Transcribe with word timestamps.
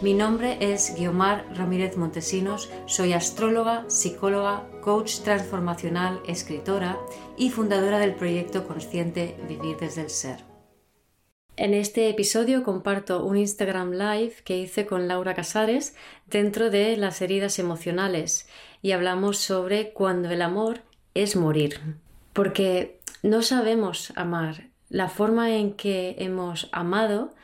Mi 0.00 0.14
nombre 0.14 0.58
es 0.60 0.94
Guiomar 0.96 1.44
Ramírez 1.56 1.96
Montesinos, 1.96 2.70
soy 2.86 3.14
astróloga, 3.14 3.84
psicóloga, 3.88 4.64
coach 4.80 5.22
transformacional, 5.24 6.20
escritora 6.24 6.96
y 7.36 7.50
fundadora 7.50 7.98
del 7.98 8.14
proyecto 8.14 8.64
consciente 8.64 9.36
Vivir 9.48 9.76
desde 9.76 10.02
el 10.02 10.10
Ser. 10.10 10.44
En 11.56 11.74
este 11.74 12.08
episodio 12.08 12.62
comparto 12.62 13.24
un 13.24 13.38
Instagram 13.38 13.90
Live 13.90 14.34
que 14.44 14.58
hice 14.58 14.86
con 14.86 15.08
Laura 15.08 15.34
Casares 15.34 15.96
dentro 16.26 16.70
de 16.70 16.96
las 16.96 17.20
heridas 17.20 17.58
emocionales 17.58 18.48
y 18.80 18.92
hablamos 18.92 19.38
sobre 19.38 19.92
cuando 19.92 20.30
el 20.30 20.42
amor 20.42 20.82
es 21.14 21.34
morir. 21.34 21.80
Porque 22.34 23.00
no 23.24 23.42
sabemos 23.42 24.12
amar. 24.14 24.68
La 24.90 25.08
forma 25.08 25.56
en 25.56 25.72
que 25.72 26.14
hemos 26.20 26.68
amado 26.70 27.34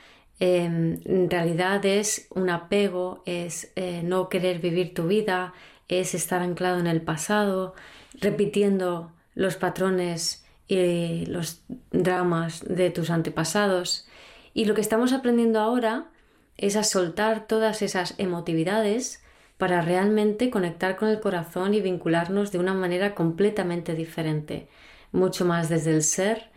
Em, 0.46 1.00
en 1.06 1.30
realidad 1.30 1.86
es 1.86 2.26
un 2.28 2.50
apego, 2.50 3.22
es 3.24 3.72
eh, 3.76 4.02
no 4.04 4.28
querer 4.28 4.58
vivir 4.58 4.92
tu 4.92 5.06
vida, 5.06 5.54
es 5.88 6.14
estar 6.14 6.42
anclado 6.42 6.78
en 6.80 6.86
el 6.86 7.00
pasado, 7.00 7.74
repitiendo 8.20 9.10
los 9.34 9.56
patrones 9.56 10.44
y 10.68 11.24
los 11.24 11.62
dramas 11.92 12.62
de 12.62 12.90
tus 12.90 13.08
antepasados. 13.08 14.06
Y 14.52 14.66
lo 14.66 14.74
que 14.74 14.82
estamos 14.82 15.14
aprendiendo 15.14 15.60
ahora 15.60 16.10
es 16.58 16.76
a 16.76 16.84
soltar 16.84 17.46
todas 17.46 17.80
esas 17.80 18.12
emotividades 18.18 19.22
para 19.56 19.80
realmente 19.80 20.50
conectar 20.50 20.96
con 20.96 21.08
el 21.08 21.20
corazón 21.20 21.72
y 21.72 21.80
vincularnos 21.80 22.52
de 22.52 22.58
una 22.58 22.74
manera 22.74 23.14
completamente 23.14 23.94
diferente, 23.94 24.68
mucho 25.10 25.46
más 25.46 25.70
desde 25.70 25.92
el 25.92 26.02
ser 26.02 26.50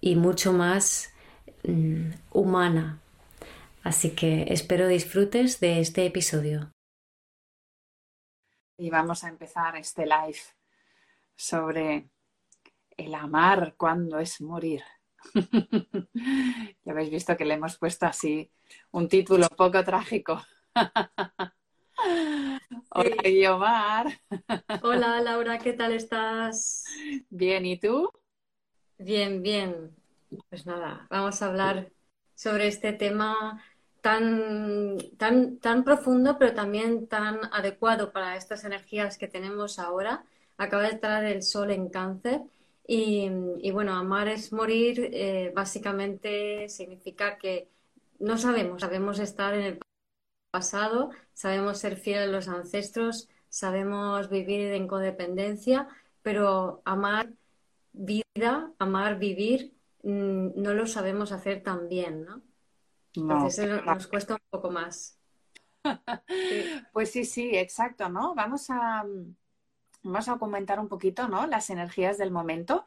y 0.00 0.14
mucho 0.14 0.52
más 0.52 1.12
mm, 1.64 2.10
humana, 2.30 3.00
Así 3.86 4.16
que 4.16 4.46
espero 4.48 4.88
disfrutes 4.88 5.60
de 5.60 5.78
este 5.78 6.06
episodio. 6.06 6.72
Y 8.76 8.90
vamos 8.90 9.22
a 9.22 9.28
empezar 9.28 9.76
este 9.76 10.04
live 10.06 10.40
sobre 11.36 12.10
el 12.96 13.14
amar 13.14 13.76
cuando 13.76 14.18
es 14.18 14.40
morir. 14.40 14.82
ya 16.84 16.90
habéis 16.90 17.10
visto 17.10 17.36
que 17.36 17.44
le 17.44 17.54
hemos 17.54 17.78
puesto 17.78 18.06
así 18.06 18.50
un 18.90 19.08
título 19.08 19.46
poco 19.50 19.84
trágico. 19.84 20.42
Hola, 22.90 23.22
Guiomar. 23.22 24.20
Hola, 24.82 25.20
Laura, 25.22 25.58
¿qué 25.60 25.74
tal 25.74 25.92
estás? 25.92 26.86
Bien, 27.30 27.64
¿y 27.64 27.78
tú? 27.78 28.10
Bien, 28.98 29.44
bien. 29.44 29.94
Pues 30.48 30.66
nada, 30.66 31.06
vamos 31.08 31.40
a 31.40 31.46
hablar 31.46 31.92
sobre 32.34 32.66
este 32.66 32.92
tema 32.92 33.62
tan, 34.00 34.98
tan, 35.18 35.58
tan 35.58 35.84
profundo, 35.84 36.38
pero 36.38 36.54
también 36.54 37.06
tan 37.08 37.40
adecuado 37.52 38.12
para 38.12 38.36
estas 38.36 38.64
energías 38.64 39.18
que 39.18 39.28
tenemos 39.28 39.78
ahora. 39.78 40.24
Acaba 40.58 40.84
de 40.84 40.90
entrar 40.90 41.24
el 41.24 41.42
sol 41.42 41.70
en 41.70 41.88
cáncer 41.88 42.42
y, 42.86 43.28
bueno, 43.72 43.94
amar 43.94 44.28
es 44.28 44.52
morir, 44.52 45.10
eh, 45.12 45.52
básicamente 45.54 46.68
significa 46.68 47.36
que 47.38 47.68
no 48.18 48.38
sabemos, 48.38 48.80
sabemos 48.82 49.18
estar 49.18 49.54
en 49.54 49.62
el 49.62 49.80
pasado, 50.50 51.10
sabemos 51.34 51.78
ser 51.78 51.96
fieles 51.96 52.28
a 52.28 52.32
los 52.32 52.48
ancestros, 52.48 53.28
sabemos 53.48 54.30
vivir 54.30 54.72
en 54.72 54.88
codependencia, 54.88 55.88
pero 56.22 56.82
amar 56.84 57.30
vida, 57.92 58.72
amar 58.78 59.18
vivir, 59.18 59.74
mm, 60.02 60.60
no 60.62 60.74
lo 60.74 60.86
sabemos 60.86 61.32
hacer 61.32 61.62
tan 61.62 61.88
bien, 61.88 62.24
¿no? 62.24 62.42
Entonces 63.16 63.84
nos 63.84 64.06
cuesta 64.06 64.34
un 64.34 64.40
poco 64.50 64.70
más. 64.70 65.18
Pues 66.92 67.12
sí, 67.12 67.24
sí, 67.24 67.50
exacto, 67.54 68.08
¿no? 68.08 68.34
Vamos 68.34 68.70
a, 68.70 69.04
vamos 70.02 70.28
a 70.28 70.38
comentar 70.38 70.80
un 70.80 70.88
poquito, 70.88 71.28
¿no? 71.28 71.46
Las 71.46 71.70
energías 71.70 72.18
del 72.18 72.30
momento 72.30 72.84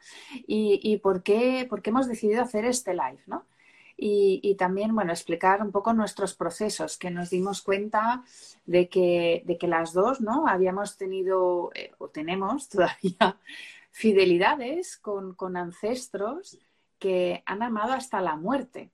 y, 0.48 0.98
por, 0.98 1.24
qué, 1.24 1.66
por 1.70 1.82
qué 1.82 1.92
hemos 1.92 2.08
decidido 2.08 2.42
hacer 2.42 2.66
este 2.66 2.94
live, 2.94 3.22
¿no? 3.28 3.46
Y, 4.02 4.56
también, 4.56 4.96
bueno, 4.96 5.12
explicar 5.12 5.62
un 5.62 5.72
poco 5.72 5.92
nuestros 5.94 6.34
procesos, 6.34 6.98
que 6.98 7.12
nos 7.12 7.30
dimos 7.30 7.62
cuenta 7.62 8.24
de 8.66 8.88
que, 8.88 9.44
de 9.46 9.58
que 9.58 9.68
las 9.68 9.92
dos, 9.92 10.22
¿no? 10.22 10.48
Habíamos 10.48 10.96
tenido, 10.98 11.70
eh, 11.76 11.92
o 11.98 12.08
tenemos 12.08 12.70
todavía, 12.70 13.38
fidelidades 13.92 14.98
con, 14.98 15.36
con 15.36 15.58
ancestros 15.58 16.58
que 16.98 17.44
han 17.46 17.62
amado 17.62 17.92
hasta 17.92 18.22
la 18.22 18.38
muerte. 18.38 18.92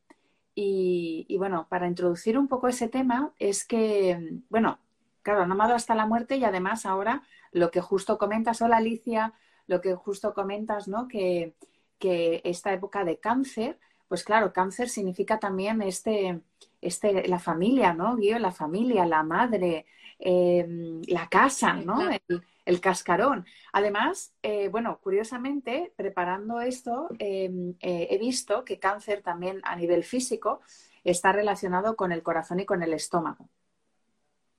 Y, 0.57 1.35
bueno, 1.38 1.67
para 1.69 1.88
introducir 1.88 2.38
un 2.38 2.47
poco 2.47 2.69
ese 2.69 2.88
tema 2.88 3.33
es 3.39 3.66
que, 3.66 4.39
bueno, 4.49 4.79
claro, 5.21 5.41
han 5.41 5.51
amado 5.51 5.75
hasta 5.75 5.95
la 5.95 6.05
muerte 6.05 6.38
y 6.38 6.45
además 6.45 6.85
ahora 6.85 7.23
lo 7.51 7.71
que 7.71 7.81
justo 7.81 8.17
comentas, 8.17 8.61
hola 8.61 8.77
Alicia, 8.77 9.33
lo 9.67 9.81
que 9.81 9.94
justo 9.95 10.33
comentas, 10.33 10.88
¿no? 10.88 11.09
Que, 11.09 11.55
que 11.99 12.41
esta 12.45 12.71
época 12.71 13.03
de 13.03 13.19
cáncer, 13.19 13.79
pues 14.07 14.23
claro, 14.23 14.53
cáncer 14.53 14.88
significa 14.88 15.39
también 15.39 15.81
este, 15.81 16.41
este, 16.79 17.27
la 17.27 17.39
familia, 17.39 17.94
¿no? 17.94 18.15
Guío, 18.15 18.39
la 18.39 18.51
familia, 18.51 19.05
la 19.05 19.23
madre, 19.23 19.85
em, 20.19 21.01
la 21.07 21.27
casa, 21.27 21.73
¿no? 21.73 22.09
el 22.09 22.44
cascarón. 22.81 23.45
Además, 23.71 24.33
eh, 24.41 24.69
bueno, 24.69 24.99
curiosamente, 25.01 25.93
preparando 25.95 26.61
esto, 26.61 27.09
em, 27.19 27.75
eh, 27.79 28.07
he 28.09 28.17
visto 28.17 28.65
que 28.65 28.79
cáncer 28.79 29.21
también 29.21 29.61
a 29.63 29.75
nivel 29.75 30.03
físico 30.03 30.61
está 31.03 31.31
relacionado 31.31 31.95
con 31.95 32.11
el 32.11 32.23
corazón 32.23 32.59
y 32.59 32.65
con 32.65 32.81
el 32.81 32.93
estómago. 32.93 33.49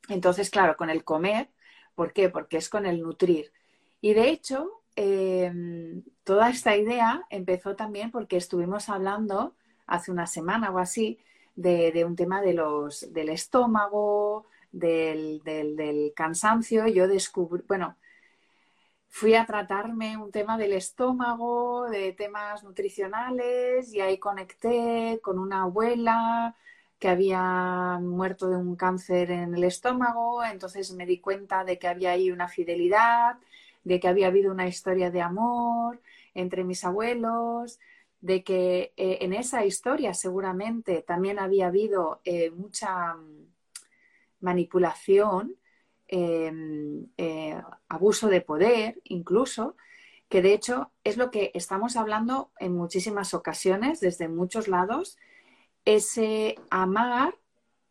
Entonces, 0.09 0.51
claro, 0.51 0.77
con 0.77 0.89
el 0.89 1.03
comer, 1.03 1.51
¿por 1.95 2.13
qué? 2.13 2.29
Porque 2.29 2.59
es 2.59 2.69
con 2.69 2.87
el 2.87 3.03
nutrir. 3.03 3.53
Y 4.01 4.15
de 4.15 4.29
hecho, 4.31 4.83
em, 4.95 6.05
toda 6.23 6.49
esta 6.51 6.77
idea 6.77 7.27
empezó 7.31 7.75
también 7.75 8.11
porque 8.11 8.37
estuvimos 8.37 8.89
hablando 8.89 9.57
hace 9.87 10.13
una 10.13 10.27
semana 10.27 10.71
o 10.71 10.79
así 10.79 11.19
de, 11.57 12.05
un 12.05 12.17
tema 12.17 12.41
de 12.43 12.53
los, 12.55 13.13
del 13.13 13.31
estómago, 13.31 14.47
del, 14.79 15.43
del, 15.43 16.13
cansancio, 16.15 16.87
yo 16.89 17.09
descubrí, 17.09 17.65
bueno, 17.67 17.97
fui 19.09 19.35
a 19.35 19.47
tratarme 19.47 20.17
un 20.17 20.31
tema 20.31 20.59
del 20.59 20.73
estómago, 20.75 21.89
de 21.89 22.13
temas 22.13 22.63
nutricionales 22.65 23.93
y 23.95 24.01
ahí 24.01 24.19
conecté 24.19 25.21
con 25.23 25.39
una 25.39 25.63
abuela 25.63 26.55
que 26.99 27.09
había 27.09 27.99
muerto 28.01 28.49
de 28.49 28.57
un 28.57 28.77
cáncer 28.77 29.31
en 29.31 29.55
el 29.55 29.65
estómago, 29.65 30.45
entonces 30.45 30.93
me 30.93 31.07
di 31.07 31.19
cuenta 31.21 31.65
de 31.65 31.79
que 31.79 31.89
había 31.89 32.13
ahí 32.13 32.31
una 32.31 32.49
fidelidad, 32.49 33.39
de 33.85 34.01
que 34.01 34.09
había 34.09 34.29
habido 34.29 34.53
una 34.53 34.67
historia 34.69 35.11
de 35.11 35.23
amor 35.23 36.01
entre 36.35 36.65
mis 36.65 36.85
abuelos, 36.85 37.79
de 38.21 38.43
que 38.45 38.93
eh, 38.97 39.19
en 39.23 39.33
esa 39.33 39.65
historia 39.65 40.15
seguramente 40.15 41.03
también 41.03 41.39
había 41.39 41.69
habido 41.69 42.21
eh, 42.25 42.51
mucha 42.51 43.17
manipulación, 44.49 45.57
em, 46.09 47.07
eh, 47.17 47.61
abuso 47.89 48.29
de 48.29 48.41
poder 48.41 49.01
incluso, 49.05 49.77
que 50.29 50.43
de 50.43 50.53
hecho 50.55 50.93
es 51.05 51.17
lo 51.17 51.31
que 51.31 51.51
estamos 51.55 51.97
hablando 51.97 52.51
en 52.59 52.73
muchísimas 52.75 53.35
ocasiones, 53.35 54.01
desde 54.01 54.29
muchos 54.29 54.69
lados, 54.69 55.19
ese 55.85 56.57
amar 56.71 57.35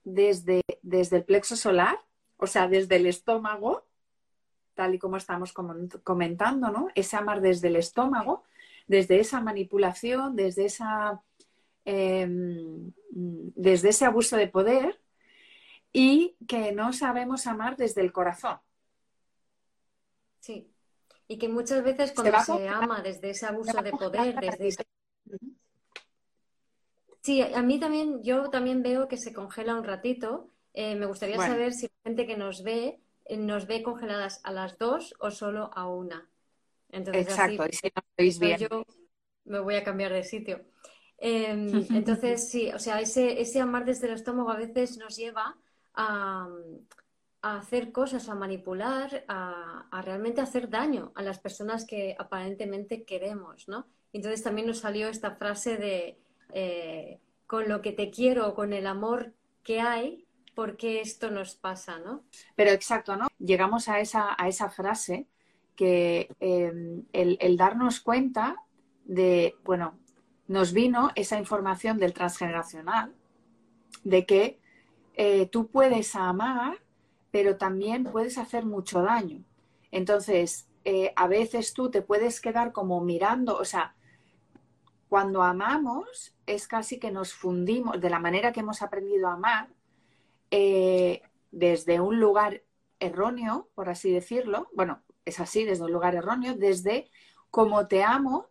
desde, 0.03 0.61
desde 0.81 1.17
el 1.17 1.25
plexo 1.25 1.55
solar, 1.55 1.97
o 2.37 2.47
sea, 2.47 2.67
desde 2.67 2.95
el 2.97 3.05
estómago, 3.05 3.85
tal 4.75 4.95
y 4.95 4.99
como 4.99 5.17
estamos 5.17 5.53
comentando, 6.03 6.69
¿no? 6.69 6.87
Ese 6.95 7.15
amar 7.15 7.39
desde 7.41 7.67
el 7.69 7.77
estómago, 7.77 8.43
desde 8.87 9.19
esa 9.19 9.39
manipulación, 9.41 10.35
desde, 10.35 10.65
esa, 10.65 11.21
em, 11.85 12.91
desde 13.09 13.89
ese 13.89 14.05
abuso 14.05 14.35
de 14.37 14.47
poder 14.47 14.99
y 15.97 16.35
que 16.45 16.73
no 16.73 16.91
sabemos 16.91 17.47
amar 17.47 17.77
desde 17.77 18.01
el 18.01 18.11
corazón. 18.11 18.59
Sí, 20.41 20.69
y 21.29 21.37
que 21.37 21.47
muchas 21.47 21.85
veces 21.85 22.11
cuando 22.11 22.37
se, 22.41 22.67
ama 22.67 23.01
desde 23.01 23.29
ese 23.29 23.45
abuso 23.45 23.81
de 23.81 23.91
poder, 23.91 24.35
desde 24.35 24.85
Sí, 27.21 27.41
a 27.41 27.61
mí 27.61 27.79
también, 27.79 28.21
yo 28.23 28.49
también 28.49 28.83
veo 28.83 29.07
que 29.07 29.15
se 29.15 29.33
congela 29.33 29.73
un 29.75 29.85
ratito 29.85 30.51
eh, 30.73 30.95
me 30.95 31.05
gustaría 31.05 31.37
saber 31.37 31.71
si 31.71 31.85
la 31.85 31.93
gente 32.03 32.27
que 32.27 32.35
nos 32.35 32.61
ve 32.61 32.99
eh, 33.23 33.37
nos 33.37 33.65
ve 33.65 33.81
congeladas 33.81 34.41
a 34.43 34.51
las 34.51 34.77
dos 34.77 35.15
o 35.19 35.31
solo 35.31 35.71
a 35.73 35.87
una. 35.87 36.29
Exacto, 36.89 37.65
y 37.67 37.73
si 37.73 37.91
no 37.95 38.45
bien. 38.45 38.57
Yo 38.57 38.85
me 39.45 39.59
voy 39.59 39.75
a 39.75 39.83
cambiar 39.85 40.11
de 40.11 40.23
sitio. 40.25 40.65
Em, 41.17 41.71
entonces, 41.95 42.49
sí, 42.49 42.69
o 42.73 42.79
sea, 42.79 42.99
ese, 42.99 43.39
ese 43.39 43.61
amar 43.61 43.85
desde 43.85 44.07
el 44.07 44.13
estómago 44.15 44.51
a 44.51 44.57
veces 44.57 44.97
nos 44.97 45.15
lleva 45.15 45.57
a, 45.95 46.49
hacer 47.41 47.91
cosas, 47.91 48.27
a 48.27 48.35
manipular, 48.35 49.23
a, 49.27 50.01
realmente 50.03 50.41
hacer 50.41 50.69
daño 50.69 51.11
a 51.15 51.21
las 51.21 51.39
personas 51.39 51.85
que 51.85 52.15
aparentemente 52.17 53.03
queremos, 53.03 53.67
¿no? 53.67 53.87
Entonces 54.13 54.43
también 54.43 54.67
nos 54.67 54.79
salió 54.79 55.09
esta 55.09 55.35
frase 55.35 55.77
de 55.77 56.17
eh, 56.53 57.19
con 57.47 57.69
lo 57.69 57.81
que 57.81 57.91
te 57.91 58.09
quiero, 58.09 58.55
con 58.55 58.73
el 58.73 58.87
amor 58.87 59.33
que 59.63 59.81
hay, 59.81 60.25
¿por 60.55 60.77
qué 60.77 61.01
esto 61.01 61.29
nos 61.29 61.55
pasa, 61.55 61.99
no? 61.99 62.23
Pero 62.55 62.71
exacto, 62.71 63.15
¿no? 63.15 63.27
Llegamos 63.39 63.89
a 63.89 63.99
esa, 63.99 64.35
a 64.37 64.47
esa 64.47 64.69
frase 64.69 65.27
que 65.75 66.29
em, 66.39 67.03
el, 67.11 67.57
darnos 67.57 67.99
cuenta 67.99 68.55
de, 69.03 69.55
bueno, 69.63 69.99
nos 70.47 70.73
vino 70.73 71.11
esa 71.15 71.37
información 71.37 71.97
del 71.97 72.13
transgeneracional 72.13 73.13
de 74.03 74.25
que 74.25 74.59
eh, 75.15 75.47
tú 75.47 75.67
puedes 75.67 76.15
amar, 76.15 76.77
pero 77.31 77.57
también 77.57 78.03
puedes 78.03 78.37
hacer 78.37 78.65
mucho 78.65 79.01
daño. 79.01 79.43
Entonces, 79.91 80.67
eh, 80.83 81.13
a 81.15 81.27
veces 81.27 81.73
tú 81.73 81.89
te 81.89 82.01
puedes 82.01 82.41
quedar 82.41 82.71
como 82.71 83.01
mirando, 83.01 83.57
o 83.57 83.65
sea, 83.65 83.95
cuando 85.09 85.43
amamos 85.43 86.35
es 86.45 86.67
casi 86.67 86.99
que 86.99 87.11
nos 87.11 87.33
fundimos 87.33 88.01
de 88.01 88.09
la 88.09 88.19
manera 88.19 88.51
que 88.51 88.59
hemos 88.59 88.81
aprendido 88.81 89.27
a 89.27 89.33
amar 89.33 89.69
eh, 90.51 91.21
desde 91.51 91.99
un 91.99 92.19
lugar 92.19 92.63
erróneo, 92.99 93.69
por 93.75 93.89
así 93.89 94.11
decirlo. 94.11 94.69
Bueno, 94.73 95.01
es 95.23 95.39
así, 95.39 95.63
desde 95.63 95.85
un 95.85 95.91
lugar 95.91 96.15
erróneo, 96.15 96.55
desde 96.55 97.09
como 97.49 97.87
te 97.87 98.03
amo, 98.03 98.49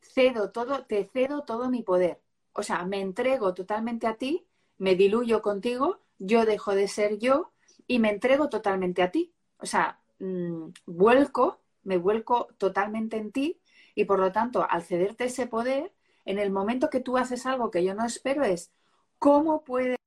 cedo 0.00 0.52
todo, 0.52 0.84
te 0.84 1.04
cedo 1.12 1.42
todo 1.42 1.70
mi 1.70 1.82
poder. 1.82 2.20
O 2.52 2.62
sea, 2.62 2.84
me 2.84 3.00
entrego 3.00 3.52
totalmente 3.52 4.06
a 4.06 4.14
ti, 4.14 4.46
me 4.78 4.94
diluyo 4.94 5.42
contigo, 5.42 6.03
yo 6.18 6.44
dejo 6.44 6.74
de 6.74 6.88
ser 6.88 7.18
yo 7.18 7.52
y 7.86 7.98
me 7.98 8.10
entrego 8.10 8.48
totalmente 8.48 9.02
a 9.02 9.10
ti. 9.10 9.34
O 9.58 9.66
sea, 9.66 10.00
mm, 10.18 10.68
vuelco, 10.86 11.60
me 11.82 11.98
vuelco 11.98 12.48
totalmente 12.58 13.16
en 13.16 13.32
ti 13.32 13.60
y 13.94 14.04
por 14.04 14.18
lo 14.18 14.32
tanto, 14.32 14.66
al 14.68 14.82
cederte 14.82 15.24
ese 15.24 15.46
poder, 15.46 15.92
en 16.24 16.38
el 16.38 16.50
momento 16.50 16.90
que 16.90 17.00
tú 17.00 17.16
haces 17.16 17.46
algo 17.46 17.70
que 17.70 17.84
yo 17.84 17.94
no 17.94 18.04
espero 18.04 18.44
es, 18.44 18.72
¿cómo 19.18 19.64
puedes 19.64 19.98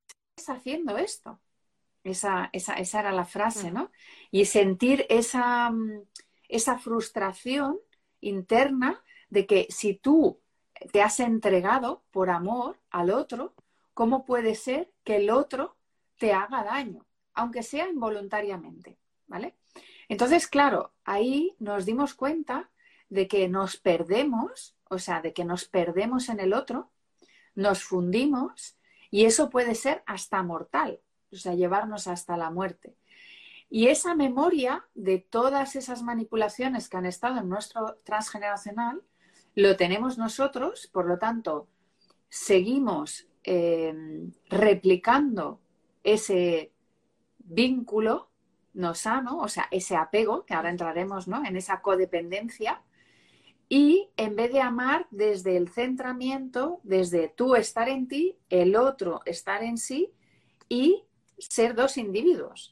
haciendo 0.48 0.98
esto? 0.98 1.40
Esa, 2.04 2.50
esa, 2.52 2.74
esa 2.74 3.00
era 3.00 3.12
la 3.12 3.24
frase, 3.24 3.70
¿no? 3.70 3.90
Y 4.30 4.44
sentir 4.46 5.06
esa, 5.08 5.70
mm, 5.70 6.02
esa 6.48 6.78
frustración 6.78 7.78
interna 8.20 9.02
de 9.30 9.46
que 9.46 9.66
si 9.70 9.94
tú 9.94 10.40
te 10.92 11.02
has 11.02 11.20
entregado 11.20 12.04
por 12.10 12.30
amor 12.30 12.78
al 12.90 13.10
otro, 13.10 13.54
¿cómo 13.94 14.24
puede 14.24 14.54
ser 14.54 14.92
que 15.04 15.16
el 15.16 15.30
otro 15.30 15.77
te 16.18 16.32
haga 16.32 16.64
daño, 16.64 17.06
aunque 17.34 17.62
sea 17.62 17.88
involuntariamente? 17.88 18.98
¿Vale? 19.26 19.56
Entonces, 20.08 20.46
claro, 20.46 20.92
ahí 21.04 21.54
nos 21.58 21.84
dimos 21.84 22.14
cuenta 22.14 22.70
de 23.10 23.28
que 23.28 23.48
nos 23.48 23.76
perdemos, 23.76 24.76
o 24.88 24.98
sea, 24.98 25.20
de 25.20 25.32
que 25.32 25.44
nos 25.44 25.66
perdemos 25.66 26.28
en 26.28 26.40
el 26.40 26.52
otro, 26.52 26.90
nos 27.54 27.82
fundimos 27.82 28.78
y 29.10 29.24
eso 29.24 29.50
puede 29.50 29.74
ser 29.74 30.02
hasta 30.06 30.42
mortal, 30.42 31.00
o 31.32 31.36
sea, 31.36 31.54
llevarnos 31.54 32.06
hasta 32.06 32.36
la 32.36 32.50
muerte. 32.50 32.96
Y 33.70 33.88
esa 33.88 34.14
memoria 34.14 34.86
de 34.94 35.18
todas 35.18 35.76
esas 35.76 36.02
manipulaciones 36.02 36.88
que 36.88 36.96
han 36.96 37.06
estado 37.06 37.38
en 37.38 37.48
nuestro 37.48 37.98
transgeneracional, 38.04 39.02
lo 39.54 39.76
tenemos 39.76 40.16
nosotros, 40.16 40.88
por 40.92 41.06
lo 41.06 41.18
tanto, 41.18 41.68
seguimos 42.30 43.26
eh, 43.44 43.94
replicando 44.48 45.60
ese 46.02 46.72
vínculo 47.38 48.30
no 48.74 48.94
sano, 48.94 49.38
o 49.38 49.48
sea, 49.48 49.66
ese 49.70 49.96
apego, 49.96 50.44
que 50.44 50.54
ahora 50.54 50.70
entraremos 50.70 51.26
¿no? 51.26 51.44
en 51.44 51.56
esa 51.56 51.80
codependencia, 51.80 52.82
y 53.68 54.08
en 54.16 54.34
vez 54.36 54.52
de 54.52 54.60
amar 54.60 55.06
desde 55.10 55.56
el 55.56 55.68
centramiento, 55.68 56.80
desde 56.84 57.28
tú 57.28 57.54
estar 57.54 57.88
en 57.88 58.08
ti, 58.08 58.36
el 58.48 58.76
otro 58.76 59.20
estar 59.26 59.62
en 59.62 59.76
sí 59.76 60.10
y 60.68 61.04
ser 61.38 61.74
dos 61.74 61.98
individuos. 61.98 62.70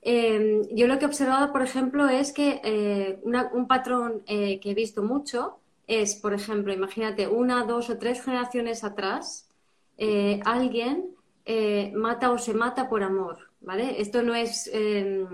Em, 0.00 0.62
yo 0.70 0.86
lo 0.86 0.98
que 0.98 1.04
he 1.04 1.08
observado, 1.08 1.52
por 1.52 1.62
ejemplo, 1.62 2.08
es 2.08 2.32
que 2.32 2.60
eh, 2.62 3.20
un 3.24 3.66
patrón 3.66 4.22
eh, 4.26 4.60
que 4.60 4.70
he 4.70 4.74
visto 4.74 5.02
mucho 5.02 5.58
es, 5.88 6.14
por 6.14 6.32
ejemplo, 6.32 6.72
imagínate, 6.72 7.26
una, 7.26 7.64
dos 7.64 7.90
o 7.90 7.98
tres 7.98 8.22
generaciones 8.22 8.84
atrás, 8.84 9.48
eh, 11.50 11.92
mata 11.94 12.30
o 12.30 12.36
se 12.36 12.52
mata 12.52 12.90
por 12.90 13.02
amor, 13.02 13.50
¿vale? 13.62 14.02
Esto 14.02 14.22
no 14.22 14.34
es 14.34 14.68
em, 14.70 15.26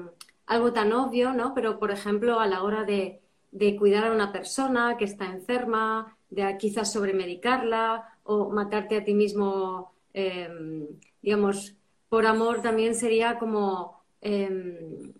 algo 0.46 0.72
tan 0.72 0.92
obvio, 0.92 1.32
¿no? 1.32 1.54
Pero, 1.54 1.80
por 1.80 1.90
ejemplo, 1.90 2.38
a 2.38 2.46
la 2.46 2.62
hora 2.62 2.84
de, 2.84 3.20
de 3.50 3.76
cuidar 3.76 4.04
a 4.06 4.12
una 4.12 4.30
persona 4.32 4.96
que 4.96 5.06
está 5.06 5.26
enferma, 5.26 6.16
de 6.30 6.56
quizás 6.56 6.92
sobremedicarla 6.92 8.18
o 8.22 8.48
matarte 8.50 8.96
a 8.96 9.04
ti 9.04 9.12
mismo, 9.12 9.92
em, 10.12 10.86
digamos, 11.20 11.74
por 12.08 12.26
amor 12.26 12.62
también 12.62 12.94
sería 12.94 13.38
como, 13.40 14.04
em, 14.20 15.12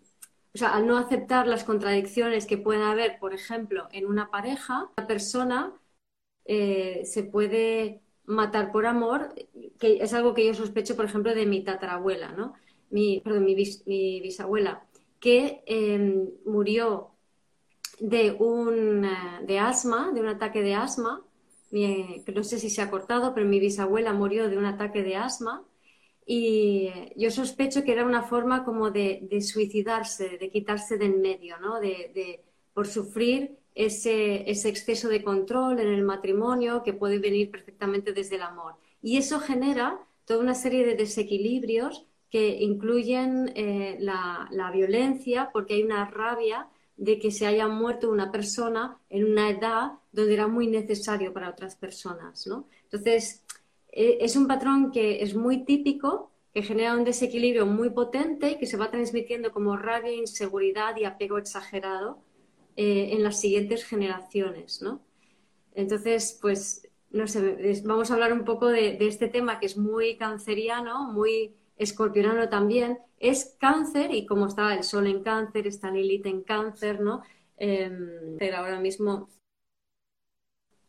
o 0.55 0.59
sea, 0.59 0.75
al 0.77 0.87
no 0.87 0.97
aceptar 0.97 1.49
las 1.49 1.65
contradicciones 1.65 2.47
que 2.47 2.59
pueda 2.59 2.93
haber, 2.93 3.19
por 3.19 3.35
ejemplo, 3.35 3.89
en 3.91 4.07
una 4.07 4.31
pareja, 4.31 4.91
la 4.97 5.07
persona 5.09 5.73
eh, 6.45 7.03
se 7.05 7.25
puede 7.25 8.04
matar 8.27 8.73
por 8.73 8.87
amor, 8.87 9.35
que 9.79 9.99
es 10.03 10.15
algo 10.15 10.35
que 10.35 10.47
yo 10.47 10.55
sospecho, 10.55 10.97
por 10.97 11.05
ejemplo, 11.05 11.35
de 11.35 11.47
mi 11.47 11.63
tatarabuela, 11.63 12.33
¿no? 12.33 12.55
Mi, 12.91 13.21
perdón, 13.21 13.45
mi, 13.45 13.55
bisabuela, 14.21 14.87
que 15.21 15.63
em, 15.67 16.31
murió 16.45 17.11
de 18.01 18.33
un 18.33 19.07
de 19.47 19.59
asma, 19.59 20.13
de 20.13 20.21
un 20.21 20.29
ataque 20.29 20.63
de 20.63 20.75
asma. 20.75 21.23
no 22.35 22.45
sé 22.45 22.59
si 22.59 22.71
se 22.71 22.83
ha 22.83 22.91
cortado, 22.91 23.35
pero 23.35 23.47
mi 23.47 23.61
bisabuela 23.61 24.13
murió 24.13 24.49
de 24.49 24.59
un 24.59 24.67
ataque 24.67 25.03
de 25.03 25.17
asma. 25.17 25.65
Y 26.27 26.91
yo 27.17 27.31
sospecho 27.31 27.85
que 27.85 27.93
era 27.93 28.07
una 28.07 28.23
forma 28.23 28.65
como 28.65 28.91
de, 28.91 29.29
suicidarse, 29.43 30.39
de 30.39 30.51
quitarse 30.51 30.97
del 30.97 31.19
medio, 31.19 31.59
¿no? 31.59 31.81
De, 31.81 32.43
por 32.73 32.87
sufrir 32.87 33.59
ese, 33.75 34.49
ese 34.51 34.69
exceso 34.69 35.09
de 35.09 35.23
control 35.23 35.81
en 35.81 35.89
el 35.89 36.03
matrimonio 36.03 36.83
que 36.83 36.93
puede 36.93 37.19
venir 37.19 37.51
perfectamente 37.51 38.13
desde 38.13 38.37
el 38.37 38.43
amor. 38.43 38.75
Y 39.03 39.17
eso 39.17 39.41
genera 39.41 39.99
toda 40.25 40.41
una 40.41 40.55
serie 40.55 40.87
de 40.87 40.95
desequilibrios 40.95 42.07
que 42.31 42.63
incluyen 42.63 43.53
eh, 43.55 43.97
la, 44.01 44.49
la, 44.51 44.71
violencia, 44.71 45.51
porque 45.53 45.75
hay 45.75 45.83
una 45.83 46.05
rabia 46.07 46.69
de 46.97 47.19
que 47.19 47.31
se 47.31 47.47
haya 47.47 47.69
muerto 47.69 48.11
una 48.11 48.33
persona 48.33 48.99
en 49.11 49.25
una 49.25 49.51
edad 49.51 49.93
donde 50.13 50.35
era 50.35 50.47
muy 50.47 50.67
necesario 50.67 51.33
para 51.33 51.51
otras 51.51 51.77
personas, 51.77 52.47
¿no? 52.47 52.67
Entonces, 52.85 53.45
e, 53.93 54.19
es 54.21 54.37
un 54.37 54.47
patrón 54.47 54.91
que 54.91 55.23
es 55.23 55.35
muy 55.35 55.65
típico, 55.65 56.31
que 56.53 56.63
genera 56.63 56.97
un 56.97 57.05
desequilibrio 57.05 57.67
muy 57.67 57.91
potente 57.91 58.53
y 58.53 58.59
que 58.59 58.67
se 58.67 58.77
va 58.77 58.91
transmitiendo 58.91 59.53
como 59.53 59.77
rabia, 59.77 60.13
inseguridad 60.13 60.97
y 60.97 61.05
apego 61.05 61.39
exagerado 61.39 62.19
eh, 62.77 63.11
en 63.13 63.23
las 63.23 63.41
siguientes 63.41 63.85
generaciones, 63.85 64.83
¿no? 64.83 65.03
Entonces, 65.75 66.39
pues, 66.41 66.89
no 67.11 67.27
sé, 67.27 67.83
vamos 67.85 68.11
a 68.11 68.15
hablar 68.15 68.33
un 68.33 68.45
poco 68.45 68.69
de, 68.69 68.97
este 69.01 69.29
tema 69.29 69.61
que 69.61 69.67
es 69.67 69.77
muy 69.77 70.17
canceriano, 70.17 71.13
muy 71.13 71.55
escorpionano 71.77 72.49
también, 72.49 72.99
es 73.19 73.57
cáncer 73.61 74.15
y 74.15 74.27
como 74.27 74.47
está 74.47 74.75
el 74.75 74.85
sol 74.85 75.07
en 75.07 75.23
cáncer, 75.23 75.67
está 75.67 75.91
Lilith 75.91 76.27
en 76.27 76.43
cáncer, 76.43 77.01
¿no? 77.01 77.23
Eh, 77.57 78.37
pero 78.39 78.59
ahora 78.59 78.81
mismo, 78.81 79.29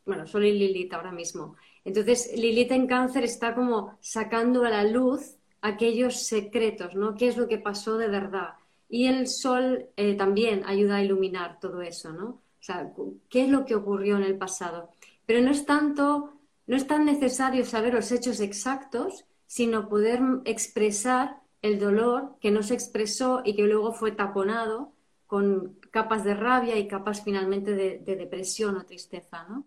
bueno, 0.06 0.27
sol 0.27 0.46
y 0.46 0.51
Lilith 0.51 0.94
ahora 0.94 1.12
mismo. 1.12 1.56
Entonces, 1.84 2.32
Lilith 2.36 2.72
en 2.72 2.88
cáncer 2.88 3.24
está 3.24 3.56
como 3.56 3.98
sacando 4.01 4.63
a 4.63 4.70
la 4.70 4.84
luz 4.84 5.38
aquellos 5.62 6.24
secretos, 6.27 6.96
¿no? 6.96 7.15
¿Qué 7.15 7.27
es 7.27 7.38
lo 7.38 7.48
que 7.48 7.58
pasó 7.58 7.98
de 7.98 8.08
verdad? 8.08 8.56
Y 8.89 9.08
el 9.08 9.27
sol 9.27 9.89
eh, 9.98 10.15
también 10.15 10.63
ayuda 10.65 10.98
a 10.98 11.04
iluminar 11.04 11.60
todo 11.60 11.82
eso, 11.82 12.12
¿no? 12.12 12.25
O 12.25 12.63
sea, 12.65 12.92
¿qué 13.30 13.44
es 13.44 13.50
lo 13.50 13.65
que 13.65 13.75
ocurrió 13.75 14.18
en 14.18 14.24
el 14.24 14.38
pasado? 14.38 14.89
Pero 15.25 15.42
no 15.42 15.51
es 15.51 15.65
tanto, 15.65 16.34
no 16.68 16.75
es 16.75 16.88
tan 16.88 17.06
necesario 17.06 17.65
saber 17.65 17.94
los 17.94 18.12
hechos 18.12 18.39
exactos, 18.39 19.25
sino 19.48 19.88
poder 19.88 20.20
expresar 20.46 21.42
el 21.62 21.80
dolor 21.80 22.38
que 22.42 22.51
no 22.51 22.63
se 22.63 22.74
expresó 22.74 23.42
y 23.44 23.56
que 23.56 23.63
luego 23.63 23.94
fue 23.94 24.12
taponado 24.12 24.94
con 25.27 25.80
capas 25.92 26.24
de 26.24 26.36
rabia 26.36 26.77
y 26.77 26.88
capas 26.88 27.24
finalmente 27.24 27.74
de, 27.74 28.00
depresión 28.00 28.77
o 28.77 28.86
tristeza, 28.86 29.46
¿no? 29.50 29.65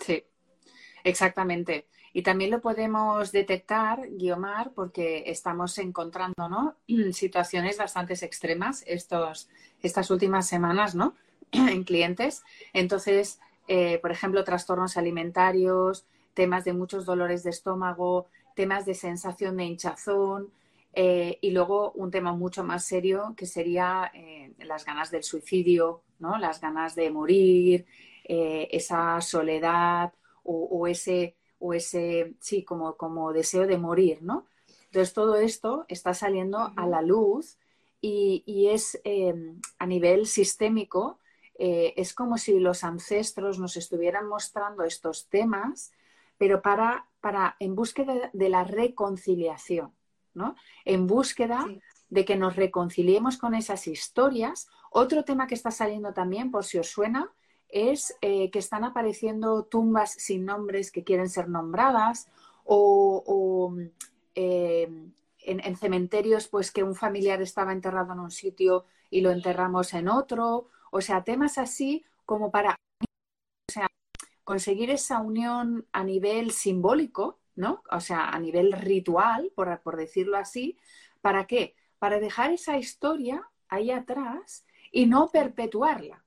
Sí, 0.00 0.22
exactamente. 1.04 1.86
Y 2.18 2.22
también 2.22 2.50
lo 2.50 2.60
podemos 2.60 3.30
detectar, 3.30 4.08
Guiomar, 4.10 4.72
porque 4.72 5.22
estamos 5.26 5.78
encontrando 5.78 6.48
¿no? 6.48 6.74
situaciones 7.12 7.78
bastante 7.78 8.14
extremas 8.14 8.82
estos, 8.88 9.48
estas 9.84 10.10
últimas 10.10 10.48
semanas 10.48 10.96
¿no? 10.96 11.14
en 11.52 11.84
clientes. 11.84 12.42
Entonces, 12.72 13.38
eh, 13.68 14.00
por 14.02 14.10
ejemplo, 14.10 14.42
trastornos 14.42 14.96
alimentarios, 14.96 16.06
temas 16.34 16.64
de 16.64 16.72
muchos 16.72 17.06
dolores 17.06 17.44
de 17.44 17.50
estómago, 17.50 18.26
temas 18.56 18.84
de 18.84 18.94
sensación 18.94 19.56
de 19.56 19.66
hinchazón, 19.66 20.50
eh, 20.94 21.38
y 21.40 21.52
luego 21.52 21.92
un 21.92 22.10
tema 22.10 22.32
mucho 22.32 22.64
más 22.64 22.84
serio 22.84 23.34
que 23.36 23.46
sería 23.46 24.10
eh, 24.12 24.54
las 24.58 24.84
ganas 24.84 25.12
del 25.12 25.22
suicidio, 25.22 26.02
¿no? 26.18 26.36
las 26.36 26.60
ganas 26.60 26.96
de 26.96 27.12
morir, 27.12 27.86
esa 28.24 29.20
soledad 29.22 30.12
o, 30.42 30.86
ese 30.86 31.37
o 31.58 31.74
ese, 31.74 32.34
sí, 32.40 32.64
como, 32.64 32.96
como 32.96 33.32
deseo 33.32 33.66
de 33.66 33.78
morir, 33.78 34.22
¿no? 34.22 34.46
Entonces 34.86 35.12
todo 35.12 35.36
esto 35.36 35.84
está 35.88 36.14
saliendo 36.14 36.72
a 36.76 36.86
la 36.86 37.02
luz 37.02 37.58
y, 38.00 38.68
es 38.70 39.00
eh, 39.04 39.34
a 39.78 39.86
nivel 39.86 40.26
sistémico, 40.26 41.18
eh, 41.58 41.94
es 41.96 42.14
como 42.14 42.38
si 42.38 42.58
los 42.60 42.84
ancestros 42.84 43.58
nos 43.58 43.76
estuvieran 43.76 44.28
mostrando 44.28 44.84
estos 44.84 45.28
temas, 45.28 45.92
pero 46.38 46.62
para, 46.62 47.08
para 47.20 47.56
en 47.58 47.74
búsqueda 47.74 48.30
de 48.32 48.48
la 48.48 48.64
reconciliación, 48.64 49.92
¿no? 50.34 50.54
En 50.84 51.06
búsqueda 51.06 51.66
de 52.08 52.24
que 52.24 52.36
nos 52.36 52.56
reconciliemos 52.56 53.36
con 53.36 53.54
esas 53.54 53.86
historias. 53.86 54.68
Otro 54.90 55.24
tema 55.24 55.46
que 55.46 55.54
está 55.54 55.70
saliendo 55.70 56.14
también, 56.14 56.50
por 56.50 56.64
si 56.64 56.78
os 56.78 56.88
suena, 56.88 57.32
es 57.68 58.16
eh, 58.20 58.50
que 58.50 58.58
están 58.58 58.84
apareciendo 58.84 59.64
tumbas 59.64 60.12
sin 60.12 60.44
nombres 60.44 60.90
que 60.90 61.04
quieren 61.04 61.28
ser 61.28 61.48
nombradas 61.48 62.28
o, 62.64 63.74
eh, 64.34 65.10
en, 65.40 65.76
cementerios 65.76 66.48
pues 66.48 66.70
que 66.70 66.82
un 66.82 66.94
familiar 66.94 67.40
estaba 67.40 67.72
enterrado 67.72 68.12
en 68.12 68.20
un 68.20 68.30
sitio 68.30 68.84
y 69.10 69.20
lo 69.20 69.30
enterramos 69.30 69.94
en 69.94 70.08
otro. 70.08 70.68
O 70.90 71.00
sea, 71.00 71.24
temas 71.24 71.58
así 71.58 72.04
como 72.26 72.50
para 72.50 72.76
conseguir 74.44 74.90
esa 74.90 75.20
unión 75.20 75.86
a 75.92 76.04
nivel 76.04 76.52
simbólico, 76.52 77.38
¿no? 77.54 77.82
O 77.90 78.00
sea, 78.00 78.28
a 78.30 78.38
nivel 78.38 78.72
ritual, 78.72 79.52
por, 79.54 79.80
por 79.80 79.96
decirlo 79.96 80.36
así. 80.36 80.78
¿Para 81.20 81.46
qué? 81.46 81.74
Para 81.98 82.20
dejar 82.20 82.52
esa 82.52 82.78
historia 82.78 83.48
ahí 83.68 83.90
atrás 83.90 84.64
y 84.90 85.06
no 85.06 85.28
perpetuarla. 85.28 86.24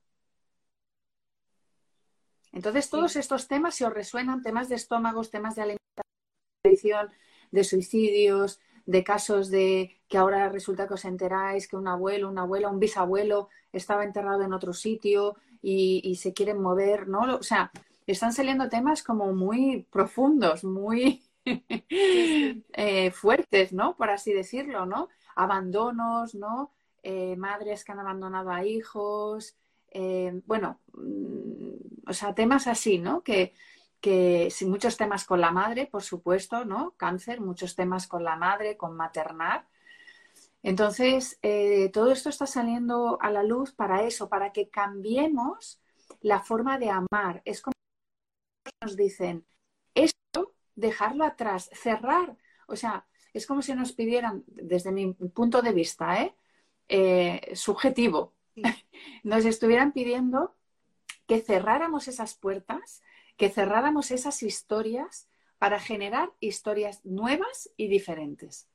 Entonces, 2.52 2.90
todos 2.90 3.16
estos 3.16 3.48
temas, 3.48 3.74
si 3.74 3.84
os 3.84 3.92
resuenan, 3.92 4.42
temas 4.42 4.68
de 4.68 4.76
estómagos, 4.76 5.30
temas 5.30 5.54
de 5.54 5.62
alimentación, 5.62 7.10
de 7.50 7.64
suicidios, 7.64 8.60
de 8.86 9.04
casos 9.04 9.50
de 9.50 10.00
que 10.08 10.18
ahora 10.18 10.48
resulta 10.48 10.86
que 10.86 10.94
os 10.94 11.04
enteráis 11.04 11.68
que 11.68 11.76
un 11.76 11.88
abuelo, 11.88 12.28
una 12.28 12.42
abuela, 12.42 12.68
un 12.68 12.78
bisabuelo 12.78 13.48
estaba 13.72 14.04
enterrado 14.04 14.42
en 14.42 14.52
otro 14.52 14.72
sitio 14.72 15.36
y, 15.62 16.16
se 16.16 16.32
quieren 16.32 16.60
mover, 16.60 17.08
¿no? 17.08 17.36
O 17.36 17.42
sea, 17.42 17.70
están 18.06 18.32
saliendo 18.32 18.68
temas 18.68 19.02
como 19.02 19.32
muy 19.32 19.86
profundos, 19.90 20.64
muy 20.64 21.22
eh, 21.44 23.10
fuertes, 23.12 23.72
¿no? 23.72 23.96
Por 23.96 24.10
así 24.10 24.32
decirlo, 24.32 24.86
¿no? 24.86 25.08
Abandonos, 25.36 26.34
¿no? 26.34 26.72
Eh, 27.02 27.36
madres 27.36 27.84
que 27.84 27.92
han 27.92 28.00
abandonado 28.00 28.50
a 28.50 28.64
hijos, 28.64 29.56
eh, 29.90 30.40
bueno, 30.46 30.80
mm, 30.94 31.91
o 32.06 32.12
sea, 32.12 32.34
temas 32.34 32.66
así, 32.66 32.98
¿no? 32.98 33.22
Que, 33.22 33.54
que 34.00 34.52
muchos 34.66 34.96
temas 34.96 35.24
con 35.24 35.40
la 35.40 35.50
madre, 35.50 35.86
por 35.86 36.02
supuesto, 36.02 36.64
¿no? 36.64 36.94
Cáncer, 36.96 37.40
muchos 37.40 37.76
temas 37.76 38.06
con 38.06 38.24
la 38.24 38.36
madre, 38.36 38.76
con 38.76 38.96
maternar. 38.96 39.66
Entonces, 40.62 41.38
eh, 41.42 41.90
todo 41.92 42.12
esto 42.12 42.28
está 42.28 42.46
saliendo 42.46 43.18
a 43.20 43.30
la 43.30 43.42
luz 43.42 43.72
para 43.72 44.04
eso, 44.04 44.28
para 44.28 44.52
que 44.52 44.68
cambiemos 44.68 45.80
la 46.20 46.40
forma 46.40 46.78
de 46.78 46.90
amar. 46.90 47.42
Es 47.44 47.60
como 47.62 47.72
nos 48.80 48.96
dicen, 48.96 49.46
esto, 49.94 50.54
dejarlo 50.74 51.24
atrás, 51.24 51.70
cerrar. 51.72 52.36
O 52.66 52.76
sea, 52.76 53.06
es 53.32 53.46
como 53.46 53.62
si 53.62 53.74
nos 53.74 53.92
pidieran, 53.92 54.44
desde 54.46 54.92
mi 54.92 55.12
punto 55.12 55.62
de 55.62 55.72
vista, 55.72 56.22
¿eh? 56.22 56.34
eh 56.88 57.54
subjetivo, 57.54 58.34
nos 59.24 59.44
estuvieran 59.44 59.92
pidiendo 59.92 60.54
que 61.26 61.40
cerráramos 61.40 62.08
esas 62.08 62.34
puertas, 62.34 63.02
que 63.36 63.48
cerráramos 63.48 64.10
esas 64.10 64.42
historias 64.42 65.28
para 65.58 65.78
generar 65.78 66.32
historias 66.40 67.04
nuevas 67.04 67.70
y 67.76 67.88
diferentes. 67.88 68.68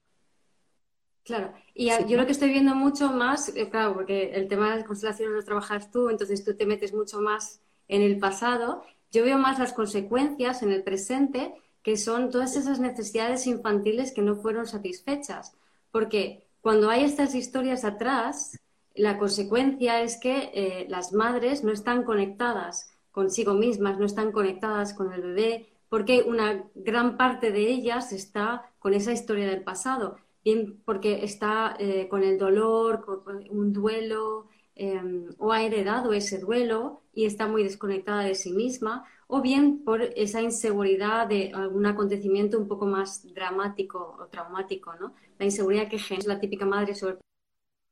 Claro, 1.23 1.53
y 1.73 1.89
yo 2.07 2.15
lo 2.15 2.25
que 2.25 2.31
estoy 2.31 2.49
viendo 2.49 2.73
mucho 2.73 3.11
más, 3.11 3.49
eh, 3.49 3.69
claro, 3.69 3.93
porque 3.93 4.31
el 4.31 4.47
tema 4.47 4.69
de 4.69 4.77
las 4.77 4.87
constelaciones 4.87 5.35
lo 5.35 5.43
trabajas 5.43 5.91
tú, 5.91 6.09
entonces 6.09 6.45
tú 6.45 6.55
te 6.55 6.65
metes 6.65 6.93
mucho 6.93 7.19
más 7.19 7.59
en 7.89 8.01
el 8.01 8.17
pasado, 8.17 8.83
yo 9.11 9.25
veo 9.25 9.37
más 9.37 9.59
las 9.59 9.73
consecuencias 9.73 10.63
en 10.63 10.71
el 10.71 10.83
presente, 10.83 11.53
que 11.83 11.97
son 11.97 12.29
todas 12.31 12.55
esas 12.55 12.79
necesidades 12.79 13.45
infantiles 13.47 14.13
que 14.13 14.21
no 14.21 14.37
fueron 14.37 14.65
satisfechas, 14.67 15.53
porque 15.91 16.47
cuando 16.61 16.89
hay 16.89 17.03
estas 17.03 17.35
historias 17.35 17.83
atrás, 17.83 18.57
la 18.97 19.17
consecuencia 19.17 20.01
es 20.01 20.19
que 20.19 20.51
eh, 20.53 20.85
las 20.89 21.13
madres 21.13 21.63
no 21.63 21.71
están 21.71 22.03
conectadas 22.03 22.91
consigo 23.11 23.53
mismas, 23.53 23.97
no 23.97 24.05
están 24.05 24.31
conectadas 24.31 24.93
con 24.93 25.11
el 25.13 25.21
bebé, 25.21 25.69
porque 25.89 26.23
una 26.23 26.65
gran 26.75 27.17
parte 27.17 27.51
de 27.51 27.67
ellas 27.69 28.11
está 28.11 28.71
con 28.79 28.93
esa 28.93 29.11
historia 29.11 29.47
del 29.47 29.63
pasado, 29.63 30.17
bien 30.43 30.81
porque 30.85 31.23
está 31.23 31.75
eh, 31.79 32.07
con 32.09 32.23
el 32.23 32.37
dolor, 32.37 33.03
con 33.23 33.43
un 33.49 33.73
duelo, 33.73 34.49
em, 34.75 35.29
o 35.39 35.51
ha 35.51 35.63
heredado 35.63 36.13
ese 36.13 36.39
duelo 36.39 37.01
y 37.13 37.25
está 37.25 37.47
muy 37.47 37.63
desconectada 37.63 38.23
de 38.23 38.35
sí 38.35 38.51
misma, 38.51 39.05
o 39.27 39.41
bien 39.41 39.83
por 39.83 40.01
esa 40.01 40.41
inseguridad 40.41 41.27
de 41.27 41.51
algún 41.53 41.85
acontecimiento 41.85 42.59
un 42.59 42.67
poco 42.67 42.85
más 42.85 43.33
dramático 43.33 44.17
o 44.19 44.27
traumático, 44.27 44.95
¿no? 44.95 45.15
La 45.39 45.45
inseguridad 45.45 45.89
que 45.89 45.99
genera 45.99 46.35
la 46.35 46.39
típica 46.39 46.65
madre 46.65 46.95
sobre 46.95 47.17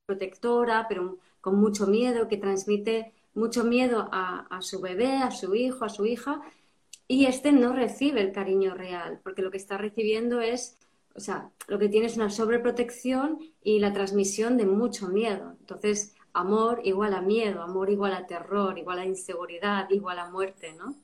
protectora, 0.05 0.85
pero 0.87 1.17
con 1.41 1.59
mucho 1.59 1.87
miedo, 1.87 2.27
que 2.27 2.37
transmite 2.37 3.13
mucho 3.33 3.63
miedo 3.63 4.07
a, 4.11 4.61
su 4.61 4.79
bebé, 4.79 5.17
a 5.17 5.31
su 5.31 5.55
hijo, 5.55 5.85
a 5.85 5.89
su 5.89 6.05
hija, 6.05 6.41
y 7.07 7.25
este 7.25 7.51
no 7.51 7.73
recibe 7.73 8.21
el 8.21 8.31
cariño 8.31 8.73
real, 8.73 9.19
porque 9.23 9.41
lo 9.41 9.51
que 9.51 9.57
está 9.57 9.77
recibiendo 9.77 10.41
es, 10.41 10.77
o 11.13 11.19
sea, 11.19 11.51
lo 11.67 11.77
que 11.77 11.89
tiene 11.89 12.07
es 12.07 12.15
una 12.15 12.29
sobreprotección 12.29 13.39
y 13.63 13.79
la 13.79 13.93
transmisión 13.93 14.57
de 14.57 14.65
mucho 14.65 15.09
miedo. 15.09 15.55
Entonces, 15.59 16.15
amor 16.33 16.81
igual 16.83 17.13
a 17.13 17.21
miedo, 17.21 17.61
amor 17.61 17.89
igual 17.89 18.13
a 18.13 18.25
terror, 18.25 18.77
igual 18.77 18.99
a 18.99 19.05
inseguridad, 19.05 19.89
igual 19.89 20.19
a 20.19 20.29
muerte, 20.29 20.73
¿no? 20.73 20.95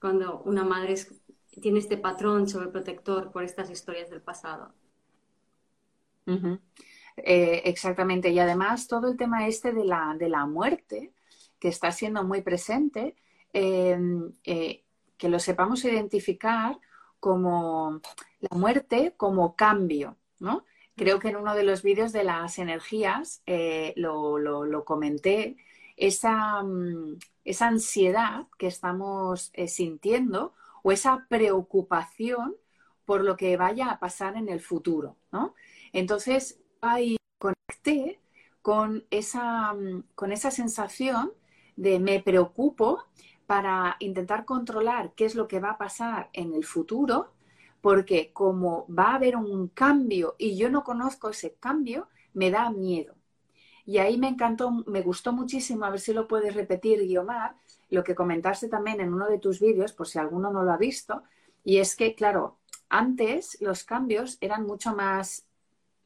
Cuando 0.00 0.42
una 0.44 0.64
madre 0.64 0.94
tiene 1.60 1.78
este 1.78 1.96
patrón 1.96 2.48
sobreprotector 2.48 3.32
por 3.32 3.42
estas 3.42 3.70
historias 3.70 4.10
del 4.10 4.20
pasado. 4.20 4.72
Eh, 7.16 7.62
exactamente. 7.64 8.30
Y 8.30 8.38
además 8.38 8.88
todo 8.88 9.08
el 9.08 9.16
tema 9.16 9.46
este 9.46 9.72
de 9.72 9.84
la, 9.84 10.14
de 10.18 10.28
la 10.28 10.46
muerte, 10.46 11.12
que 11.58 11.68
está 11.68 11.92
siendo 11.92 12.24
muy 12.24 12.42
presente, 12.42 13.16
em, 13.52 14.32
eh, 14.44 14.84
que 15.16 15.28
lo 15.28 15.38
sepamos 15.38 15.84
identificar 15.84 16.78
como 17.20 18.00
la 18.40 18.56
muerte 18.56 19.14
como 19.16 19.56
cambio, 19.56 20.18
¿no? 20.40 20.64
Creo 20.96 21.18
que 21.18 21.28
en 21.28 21.36
uno 21.36 21.54
de 21.54 21.64
los 21.64 21.82
vídeos 21.82 22.12
de 22.12 22.24
las 22.24 22.58
energías 22.58 23.42
eh, 23.46 23.94
lo, 23.96 24.84
comenté, 24.84 25.56
esa, 25.96 26.62
mm, 26.62 27.18
esa, 27.44 27.68
ansiedad 27.68 28.46
que 28.58 28.66
estamos 28.66 29.52
sintiendo 29.66 30.54
o 30.82 30.92
esa 30.92 31.26
preocupación 31.28 32.56
por 33.04 33.22
lo 33.22 33.36
que 33.36 33.56
vaya 33.56 33.90
a 33.90 33.98
pasar 34.00 34.36
en 34.36 34.48
el 34.48 34.60
futuro, 34.60 35.16
¿no? 35.32 35.54
Entonces, 35.92 36.63
y 37.00 37.16
conecté 37.38 38.20
con 38.62 39.04
esa, 39.10 39.74
con 40.14 40.32
esa 40.32 40.50
sensación 40.50 41.32
de 41.76 41.98
me 41.98 42.20
preocupo 42.20 43.04
para 43.46 43.96
intentar 43.98 44.44
controlar 44.44 45.12
qué 45.14 45.26
es 45.26 45.34
lo 45.34 45.48
que 45.48 45.60
va 45.60 45.72
a 45.72 45.78
pasar 45.78 46.30
en 46.32 46.54
el 46.54 46.64
futuro, 46.64 47.32
porque 47.80 48.32
como 48.32 48.86
va 48.88 49.12
a 49.12 49.14
haber 49.16 49.36
un 49.36 49.68
cambio 49.68 50.34
y 50.38 50.56
yo 50.56 50.70
no 50.70 50.82
conozco 50.84 51.28
ese 51.30 51.54
cambio, 51.60 52.08
me 52.32 52.50
da 52.50 52.70
miedo. 52.70 53.14
Y 53.84 53.98
ahí 53.98 54.16
me 54.16 54.28
encantó, 54.28 54.70
me 54.86 55.02
gustó 55.02 55.32
muchísimo, 55.32 55.84
a 55.84 55.90
ver 55.90 56.00
si 56.00 56.14
lo 56.14 56.26
puedes 56.26 56.54
repetir, 56.54 57.00
Guiomar, 57.00 57.56
lo 57.90 58.02
que 58.02 58.14
comentaste 58.14 58.68
también 58.68 59.00
en 59.00 59.12
uno 59.12 59.26
de 59.28 59.38
tus 59.38 59.60
vídeos, 59.60 59.92
por 59.92 60.08
si 60.08 60.18
alguno 60.18 60.50
no 60.50 60.62
lo 60.62 60.72
ha 60.72 60.78
visto, 60.78 61.22
y 61.64 61.78
es 61.78 61.94
que, 61.96 62.14
claro, 62.14 62.58
antes 62.88 63.58
los 63.60 63.84
cambios 63.84 64.38
eran 64.40 64.64
mucho 64.66 64.94
más 64.96 65.44
Mm, 65.44 65.53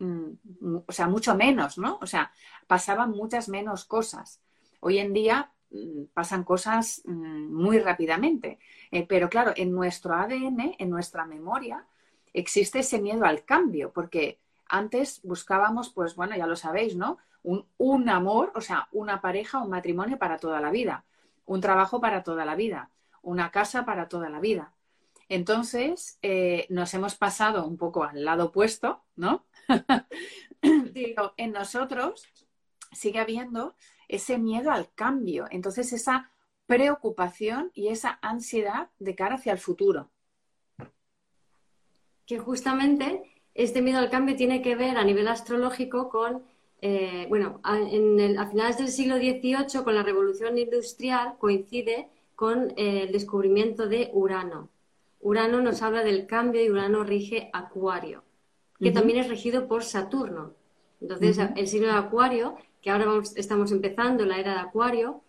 o 0.00 0.92
sea, 0.92 1.08
mucho 1.08 1.34
menos, 1.34 1.78
¿no? 1.78 1.98
O 2.00 2.06
sea, 2.06 2.32
pasaban 2.66 3.10
muchas 3.10 3.48
menos 3.48 3.84
cosas. 3.84 4.40
Hoy 4.80 4.98
en 4.98 5.12
día 5.12 5.50
mm, 5.70 6.04
pasan 6.14 6.44
cosas 6.44 7.02
mm, 7.04 7.52
muy 7.52 7.78
rápidamente. 7.78 8.58
Eh, 8.90 9.06
pero 9.06 9.28
claro, 9.28 9.52
en 9.56 9.72
nuestro 9.72 10.14
ADN, 10.14 10.76
en 10.78 10.90
nuestra 10.90 11.24
memoria, 11.24 11.84
existe 12.32 12.80
ese 12.80 13.00
miedo 13.00 13.24
al 13.24 13.44
cambio, 13.44 13.92
porque 13.92 14.38
antes 14.68 15.20
buscábamos, 15.24 15.90
pues 15.90 16.14
bueno, 16.14 16.36
ya 16.36 16.46
lo 16.46 16.56
sabéis, 16.56 16.96
¿no? 16.96 17.18
Un, 17.42 17.66
un 17.78 18.08
amor, 18.08 18.52
o 18.54 18.60
sea, 18.60 18.88
una 18.92 19.20
pareja, 19.20 19.58
un 19.58 19.70
matrimonio 19.70 20.18
para 20.18 20.38
toda 20.38 20.60
la 20.60 20.70
vida, 20.70 21.04
un 21.46 21.60
trabajo 21.60 22.00
para 22.00 22.22
toda 22.22 22.44
la 22.44 22.54
vida, 22.54 22.90
una 23.22 23.50
casa 23.50 23.84
para 23.84 24.08
toda 24.08 24.28
la 24.28 24.40
vida. 24.40 24.72
Entonces, 25.28 26.18
eh, 26.22 26.66
nos 26.70 26.94
hemos 26.94 27.14
pasado 27.14 27.66
un 27.66 27.76
poco 27.76 28.04
al 28.04 28.24
lado 28.24 28.46
opuesto, 28.46 29.04
¿no? 29.16 29.46
en 31.36 31.52
nosotros 31.52 32.26
sigue 32.92 33.18
habiendo 33.18 33.74
ese 34.08 34.38
miedo 34.38 34.70
al 34.70 34.90
cambio, 34.94 35.46
entonces 35.50 35.92
esa 35.92 36.32
preocupación 36.66 37.70
y 37.74 37.88
esa 37.88 38.18
ansiedad 38.22 38.90
de 38.98 39.14
cara 39.14 39.36
hacia 39.36 39.52
el 39.52 39.58
futuro. 39.58 40.10
Que 42.26 42.38
justamente 42.38 43.22
este 43.54 43.82
miedo 43.82 43.98
al 43.98 44.10
cambio 44.10 44.36
tiene 44.36 44.62
que 44.62 44.76
ver 44.76 44.96
a 44.96 45.04
nivel 45.04 45.28
astrológico 45.28 46.08
con, 46.08 46.42
eh, 46.80 47.26
bueno, 47.28 47.60
a, 47.62 47.78
en 47.78 48.38
a 48.38 48.46
finales 48.46 48.78
del 48.78 48.88
siglo 48.88 49.16
XVIII, 49.16 49.82
con 49.82 49.94
la 49.94 50.02
revolución 50.02 50.56
industrial, 50.56 51.36
coincide 51.38 52.08
con 52.34 52.70
eh, 52.76 53.04
el 53.04 53.12
descubrimiento 53.12 53.88
de 53.88 54.10
Urano. 54.12 54.70
Urano 55.20 55.60
nos 55.60 55.82
habla 55.82 56.04
del 56.04 56.26
cambio 56.26 56.62
y 56.64 56.70
Urano 56.70 57.04
rige 57.04 57.50
Acuario, 57.52 58.22
que 58.80 58.92
también 58.92 59.18
es 59.18 59.28
regido 59.28 59.66
por 59.66 59.82
Saturno. 59.82 60.54
Entonces, 61.00 61.38
el 61.56 61.68
signo 61.68 61.88
de 61.88 61.94
Acuario, 61.94 62.56
que 62.80 62.90
ahora 62.90 63.06
estamos 63.36 63.72
empezando 63.72 64.24
la 64.24 64.38
era 64.38 64.52
de 64.52 64.60
Acuario, 64.60 65.22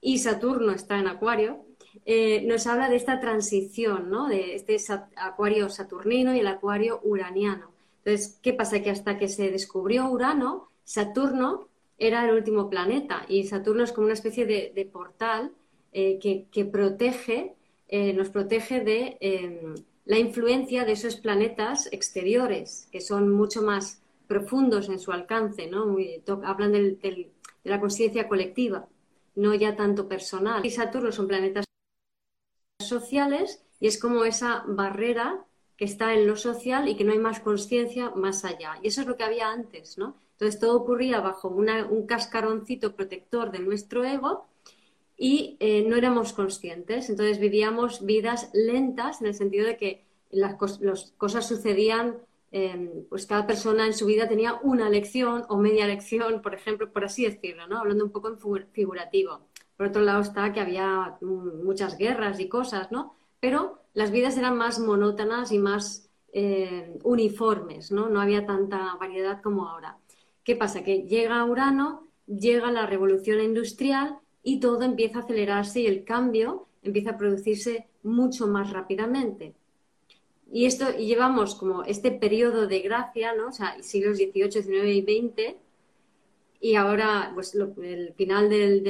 y 0.00 0.18
Saturno 0.18 0.72
está 0.72 0.98
en 0.98 1.08
Acuario, 1.08 1.64
eh, 2.04 2.42
nos 2.46 2.66
habla 2.66 2.88
de 2.88 2.96
esta 2.96 3.20
transición, 3.20 4.10
¿no? 4.10 4.28
De 4.28 4.54
este 4.54 4.76
Acuario 5.16 5.68
saturnino 5.70 6.34
y 6.34 6.40
el 6.40 6.46
Acuario 6.46 7.00
uraniano. 7.04 7.70
Entonces, 8.04 8.38
¿qué 8.42 8.52
pasa? 8.52 8.82
Que 8.82 8.90
hasta 8.90 9.16
que 9.16 9.28
se 9.28 9.50
descubrió 9.50 10.10
Urano, 10.10 10.68
Saturno 10.84 11.68
era 11.96 12.28
el 12.28 12.34
último 12.34 12.68
planeta 12.68 13.24
y 13.28 13.44
Saturno 13.44 13.84
es 13.84 13.92
como 13.92 14.06
una 14.06 14.14
especie 14.14 14.44
de, 14.44 14.90
portal 14.92 15.52
eh, 15.92 16.18
que, 16.18 16.64
protege 16.66 17.54
eh, 17.96 18.12
nos 18.12 18.28
protege 18.28 18.80
de 18.80 19.18
em, 19.20 19.76
la 20.04 20.18
influencia 20.18 20.84
de 20.84 20.90
esos 20.90 21.14
planetas 21.14 21.88
exteriores, 21.92 22.88
que 22.90 23.00
son 23.00 23.30
mucho 23.30 23.62
más 23.62 24.02
profundos 24.26 24.88
en 24.88 24.98
su 24.98 25.12
alcance, 25.12 25.68
¿no? 25.68 25.96
hablan 26.42 26.72
de 26.72 27.30
la 27.62 27.78
conciencia 27.78 28.26
colectiva, 28.26 28.88
no 29.36 29.54
ya 29.54 29.76
tanto 29.76 30.08
personal. 30.08 30.66
Y 30.66 30.70
Saturno 30.70 31.12
son 31.12 31.28
planetas 31.28 31.66
sociales 32.80 33.62
y 33.78 33.86
es 33.86 34.00
como 34.00 34.24
esa 34.24 34.64
barrera 34.66 35.44
que 35.76 35.84
está 35.84 36.14
en 36.14 36.26
lo 36.26 36.34
social 36.34 36.88
y 36.88 36.96
que 36.96 37.04
no 37.04 37.12
hay 37.12 37.20
más 37.20 37.38
conciencia 37.38 38.10
más 38.10 38.44
allá. 38.44 38.80
Y 38.82 38.88
eso 38.88 39.02
es 39.02 39.06
lo 39.06 39.16
que 39.16 39.22
había 39.22 39.52
antes, 39.52 39.98
¿no? 39.98 40.16
Entonces 40.32 40.58
todo 40.58 40.76
ocurría 40.78 41.20
bajo 41.20 41.46
un 41.46 42.06
cascaroncito 42.08 42.96
protector 42.96 43.52
de 43.52 43.60
nuestro 43.60 44.02
ego 44.04 44.48
y 45.16 45.56
eh, 45.60 45.84
no 45.86 45.96
éramos 45.96 46.32
conscientes. 46.32 47.08
Entonces 47.08 47.38
vivíamos 47.38 48.04
vidas 48.04 48.50
lentas 48.52 49.20
en 49.20 49.28
el 49.28 49.34
sentido 49.34 49.66
de 49.66 49.76
que 49.76 50.04
las, 50.30 50.56
cosas 51.16 51.46
sucedían, 51.46 52.18
em, 52.50 53.04
pues 53.08 53.26
cada 53.26 53.46
persona 53.46 53.86
en 53.86 53.94
su 53.94 54.06
vida 54.06 54.28
tenía 54.28 54.54
una 54.62 54.88
lección 54.88 55.44
o 55.48 55.56
media 55.56 55.86
lección, 55.86 56.42
por 56.42 56.54
ejemplo, 56.54 56.92
por 56.92 57.04
así 57.04 57.24
decirlo, 57.24 57.66
¿no? 57.66 57.78
hablando 57.78 58.04
un 58.04 58.10
poco 58.10 58.28
en 58.28 58.38
figurativo. 58.72 59.40
Por 59.76 59.86
otro 59.86 60.02
lado 60.02 60.22
está 60.22 60.52
que 60.52 60.60
había 60.60 61.18
muchas 61.20 61.98
guerras 61.98 62.38
y 62.38 62.48
cosas, 62.48 62.92
¿no? 62.92 63.14
Pero 63.40 63.80
las 63.92 64.12
vidas 64.12 64.38
eran 64.38 64.56
más 64.56 64.78
monótonas 64.78 65.50
y 65.50 65.58
más 65.58 66.08
eh, 66.32 66.96
uniformes, 67.02 67.90
¿no? 67.90 68.08
No 68.08 68.20
había 68.20 68.46
tanta 68.46 68.94
variedad 69.00 69.42
como 69.42 69.68
ahora. 69.68 69.98
¿Qué 70.44 70.54
pasa? 70.54 70.84
Que 70.84 71.02
llega 71.02 71.44
Urano, 71.44 72.08
llega 72.26 72.70
la 72.70 72.86
revolución 72.86 73.40
industrial 73.40 74.20
y 74.44 74.60
todo 74.60 74.82
empieza 74.82 75.18
a 75.18 75.22
acelerarse 75.22 75.80
y 75.80 75.86
el 75.86 76.04
cambio 76.04 76.68
empieza 76.84 77.10
a 77.10 77.18
producirse 77.18 77.88
mucho 78.04 78.46
más 78.46 78.70
rápidamente. 78.70 79.54
Y 80.52 80.66
esto 80.66 80.96
llevamos 80.96 81.56
como 81.56 81.82
este 81.82 82.12
periodo 82.12 82.68
de 82.68 82.80
gracia, 82.80 83.34
¿no? 83.34 83.48
O 83.48 83.52
sea, 83.52 83.82
siglos 83.82 84.18
XVIII, 84.18 84.62
XIX 84.62 84.86
y 84.86 85.02
XX, 85.02 85.56
y 86.64 86.76
ahora, 86.76 87.30
pues 87.34 87.54
el 87.54 88.14
final 88.14 88.48
del, 88.48 88.82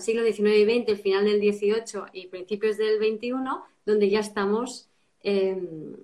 siglo 0.00 0.22
XIX 0.22 0.50
y 0.50 0.64
XX, 0.64 0.88
el 0.88 0.98
final 0.98 1.24
del 1.24 1.40
XVIII 1.40 2.02
y 2.12 2.26
principios 2.26 2.76
del 2.76 2.98
XXI, 2.98 3.32
donde 3.86 4.10
ya 4.10 4.20
estamos 4.20 4.86
em, 5.22 5.96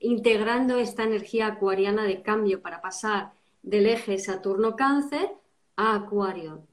integrando 0.00 0.76
esta 0.78 1.04
energía 1.04 1.46
acuariana 1.46 2.04
de 2.04 2.22
cambio 2.22 2.60
para 2.60 2.80
pasar 2.80 3.30
del 3.62 3.86
eje 3.86 4.18
Saturno-Cáncer 4.18 5.30
a 5.76 5.94
Acuario. 5.94 6.64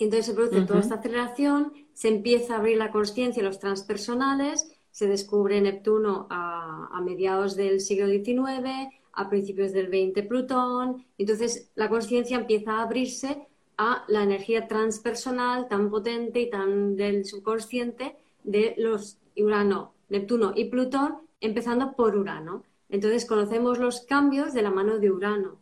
Entonces 0.00 0.26
se 0.26 0.34
produce 0.34 0.62
toda 0.62 0.80
esta 0.80 0.94
aceleración, 0.94 1.74
se 1.92 2.08
empieza 2.08 2.54
a 2.54 2.58
abrir 2.58 2.78
la 2.78 2.90
conciencia 2.90 3.42
los 3.42 3.58
transpersonales, 3.58 4.74
se 4.90 5.06
descubre 5.06 5.60
Neptuno 5.60 6.26
a, 6.30 7.00
mediados 7.04 7.54
del 7.54 7.80
siglo 7.80 8.06
XIX, 8.06 8.88
a 9.12 9.28
principios 9.28 9.72
del 9.72 9.88
XX 9.88 10.26
Plutón, 10.26 11.04
entonces 11.18 11.70
la 11.74 11.88
conciencia 11.88 12.38
empieza 12.38 12.72
a 12.72 12.82
abrirse 12.82 13.46
a 13.76 14.04
la 14.08 14.22
energía 14.22 14.68
transpersonal 14.68 15.68
tan 15.68 15.90
potente 15.90 16.40
y 16.40 16.50
tan 16.50 16.96
del 16.96 17.26
subconsciente 17.26 18.16
de 18.42 18.74
los 18.78 19.18
Urano, 19.36 19.94
Neptuno 20.08 20.52
y 20.56 20.66
Plutón, 20.66 21.18
empezando 21.40 21.94
por 21.94 22.16
Urano. 22.16 22.64
Entonces 22.88 23.26
conocemos 23.26 23.78
los 23.78 24.00
cambios 24.02 24.52
de 24.54 24.62
la 24.62 24.70
mano 24.70 24.98
de 24.98 25.10
Urano. 25.10 25.58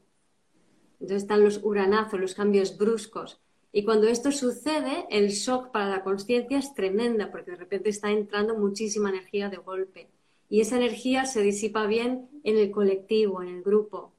Entonces 1.01 1.23
están 1.23 1.45
los 1.45 1.63
uranazos, 1.63 2.21
los 2.21 2.35
cambios 2.35 2.77
bruscos. 2.77 3.41
Y 3.73 3.85
cuando 3.85 4.07
esto 4.09 4.33
sucede, 4.33 5.07
el 5.11 5.29
shock 5.29 5.71
para 5.71 5.89
la 5.91 6.03
conciencia 6.03 6.59
es 6.59 6.75
tremenda, 6.75 7.31
porque 7.31 7.51
de 7.53 7.59
repente 7.59 7.91
está 7.91 8.11
entrando 8.11 8.57
muchísima 8.57 9.11
energía 9.11 9.51
de 9.51 9.59
golpe. 9.59 10.09
Y 10.49 10.61
esa 10.61 10.77
energía 10.77 11.27
se 11.27 11.43
disipa 11.43 11.87
bien 11.87 12.29
en 12.45 12.57
el 12.57 12.71
colectivo, 12.71 13.43
en 13.43 13.49
el 13.49 13.63
grupo. 13.63 14.13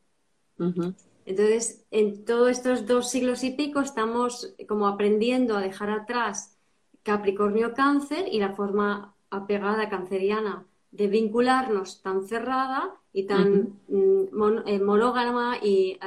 Entonces, 1.26 1.86
en 1.90 2.26
todos 2.26 2.52
estos 2.52 2.86
dos 2.86 3.10
siglos 3.10 3.44
y 3.44 3.52
pico 3.52 3.80
estamos 3.80 4.54
como 4.68 4.88
aprendiendo 4.88 5.56
a 5.56 5.62
dejar 5.62 5.90
atrás 5.90 6.58
Capricornio 7.04 7.74
Cáncer 7.74 8.28
y 8.32 8.40
la 8.40 8.54
forma 8.54 9.16
apegada 9.30 9.90
canceriana 9.90 10.66
de 10.92 11.08
vincularnos 11.08 12.02
tan 12.02 12.28
cerrada 12.28 12.96
y 13.14 13.24
tan 13.24 13.80
mm, 13.88 14.68
eh, 14.68 14.80
monógama 14.80 15.58
y 15.62 15.98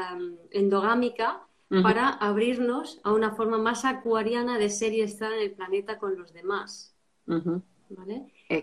endogámica 0.50 1.46
para 1.82 2.08
abrirnos 2.08 3.00
a 3.02 3.12
una 3.12 3.34
forma 3.34 3.56
más 3.56 3.86
acuariana 3.86 4.58
de 4.58 4.68
ser 4.68 4.92
y 4.92 5.00
estar 5.00 5.32
en 5.32 5.40
el 5.40 5.52
planeta 5.52 5.98
con 5.98 6.18
los 6.18 6.34
demás. 6.34 6.94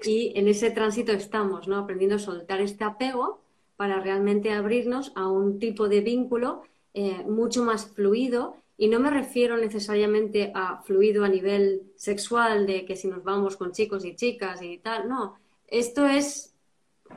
Y 0.05 0.33
en 0.35 0.47
ese 0.47 0.69
tránsito 0.71 1.11
estamos, 1.11 1.67
¿no? 1.67 1.77
Aprendiendo 1.77 2.17
a 2.17 2.19
soltar 2.19 2.61
este 2.61 2.83
apego 2.83 3.41
para 3.77 3.99
realmente 3.99 4.51
abrirnos 4.51 5.11
a 5.15 5.27
un 5.27 5.57
tipo 5.57 5.87
de 5.87 6.01
vínculo 6.01 6.63
eh, 6.93 7.23
mucho 7.27 7.63
más 7.63 7.87
fluido. 7.87 8.57
Y 8.77 8.87
no 8.87 8.99
me 8.99 9.09
refiero 9.09 9.57
necesariamente 9.57 10.51
a 10.53 10.81
fluido 10.83 11.25
a 11.25 11.29
nivel 11.29 11.91
sexual, 11.95 12.65
de 12.65 12.85
que 12.85 12.95
si 12.95 13.07
nos 13.07 13.23
vamos 13.23 13.57
con 13.57 13.71
chicos 13.71 14.05
y 14.05 14.15
chicas 14.15 14.61
y 14.61 14.77
tal, 14.77 15.09
no. 15.09 15.35
Esto 15.67 16.05
es 16.05 16.53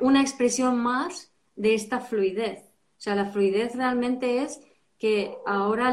una 0.00 0.22
expresión 0.22 0.78
más 0.82 1.30
de 1.56 1.74
esta 1.74 2.00
fluidez. 2.00 2.60
O 2.98 3.00
sea, 3.02 3.14
la 3.14 3.26
fluidez 3.26 3.74
realmente 3.74 4.42
es 4.42 4.60
que 5.02 5.36
ahora 5.46 5.92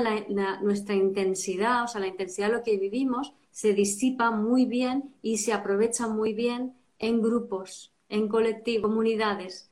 nuestra 0.61 0.93
intensidad, 0.93 1.83
o 1.83 1.87
sea, 1.87 1.99
la 1.99 2.05
intensidad 2.05 2.49
de 2.49 2.57
lo 2.57 2.61
que 2.61 2.77
vivimos, 2.77 3.33
se 3.49 3.73
disipa 3.73 4.29
muy 4.29 4.65
bien 4.65 5.15
y 5.23 5.39
se 5.39 5.51
aprovecha 5.51 6.07
muy 6.07 6.35
bien 6.35 6.75
en 6.99 7.19
grupos, 7.19 7.91
en 8.07 8.27
colectivos, 8.27 8.87
comunidades. 8.87 9.71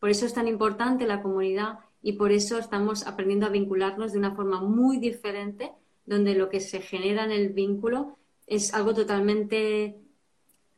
Por 0.00 0.08
eso 0.08 0.24
es 0.24 0.32
tan 0.32 0.48
importante 0.48 1.06
la 1.06 1.20
comunidad 1.20 1.80
y 2.00 2.14
por 2.14 2.32
eso 2.32 2.56
estamos 2.56 3.06
aprendiendo 3.06 3.44
a 3.44 3.50
vincularnos 3.50 4.12
de 4.12 4.18
una 4.18 4.34
forma 4.34 4.62
muy 4.62 4.96
diferente, 4.96 5.72
donde 6.06 6.34
lo 6.34 6.48
que 6.48 6.60
se 6.60 6.80
genera 6.80 7.24
en 7.24 7.32
el 7.32 7.50
vínculo 7.50 8.16
es 8.46 8.72
algo 8.72 8.94
totalmente 8.94 9.94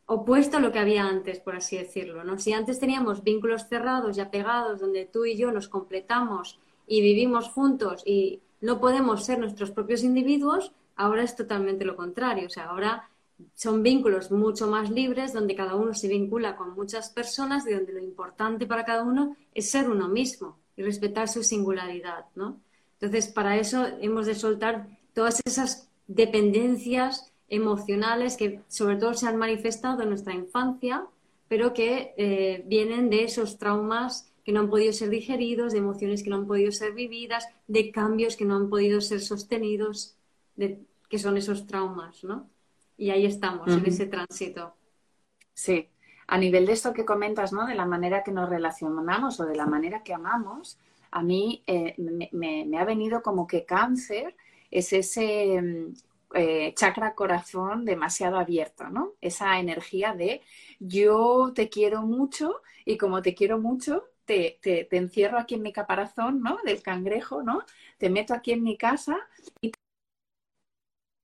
opuesto 0.07 0.57
a 0.57 0.61
lo 0.61 0.73
que 0.73 0.81
había 0.81 1.07
antes, 1.07 1.39
por 1.39 1.55
así 1.55 1.79
decirlo. 1.79 2.25
¿no? 2.25 2.37
Si 2.37 2.53
antes 2.53 2.81
teníamos 2.81 3.23
vínculos 3.23 3.69
cerrados 3.69 4.19
y 4.19 4.21
apegados, 4.21 4.81
donde 4.81 5.07
tú 5.07 5.25
y 5.25 5.37
yo 5.37 5.53
nos 5.53 5.69
completamos 5.69 6.59
y 6.91 7.01
vivimos 7.03 7.49
juntos 7.49 8.03
y 8.05 8.41
no 8.61 8.81
podemos 8.81 9.25
ser 9.25 9.39
nuestros 9.39 9.71
propios 9.71 10.03
individuos, 10.03 10.73
ahora 10.97 11.23
es 11.23 11.37
totalmente 11.37 11.85
lo 11.85 11.95
contrario. 11.95 12.49
O 12.49 12.51
sea, 12.51 12.65
ahora 12.65 13.09
son 13.55 13.85
vínculos 13.85 14.33
mucho 14.33 14.67
más 14.67 14.91
libres, 14.91 15.33
donde 15.33 15.55
cada 15.55 15.77
uno 15.77 15.95
se 15.95 16.09
vincula 16.09 16.57
con 16.57 16.75
muchas 16.75 17.09
personas 17.11 17.65
y 17.65 17.75
donde 17.75 17.93
lo 17.93 18.01
importante 18.01 18.67
para 18.67 18.85
cada 18.85 19.05
uno 19.05 19.37
es 19.55 19.71
ser 19.71 19.89
uno 19.89 20.09
mismo 20.09 20.59
y 20.77 20.83
respetar 20.83 21.29
su 21.29 21.45
singularidad, 21.45 22.25
¿no? 22.35 22.59
Entonces, 23.01 23.29
para 23.29 23.57
eso 23.57 23.87
hemos 24.01 24.27
de 24.27 24.35
soltar 24.35 24.89
todas 25.15 25.41
esas 25.45 25.89
dependencias 26.09 27.33
emocionales 27.49 28.37
que 28.37 28.63
sobre 28.67 28.97
todo 28.97 29.15
se 29.15 29.29
han 29.29 29.37
manifestado 29.37 30.03
en 30.03 30.09
nuestra 30.09 30.35
infancia, 30.35 31.07
pero 31.47 31.73
que 31.73 32.15
eh, 32.17 32.65
vienen 32.67 33.11
de 33.11 33.23
esos 33.23 33.59
traumas 33.59 34.30
que 34.51 34.55
no 34.55 34.63
han 34.63 34.69
podido 34.69 34.93
ser 34.93 35.11
digeridos, 35.11 35.73
de 35.73 35.79
emociones 35.79 36.25
que 36.25 36.31
no 36.31 36.35
han 36.35 36.47
podido 36.49 36.73
ser 36.73 36.93
vividas, 36.93 37.47
de 37.69 37.93
cambios 37.93 38.35
que 38.35 38.45
no 38.45 38.57
han 38.57 38.69
podido 38.69 39.01
ser 39.01 39.21
sostenidos, 39.21 40.17
de, 40.57 40.81
que 41.09 41.21
son 41.21 41.37
esos 41.37 41.69
traumas, 41.69 42.25
¿no? 42.25 42.51
Y 42.99 43.11
ahí 43.11 43.27
estamos, 43.27 43.69
en 43.69 43.87
ese 43.87 44.07
tránsito. 44.07 44.75
Sí, 45.55 45.87
a 46.27 46.37
nivel 46.37 46.67
de 46.67 46.73
esto 46.73 46.93
que 46.93 47.05
comentas, 47.05 47.53
¿no? 47.53 47.65
De 47.65 47.77
la 47.77 47.87
manera 47.87 48.25
que 48.25 48.33
nos 48.33 48.49
relacionamos 48.49 49.39
o 49.39 49.47
de 49.47 49.55
la 49.55 49.67
manera 49.67 50.03
que 50.03 50.15
amamos, 50.15 50.81
a 51.13 51.23
mí 51.23 51.63
eh, 51.69 51.95
me, 52.33 52.77
ha 52.77 52.85
venido 52.85 53.23
como 53.23 53.47
que 53.47 53.65
cáncer 53.65 54.35
es 54.69 54.93
ese 54.93 55.63
mm, 55.63 55.95
eh, 56.35 56.75
chakra 56.75 57.15
corazón 57.15 57.85
demasiado 57.85 58.37
abierto, 58.37 58.91
¿no? 58.91 59.13
Esa 59.21 59.61
energía 59.61 60.13
de 60.13 60.43
yo 60.81 61.53
te 61.55 61.69
quiero 61.69 62.03
mucho 62.03 62.63
y 62.85 62.99
como 62.99 63.23
te 63.23 63.37
quiero 63.37 63.61
mucho, 63.61 64.10
te, 64.61 64.97
encierro 64.97 65.39
aquí 65.39 65.55
en 65.55 65.63
mi 65.63 65.73
caparazón, 65.73 66.41
¿no? 66.43 66.59
Del 66.65 66.83
cangrejo, 66.83 67.43
¿no? 67.43 67.65
Te 67.99 68.11
meto 68.11 68.35
aquí 68.35 68.53
en 68.53 68.63
mi 68.63 68.77
casa 68.77 69.19
y 69.61 69.73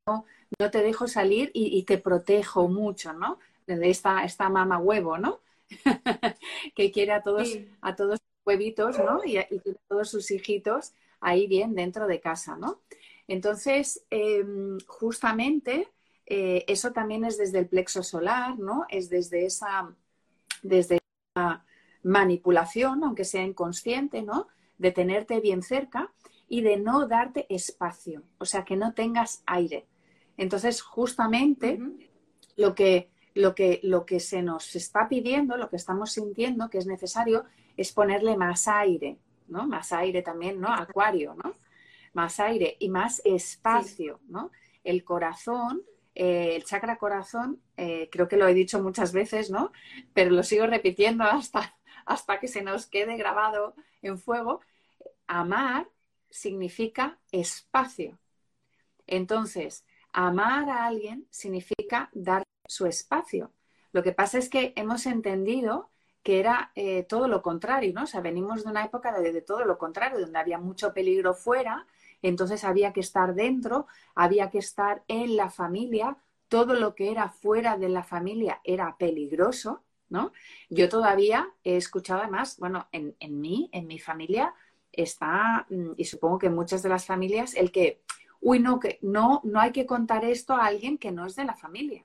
no, 0.09 0.71
te 0.71 0.83
dejo 0.83 1.07
salir 1.07 1.51
y, 1.55 1.83
te 1.85 1.99
protejo 1.99 2.69
mucho, 2.69 3.12
¿no? 3.12 3.38
De 3.66 3.90
esta, 3.90 4.25
esta 4.25 4.49
mama 4.49 4.79
huevo, 4.79 5.19
¿no? 5.19 5.40
que 6.75 6.90
quiere 6.92 7.12
a 7.12 7.23
todos, 7.23 7.59
a 7.81 7.97
todos 7.97 8.19
huevitos, 8.45 8.99
¿no? 8.99 9.25
Y, 9.25 9.38
y 9.38 9.61
todos 9.88 10.11
sus 10.11 10.31
hijitos 10.31 10.92
ahí 11.21 11.47
bien 11.47 11.75
dentro 11.75 12.07
de 12.07 12.21
casa, 12.21 12.57
¿no? 12.57 12.83
Entonces, 13.29 14.05
em, 14.11 14.79
justamente 14.87 15.88
eh, 16.27 16.64
eso 16.69 16.92
también 16.92 17.25
es 17.25 17.38
desde 17.38 17.59
el 17.61 17.69
plexo 17.69 18.03
solar, 18.03 18.59
¿no? 18.59 18.87
Es 18.88 19.09
desde 19.11 19.47
esa, 19.47 19.95
desde 20.62 20.99
manipulación, 22.07 23.03
aunque 23.03 23.25
sea 23.25 23.42
inconsciente, 23.42 24.23
¿no? 24.23 24.47
De 24.79 24.92
tenerte 24.92 25.40
bien 25.40 25.62
cerca 25.62 26.12
y 26.49 26.61
de 26.61 26.77
no 26.77 27.09
darte 27.09 27.47
espacio, 27.53 28.23
o 28.38 28.45
sea, 28.45 28.64
que 28.64 28.77
no 28.77 28.95
tengas 28.95 29.42
aire. 29.45 29.87
Entonces, 30.37 30.83
justamente 30.83 31.81
lo, 32.55 32.77
que, 32.77 33.11
lo, 33.35 33.57
que, 33.57 33.81
lo 33.83 34.07
que 34.07 34.21
se 34.21 34.40
nos 34.42 34.77
está 34.77 35.09
pidiendo, 35.09 35.57
lo 35.57 35.69
que 35.69 35.77
estamos 35.77 36.12
sintiendo 36.12 36.71
que 36.71 36.79
es 36.79 36.87
necesario, 36.87 37.45
es 37.77 37.90
ponerle 37.92 38.37
más 38.37 38.69
aire, 38.69 39.19
¿no? 39.49 39.66
Más 39.66 39.92
aire 39.92 40.23
también, 40.23 40.61
¿no? 40.61 40.73
Acuario, 40.73 41.35
¿no? 41.35 41.55
Más 42.12 42.38
aire 42.38 42.77
y 42.79 42.88
más 42.88 43.21
espacio, 43.25 44.21
¿no? 44.29 44.53
El 44.85 45.03
corazón, 45.03 45.83
eh, 46.14 46.55
el 46.55 46.64
chakra 46.64 46.99
corazón, 46.99 47.61
eh, 47.77 48.09
creo 48.12 48.29
que 48.29 48.37
lo 48.37 48.47
he 48.47 48.55
dicho 48.55 48.81
muchas 48.81 49.12
veces, 49.12 49.51
¿no? 49.51 49.73
Pero 50.14 50.31
lo 50.31 50.45
sigo 50.45 50.69
repitiendo 50.69 51.25
hasta, 51.25 51.75
hasta 52.07 52.40
que 52.40 52.49
se 52.49 52.62
nos 52.62 52.87
quede 52.87 53.16
grabado 53.16 53.75
en 54.03 54.19
fuego. 54.19 54.61
Amar 55.27 55.88
significa 56.31 57.19
espacio. 57.33 58.19
Entonces, 59.07 59.85
amar 60.12 60.71
a 60.71 60.87
alguien 60.87 61.27
significa 61.31 62.11
dar 62.12 62.42
su 62.66 62.87
espacio. 62.87 63.53
Lo 63.92 64.03
que 64.03 64.12
pasa 64.12 64.38
es 64.38 64.49
que 64.49 64.73
hemos 64.77 65.07
entendido 65.07 65.90
que 66.23 66.40
era 66.40 66.73
eh, 66.75 67.05
todo 67.05 67.29
lo 67.29 67.40
contrario, 67.40 67.92
¿no? 67.95 68.03
O 68.03 68.07
sea, 68.07 68.21
venimos 68.21 68.64
de 68.64 68.71
una 68.71 68.85
época 68.85 69.12
de, 69.21 69.40
todo 69.42 69.64
lo 69.64 69.79
contrario, 69.79 70.19
donde 70.19 70.38
había 70.38 70.59
mucho 70.59 70.92
peligro 70.92 71.35
fuera, 71.35 71.87
entonces 72.21 72.64
había 72.64 72.92
que 72.92 72.99
estar 73.01 73.35
dentro, 73.35 73.87
había 74.14 74.51
que 74.51 74.59
estar 74.59 75.05
en 75.07 75.37
la 75.37 75.51
familia, 75.51 76.16
todo 76.49 76.75
lo 76.75 76.97
que 76.97 77.12
era 77.12 77.29
fuera 77.31 77.79
de 77.79 77.88
la 77.88 78.03
familia 78.03 78.61
era 78.64 78.97
peligroso, 78.99 79.85
Yo 80.71 80.88
todavía 80.88 81.49
he 81.64 81.77
escuchado 81.77 82.21
además, 82.21 82.59
bueno, 82.59 82.88
en, 82.92 83.16
en 83.21 83.40
mí, 83.40 83.69
en 83.73 83.87
mi 83.87 83.99
familia, 83.99 84.55
está, 84.92 85.66
mm, 85.69 85.92
y 85.97 86.05
supongo 86.05 86.38
que 86.38 86.47
en 86.47 86.55
muchas 86.55 86.83
de 86.83 86.88
las 86.88 87.07
familias, 87.07 87.55
el 87.55 87.71
que, 87.71 88.03
uy, 88.40 88.59
no, 88.59 88.81
que 88.81 88.99
no, 89.03 89.40
no 89.45 89.61
hay 89.61 89.73
que 89.73 89.87
contar 89.87 90.25
esto 90.25 90.55
a 90.55 90.66
alguien 90.66 90.99
que 90.99 91.12
no 91.12 91.27
es 91.27 91.37
de 91.37 91.45
la 91.45 91.55
familia. 91.55 92.05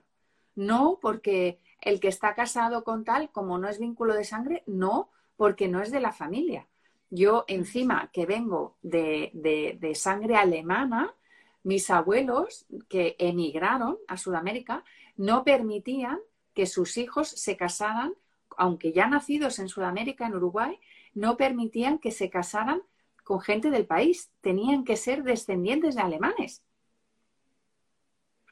No, 0.54 0.98
porque 1.00 1.58
el 1.80 1.98
que 2.00 2.08
está 2.08 2.34
casado 2.34 2.84
con 2.84 3.04
tal, 3.04 3.30
como 3.30 3.58
no 3.58 3.68
es 3.68 3.78
vínculo 3.78 4.14
de 4.14 4.24
sangre, 4.24 4.62
no, 4.66 5.10
porque 5.36 5.68
no 5.68 5.80
es 5.80 5.90
de 5.90 6.00
la 6.00 6.12
familia. 6.12 6.68
Yo 7.10 7.44
encima 7.48 8.10
que 8.12 8.26
vengo 8.26 8.76
de, 8.82 9.92
sangre 9.94 10.36
alemana, 10.36 11.14
mis 11.62 11.90
abuelos 11.90 12.66
que 12.88 13.16
emigraron 13.18 13.98
a 14.08 14.16
Sudamérica 14.16 14.84
no 15.16 15.44
permitían 15.44 16.18
que 16.54 16.66
sus 16.66 16.96
hijos 16.96 17.28
se 17.28 17.56
casaran, 17.56 18.14
aunque 18.56 18.92
ya 18.92 19.06
nacidos 19.06 19.58
en 19.58 19.68
Sudamérica, 19.68 20.26
en 20.26 20.34
Uruguay, 20.34 20.78
no 21.14 21.36
permitían 21.36 21.98
que 21.98 22.10
se 22.10 22.30
casaran 22.30 22.82
con 23.24 23.40
gente 23.40 23.70
del 23.70 23.86
país. 23.86 24.30
Tenían 24.40 24.84
que 24.84 24.96
ser 24.96 25.22
descendientes 25.22 25.94
de 25.94 26.02
alemanes. 26.02 26.62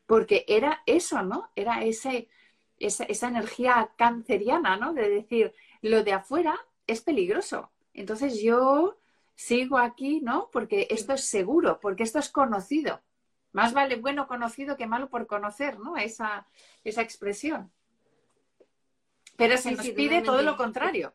Porque 0.07 0.45
era 0.49 0.83
eso, 0.87 1.23
¿no? 1.23 1.51
Era 1.55 1.85
ese, 1.85 2.29
esa, 2.79 3.29
energía 3.29 3.93
canceriana, 3.97 4.77
¿no? 4.77 4.93
De 4.93 5.09
decir, 5.09 5.55
lo 5.83 6.03
de 6.03 6.13
afuera 6.13 6.59
es 6.87 7.01
peligroso. 7.03 7.71
Entonces 7.95 8.41
yo 8.41 8.99
sigo 9.35 9.79
aquí, 9.79 10.21
¿no? 10.21 10.51
Porque 10.51 10.89
esto 10.91 11.13
es 11.13 11.25
seguro, 11.25 11.79
porque 11.81 12.03
esto 12.03 12.19
es 12.19 12.29
conocido. 12.31 13.01
Más 13.53 13.73
vale 13.73 13.97
bueno 13.97 14.27
conocido 14.27 14.77
que 14.77 14.87
malo 14.87 15.09
por 15.09 15.27
conocer, 15.27 15.79
¿no? 15.79 15.97
Esa, 15.97 16.47
esa 16.85 17.03
expresión. 17.03 17.71
Pero 19.41 19.57
se 19.57 19.73
nos 19.73 19.89
pide 19.89 20.23
todo 20.23 20.43
lo 20.43 20.57
contrario. 20.57 21.15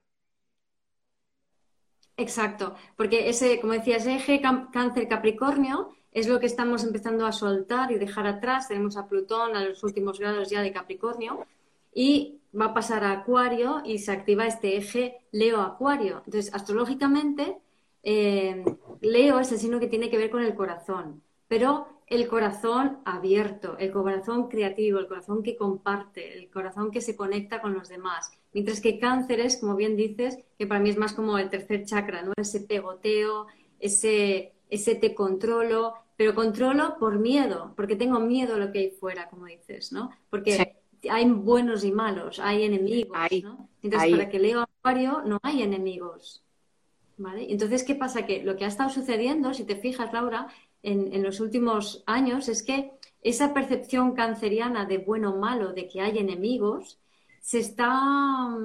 Exacto, 2.17 2.75
porque 2.95 3.29
ese, 3.29 3.59
como 3.59 3.73
decías, 3.73 4.07
eje 4.07 4.41
cáncer 4.41 5.07
Capricornio 5.07 5.91
es 6.11 6.27
lo 6.27 6.39
que 6.39 6.45
estamos 6.45 6.83
empezando 6.83 7.25
a 7.25 7.33
soltar 7.33 7.91
y 7.91 7.99
dejar 7.99 8.25
atrás. 8.25 8.69
Tenemos 8.69 8.95
a 8.97 9.07
Plutón 9.07 9.55
a 9.55 9.63
los 9.63 9.83
últimos 9.83 10.17
grados 10.17 10.49
ya 10.49 10.61
de 10.61 10.71
Capricornio 10.71 11.45
y 11.93 12.39
va 12.59 12.65
a 12.67 12.73
pasar 12.73 13.03
a 13.03 13.11
Acuario 13.11 13.81
y 13.85 13.99
se 13.99 14.11
activa 14.11 14.47
este 14.47 14.77
eje 14.77 15.17
Leo-Acuario. 15.31 16.23
Entonces, 16.25 16.53
astrológicamente, 16.53 17.57
eh, 18.01 18.63
Leo 19.01 19.39
es 19.39 19.51
el 19.51 19.59
signo 19.59 19.79
que 19.79 19.88
tiene 19.88 20.09
que 20.09 20.17
ver 20.17 20.29
con 20.29 20.41
el 20.41 20.55
corazón, 20.55 21.21
pero 21.47 21.94
el 22.08 22.28
corazón 22.28 23.00
abierto, 23.04 23.78
el 23.80 23.91
corazón 23.91 24.48
creativo, 24.48 25.00
el 25.00 25.08
corazón 25.08 25.41
que 25.41 25.56
comparte, 25.56 26.38
el 26.38 26.50
corazón 26.50 26.91
que 26.91 27.02
se 27.02 27.15
conecta 27.15 27.62
con 27.62 27.74
los 27.74 27.89
demás. 27.89 28.32
Mientras 28.54 28.80
que 28.80 29.00
cáncer 29.00 29.39
es, 29.39 29.58
como 29.58 29.76
bien 29.76 29.96
dices, 29.96 30.38
que 30.58 30.68
para 30.68 30.80
mí 30.80 30.89
es 30.89 30.98
más 30.98 31.13
como 31.13 31.38
el 31.38 31.50
tercer 31.50 31.86
chakra, 31.86 32.22
¿no? 32.22 32.34
Ese 32.38 32.62
pegoteo, 32.62 33.48
ese, 33.80 34.54
ese 34.70 34.96
te 34.96 35.15
controlo, 35.15 35.96
pero 36.15 36.36
controlo 36.36 36.98
por 37.00 37.18
miedo, 37.18 37.74
porque 37.76 37.96
tengo 37.96 38.20
miedo 38.20 38.56
a 38.56 38.60
lo 38.60 38.72
que 38.72 38.80
hay 38.80 38.91
fuera, 38.91 39.28
como 39.30 39.48
dices, 39.48 39.91
¿no? 39.91 40.12
Porque 40.30 40.78
hay 41.10 41.30
buenos 41.30 41.84
y 41.84 41.91
malos, 41.91 42.39
hay 42.39 42.63
enemigos, 42.63 43.18
¿no? 43.44 43.68
Entonces, 43.82 44.12
para 44.12 44.30
que 44.30 44.39
leo 44.39 44.62
Acuario 44.62 45.24
no 45.26 45.39
hay 45.41 45.63
enemigos, 45.63 46.44
¿vale? 47.18 47.52
Entonces, 47.52 47.84
¿qué 47.84 47.96
pasa? 47.96 48.26
Que 48.26 48.44
lo 48.44 48.56
que 48.56 48.65
ha 48.65 48.68
estado 48.68 48.89
sucediendo, 48.89 49.54
si 49.54 49.63
te 49.63 49.76
fijas, 49.76 50.13
Laura, 50.13 50.48
en, 50.86 51.24
los 51.24 51.39
últimos 51.39 52.04
años 52.06 52.48
es 52.48 52.63
que 52.63 52.91
esa 53.21 53.54
percepción 53.54 54.13
canceriana 54.13 54.86
de 54.86 55.00
bueno 55.00 55.32
o 55.32 55.39
malo, 55.39 55.74
de 55.74 55.88
que 55.88 56.02
hay 56.02 56.19
enemigos, 56.19 57.00
se 57.41 57.60
está, 57.60 58.56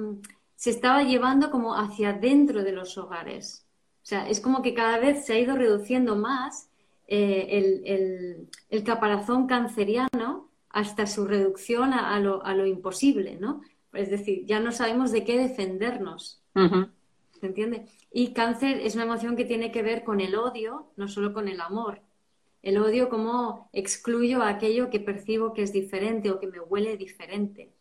se 0.55 0.69
estaba 0.69 1.03
llevando 1.03 1.49
como 1.49 1.75
hacia 1.75 2.13
dentro 2.13 2.63
de 2.63 2.71
los 2.71 2.97
hogares. 2.97 3.65
O 4.03 4.05
sea, 4.05 4.27
es 4.29 4.39
como 4.39 4.61
que 4.61 4.73
cada 4.73 4.99
vez 4.99 5.25
se 5.25 5.33
ha 5.33 5.39
ido 5.39 5.55
reduciendo 5.55 6.15
más 6.15 6.69
eh, 7.07 7.83
el, 7.85 8.49
el, 8.69 8.83
caparazón 8.83 9.47
canceriano 9.47 10.49
hasta 10.69 11.05
su 11.05 11.25
reducción 11.25 11.93
a, 11.93 12.19
lo, 12.19 12.43
a, 12.45 12.53
lo, 12.53 12.65
imposible, 12.65 13.37
¿no? 13.39 13.61
Es 13.93 14.09
decir, 14.09 14.45
ya 14.45 14.59
no 14.59 14.71
sabemos 14.71 15.11
de 15.11 15.25
qué 15.25 15.37
defendernos. 15.37 16.41
¿Se 16.53 17.45
entiende? 17.45 17.87
Y 18.11 18.33
cáncer 18.33 18.79
es 18.79 18.95
una 18.95 19.03
emoción 19.03 19.35
que 19.35 19.45
tiene 19.45 19.71
que 19.71 19.81
ver 19.81 20.03
con 20.03 20.21
el 20.21 20.35
odio, 20.35 20.91
no 20.95 21.07
solo 21.07 21.33
con 21.33 21.47
el 21.47 21.59
amor. 21.59 22.01
El 22.61 22.77
odio 22.77 23.09
como 23.09 23.69
excluyo 23.73 24.43
aquello 24.43 24.89
que 24.89 24.99
percibo 24.99 25.53
que 25.53 25.63
es 25.63 25.73
diferente 25.73 26.29
o 26.29 26.39
que 26.39 26.47
me 26.47 26.59
huele 26.59 26.97
diferente. 26.97 27.71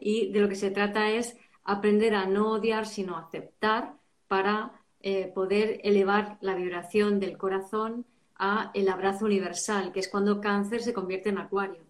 Y 0.00 0.30
de 0.30 0.40
lo 0.40 0.48
que 0.48 0.56
se 0.56 0.70
trata 0.70 1.10
es 1.10 1.36
aprender 1.64 2.14
a 2.14 2.26
no 2.26 2.52
odiar, 2.52 2.86
sino 2.86 3.16
aceptar 3.16 3.94
para 4.28 4.72
eh, 5.00 5.30
poder 5.34 5.80
elevar 5.84 6.38
la 6.40 6.54
vibración 6.54 7.18
del 7.18 7.38
corazón 7.38 8.04
a 8.36 8.70
el 8.74 8.88
abrazo 8.88 9.24
universal, 9.24 9.92
que 9.92 10.00
es 10.00 10.08
cuando 10.08 10.40
cáncer 10.40 10.82
se 10.82 10.92
convierte 10.92 11.30
en 11.30 11.38
acuario. 11.38 11.82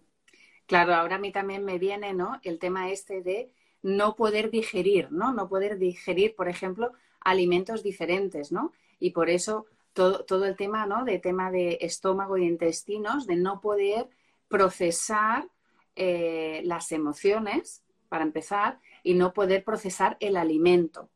Claro, 0.65 0.93
ahora 0.95 1.15
a 1.15 1.19
mí 1.19 1.31
también 1.31 1.65
me 1.65 1.77
viene, 1.77 2.13
¿no? 2.13 2.39
El 2.43 2.59
tema 2.59 2.89
este 2.89 3.21
de 3.21 3.51
no 3.81 4.15
poder 4.15 4.49
digerir, 4.49 5.11
¿no? 5.11 5.33
No 5.33 5.49
poder 5.49 5.77
digerir, 5.77 6.35
por 6.35 6.47
ejemplo, 6.47 6.93
alimentos 7.19 7.83
diferentes, 7.83 8.51
¿no? 8.51 8.71
Y 8.99 9.11
por 9.11 9.29
eso 9.29 9.65
todo, 9.93 10.25
todo 10.25 10.45
el 10.45 10.55
tema, 10.55 10.85
¿no? 10.85 11.05
De 11.05 11.19
tema 11.19 11.51
de 11.51 11.77
estómago 11.81 12.37
y 12.37 12.45
intestinos, 12.45 13.27
de 13.27 13.35
no 13.35 13.61
poder 13.61 14.09
procesar 14.47 15.47
eh, 15.95 16.61
las 16.65 16.91
emociones, 16.91 17.83
para 18.09 18.23
empezar, 18.23 18.79
y 19.01 19.15
no 19.15 19.33
poder 19.33 19.63
procesar 19.63 20.17
el 20.19 20.37
alimento. 20.37 21.09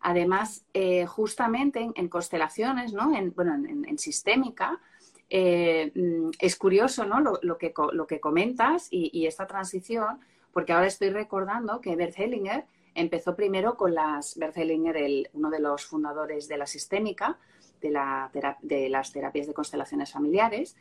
Además, 0.00 0.64
eh, 0.72 1.04
justamente 1.06 1.90
en, 1.94 2.08
constelaciones, 2.08 2.92
¿no? 2.92 3.14
en, 3.14 3.34
bueno, 3.34 3.54
en, 3.54 3.98
sistémica, 3.98 4.80
eh, 5.28 5.92
mm, 5.94 6.30
es 6.38 6.56
curioso 6.56 7.04
¿no? 7.04 7.20
lo, 7.20 7.58
que, 7.58 7.74
lo 7.92 8.06
que 8.06 8.20
comentas 8.20 8.88
y, 8.90 9.26
esta 9.26 9.46
transición, 9.46 10.20
porque 10.52 10.72
ahora 10.72 10.86
estoy 10.86 11.10
recordando 11.10 11.80
que 11.80 11.96
Bert 11.96 12.18
Hellinger 12.18 12.64
empezó 12.94 13.36
primero 13.36 13.76
con 13.76 13.94
las, 13.94 14.38
Bert 14.38 14.56
Hellinger, 14.56 15.28
uno 15.34 15.50
de 15.50 15.60
los 15.60 15.84
fundadores 15.84 16.48
de 16.48 16.58
la 16.58 16.66
sistémica, 16.66 17.38
de, 17.80 17.90
la, 17.90 18.30
de 18.62 18.88
las 18.88 19.12
terapias 19.12 19.46
de 19.46 19.54
constelaciones 19.54 20.12
familiares, 20.12 20.76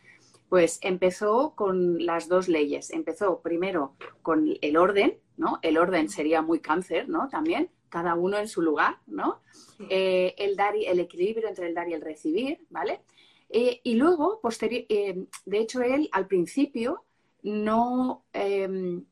pues 0.49 0.79
empezó 0.81 1.53
con 1.55 2.05
las 2.05 2.27
dos 2.27 2.47
leyes. 2.47 2.91
Empezó 2.91 3.41
primero 3.41 3.95
con 4.21 4.57
el 4.61 4.77
orden, 4.77 5.17
¿no? 5.35 5.59
El 5.61 5.77
orden 5.77 6.09
sería 6.09 6.41
muy 6.41 6.59
cáncer, 6.59 7.09
¿no? 7.09 7.27
También, 7.27 7.69
cada 7.89 8.15
uno 8.15 8.37
en 8.37 8.47
su 8.47 8.61
lugar, 8.61 8.97
¿no? 9.07 9.41
Eh, 9.89 10.35
el 10.37 10.55
dar 10.55 10.75
y, 10.75 10.85
el 10.85 10.99
equilibrio 10.99 11.47
entre 11.47 11.67
el 11.67 11.73
dar 11.73 11.89
y 11.89 11.93
el 11.93 12.01
recibir, 12.01 12.65
¿vale? 12.69 13.01
Eh, 13.49 13.81
y 13.83 13.95
luego, 13.95 14.41
eh, 14.61 15.25
de 15.45 15.59
hecho, 15.59 15.81
él 15.81 16.09
al 16.11 16.27
principio 16.27 17.03
no 17.43 18.25
em, 18.33 19.05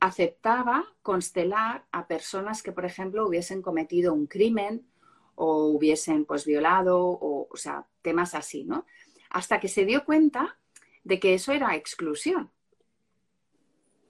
aceptaba 0.00 0.84
constelar 1.02 1.86
a 1.92 2.06
personas 2.06 2.62
que, 2.62 2.72
por 2.72 2.84
ejemplo, 2.84 3.26
hubiesen 3.26 3.62
cometido 3.62 4.12
un 4.12 4.26
crimen 4.26 4.86
o 5.34 5.66
hubiesen 5.66 6.24
pues 6.24 6.44
violado 6.44 7.00
o, 7.00 7.48
o 7.50 7.56
sea, 7.56 7.86
temas 8.02 8.34
así, 8.34 8.64
¿no? 8.64 8.86
Hasta 9.30 9.60
que 9.60 9.68
se 9.68 9.84
dio 9.84 10.04
cuenta 10.04 10.58
de 11.04 11.18
que 11.18 11.34
eso 11.34 11.52
era 11.52 11.76
exclusión. 11.76 12.50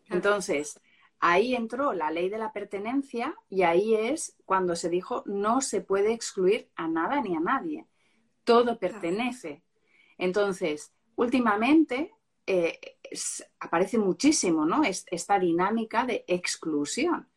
Entonces, 0.08 0.80
ahí 1.20 1.54
entró 1.54 1.92
la 1.92 2.10
ley 2.10 2.28
de 2.28 2.38
la 2.38 2.52
pertenencia 2.52 3.34
y 3.48 3.62
ahí 3.62 3.94
es 3.94 4.36
cuando 4.44 4.76
se 4.76 4.90
dijo 4.90 5.22
no 5.26 5.60
se 5.60 5.80
puede 5.80 6.12
excluir 6.12 6.68
a 6.74 6.88
nada 6.88 7.20
ni 7.20 7.34
a 7.36 7.40
nadie. 7.40 7.86
Todo 8.44 8.78
pertenece. 8.78 9.62
Entonces, 10.18 10.92
últimamente 11.16 12.12
eh, 12.46 12.78
aparece 13.60 13.98
muchísimo 13.98 14.66
¿no? 14.66 14.82
esta 14.84 15.38
dinámica 15.38 16.04
de 16.04 16.24
exclusión. 16.26 17.28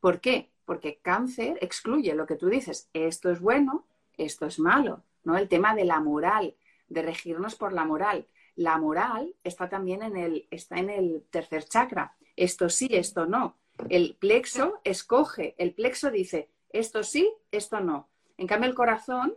¿Por 0.00 0.20
qué? 0.20 0.50
Porque 0.70 1.00
cáncer 1.02 1.58
excluye 1.60 2.14
lo 2.14 2.26
que 2.26 2.36
tú 2.36 2.48
dices, 2.48 2.88
esto 2.92 3.28
es 3.32 3.40
bueno, 3.40 3.88
esto 4.16 4.46
es 4.46 4.60
malo, 4.60 5.02
¿no? 5.24 5.36
El 5.36 5.48
tema 5.48 5.74
de 5.74 5.84
la 5.84 5.98
moral, 5.98 6.54
de 6.86 7.02
regirnos 7.02 7.56
por 7.56 7.72
la 7.72 7.84
moral 7.84 8.28
la 8.60 8.76
moral 8.78 9.34
está 9.42 9.68
también 9.68 10.02
en 10.02 10.16
el, 10.16 10.46
está 10.50 10.76
en 10.76 10.90
el 10.90 11.24
tercer 11.30 11.64
chakra. 11.64 12.14
Esto 12.36 12.68
sí, 12.68 12.88
esto 12.92 13.24
no. 13.24 13.56
El 13.88 14.16
plexo 14.20 14.80
escoge, 14.84 15.54
el 15.56 15.72
plexo 15.72 16.10
dice, 16.10 16.50
esto 16.68 17.02
sí, 17.02 17.32
esto 17.50 17.80
no. 17.80 18.08
En 18.36 18.46
cambio, 18.46 18.68
el 18.68 18.76
corazón 18.76 19.34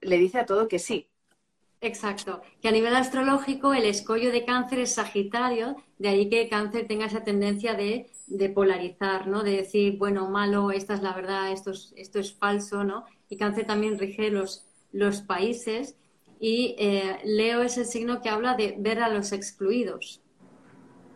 le 0.00 0.18
dice 0.18 0.38
a 0.38 0.46
todo 0.46 0.68
que 0.68 0.78
sí. 0.78 1.08
Exacto. 1.80 2.42
Que 2.60 2.68
a 2.68 2.72
nivel 2.72 2.96
astrológico 2.96 3.74
el 3.74 3.84
escollo 3.84 4.32
de 4.32 4.44
cáncer 4.44 4.80
es 4.80 4.94
Sagitario, 4.94 5.76
de 5.98 6.08
ahí 6.08 6.28
que 6.28 6.48
cáncer 6.48 6.86
tenga 6.86 7.06
esa 7.06 7.22
tendencia 7.24 7.74
de, 7.74 8.10
polarizar, 8.54 9.26
¿no? 9.26 9.42
De 9.42 9.52
decir, 9.52 9.98
bueno, 9.98 10.28
malo, 10.28 10.70
esta 10.70 10.94
es 10.94 11.02
la 11.02 11.12
verdad, 11.12 11.52
esto 11.52 11.70
es, 11.70 12.34
falso, 12.34 12.82
¿no? 12.84 13.04
Y 13.28 13.36
cáncer 13.36 13.66
también 13.66 13.98
rige 13.98 14.30
los, 14.30 14.64
los 14.92 15.20
países 15.20 15.96
y 16.40 16.74
eh, 16.78 17.18
Leo 17.24 17.62
es 17.62 17.78
el 17.78 17.86
signo 17.86 18.20
que 18.20 18.28
habla 18.28 18.54
de 18.54 18.74
ver 18.78 19.00
a 19.00 19.08
los 19.08 19.32
excluidos. 19.32 20.20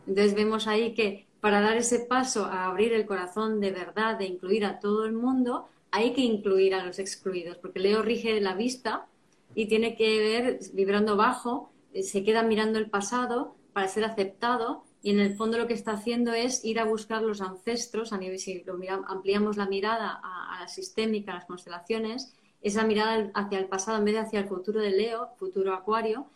Entonces 0.07 0.35
vemos 0.35 0.67
ahí 0.67 0.95
que 0.95 1.27
para 1.41 1.61
dar 1.61 1.77
ese 1.77 2.01
paso 2.01 2.45
a 2.45 2.67
abrir 2.67 2.93
el 2.93 3.07
corazón 3.07 3.61
de 3.61 3.71
verdad, 3.71 4.19
de 4.19 4.27
incluir 4.27 4.65
a 4.65 4.79
todo 4.79 5.05
el 5.05 5.13
mundo, 5.13 5.69
hay 5.91 6.13
que 6.13 6.21
incluir 6.21 6.75
a 6.75 6.85
los 6.85 6.99
excluidos, 6.99 7.57
porque 7.59 7.81
Leo 7.81 8.03
rige 8.03 8.41
la 8.41 8.55
vista 8.55 9.07
y 9.55 9.67
tiene 9.67 9.97
que 9.97 10.19
ver 10.19 10.61
vibrando 10.73 11.17
bajo, 11.17 11.73
eh, 11.93 12.03
se 12.03 12.25
queda 12.25 12.43
mirando 12.43 12.79
el 12.79 12.91
pasado 12.91 13.57
para 13.73 13.89
ser 13.89 14.05
aceptado 14.05 14.85
y 15.03 15.11
en 15.11 15.21
el 15.21 15.35
fondo 15.37 15.59
lo 15.59 15.67
que 15.67 15.75
está 15.75 15.93
haciendo 15.93 16.33
es 16.33 16.65
ir 16.65 16.79
a 16.79 16.85
buscar 16.85 17.23
los 17.23 17.41
ancestros, 17.41 18.13
a 18.13 18.19
nivel, 18.19 18.39
si 18.39 18.65
ampliamos 19.09 19.57
la 19.57 19.67
mirada 19.67 20.21
a, 20.23 20.57
a 20.57 20.61
la 20.61 20.69
sistémica, 20.69 21.33
a 21.33 21.37
las 21.37 21.47
constelaciones, 21.47 22.35
esa 22.63 22.85
mirada 22.85 23.31
hacia 23.35 23.59
el 23.59 23.67
pasado 23.67 23.99
en 23.99 24.05
vez 24.05 24.15
de 24.15 24.21
hacia 24.21 24.41
el 24.41 24.49
futuro 24.49 24.81
de 24.81 24.91
Leo, 24.91 25.31
futuro 25.39 25.75
Acuario, 25.75 26.27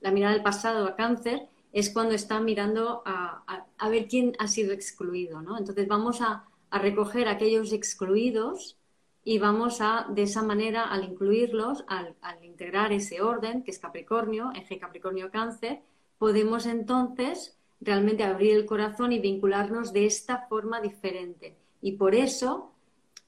la 0.00 0.10
mirada 0.10 0.34
del 0.34 0.42
pasado 0.42 0.86
a 0.86 0.96
Cáncer, 0.96 1.48
es 1.72 1.90
cuando 1.90 2.14
está 2.14 2.40
mirando 2.40 3.02
a, 3.06 3.44
ver 3.88 4.08
quién 4.08 4.32
ha 4.38 4.48
sido 4.48 4.72
excluido, 4.72 5.40
¿no? 5.40 5.56
Entonces 5.58 5.86
vamos 5.88 6.20
a, 6.20 6.44
recoger 6.72 7.26
aquellos 7.26 7.72
excluidos 7.72 8.76
y 9.24 9.38
vamos 9.38 9.80
a, 9.80 10.06
de 10.08 10.22
esa 10.22 10.42
manera, 10.42 10.84
al 10.84 11.04
incluirlos, 11.04 11.84
al, 11.88 12.14
integrar 12.42 12.92
ese 12.92 13.20
orden, 13.20 13.62
que 13.62 13.70
es 13.70 13.78
Capricornio, 13.78 14.50
eje 14.54 14.78
Capricornio-Cáncer, 14.78 15.80
podemos 16.18 16.66
entonces 16.66 17.56
realmente 17.80 18.24
abrir 18.24 18.56
el 18.56 18.66
corazón 18.66 19.12
y 19.12 19.18
vincularnos 19.18 19.92
de 19.92 20.06
esta 20.06 20.46
forma 20.48 20.80
diferente. 20.80 21.56
Y 21.82 21.92
por 21.92 22.14
eso 22.14 22.72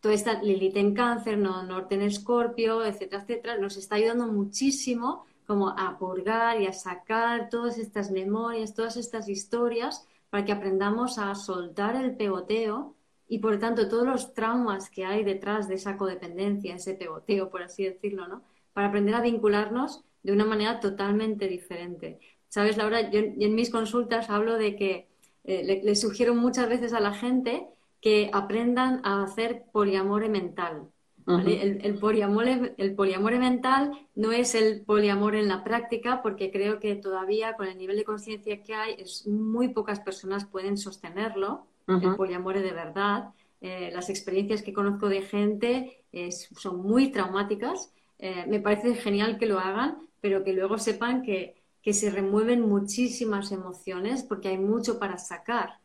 toda 0.00 0.14
esta 0.14 0.42
Lilith 0.42 0.76
en 0.76 0.94
cáncer, 0.94 1.38
no, 1.38 1.62
Norte 1.62 1.94
en 1.94 2.02
escorpio, 2.02 2.84
etcétera, 2.84 3.22
etcétera, 3.22 3.58
nos 3.58 3.76
está 3.76 3.94
ayudando 3.94 4.26
muchísimo 4.26 5.26
como 5.46 5.70
a 5.70 5.96
purgar 5.98 6.60
y 6.60 6.66
a 6.66 6.72
sacar 6.72 7.48
todas 7.48 7.78
estas 7.78 8.10
memorias, 8.10 8.74
todas 8.74 8.96
estas 8.96 9.28
historias 9.28 10.06
para 10.28 10.44
que 10.44 10.52
aprendamos 10.52 11.18
a 11.18 11.34
soltar 11.34 11.94
el 11.94 12.16
pegoteo 12.16 12.94
y 13.32 13.38
por 13.38 13.58
tanto 13.58 13.88
todos 13.88 14.06
los 14.06 14.34
traumas 14.34 14.90
que 14.90 15.06
hay 15.06 15.24
detrás 15.24 15.66
de 15.66 15.76
esa 15.76 15.96
codependencia, 15.96 16.74
ese 16.74 16.92
pegoteo, 16.92 17.48
por 17.48 17.62
así 17.62 17.82
decirlo, 17.82 18.28
¿no? 18.28 18.42
Para 18.74 18.88
aprender 18.88 19.14
a 19.14 19.22
vincularnos 19.22 20.04
de 20.22 20.32
una 20.32 20.44
manera 20.44 20.80
totalmente 20.80 21.48
diferente. 21.48 22.20
Sabes, 22.48 22.76
Laura, 22.76 23.10
yo, 23.10 23.20
en 23.20 23.54
mis 23.54 23.70
consultas 23.70 24.28
hablo 24.28 24.58
de 24.58 24.76
que 24.76 25.08
eh, 25.44 25.80
le 25.82 25.96
sugiero 25.96 26.34
muchas 26.34 26.68
veces 26.68 26.92
a 26.92 27.00
la 27.00 27.14
gente 27.14 27.68
que 28.02 28.28
aprendan 28.34 29.00
a 29.02 29.22
hacer 29.22 29.64
poliamore 29.72 30.28
mental. 30.28 30.90
el, 31.26 31.80
el, 31.82 31.98
poliamore, 31.98 32.74
el 32.76 32.94
poliamore 32.94 33.38
mental 33.38 33.92
no 34.14 34.32
es 34.32 34.54
el 34.54 34.82
poliamor 34.82 35.36
en 35.36 35.48
la 35.48 35.64
práctica 35.64 36.20
porque 36.20 36.50
creo 36.50 36.80
que 36.80 36.96
todavía 36.96 37.54
con 37.54 37.66
el 37.66 37.78
nivel 37.78 37.96
de 37.96 38.04
conciencia 38.04 38.62
que 38.62 38.74
hay 38.74 38.96
es 38.98 39.26
muy 39.26 39.68
pocas 39.68 40.00
personas 40.00 40.44
pueden 40.44 40.76
sostenerlo, 40.76 41.66
el 41.86 42.16
poliamore 42.16 42.62
de 42.62 42.72
verdad. 42.72 43.30
Eh, 43.60 43.90
las 43.92 44.10
experiencias 44.10 44.62
que 44.62 44.72
conozco 44.72 45.08
de 45.08 45.22
gente 45.22 46.04
son 46.30 46.82
muy 46.82 47.10
traumáticas. 47.10 47.92
Eh, 48.18 48.44
me 48.48 48.60
parece 48.60 48.94
genial 48.94 49.38
que 49.38 49.46
lo 49.46 49.58
hagan, 49.58 49.98
pero 50.20 50.44
que 50.44 50.52
luego 50.52 50.78
sepan 50.78 51.22
que, 51.22 51.56
que 51.82 51.92
se 51.92 52.10
remueven 52.10 52.60
muchísimas 52.60 53.52
emociones 53.52 54.22
porque 54.22 54.48
hay 54.48 54.58
mucho 54.58 54.98
para 54.98 55.18
sacar. 55.18 55.78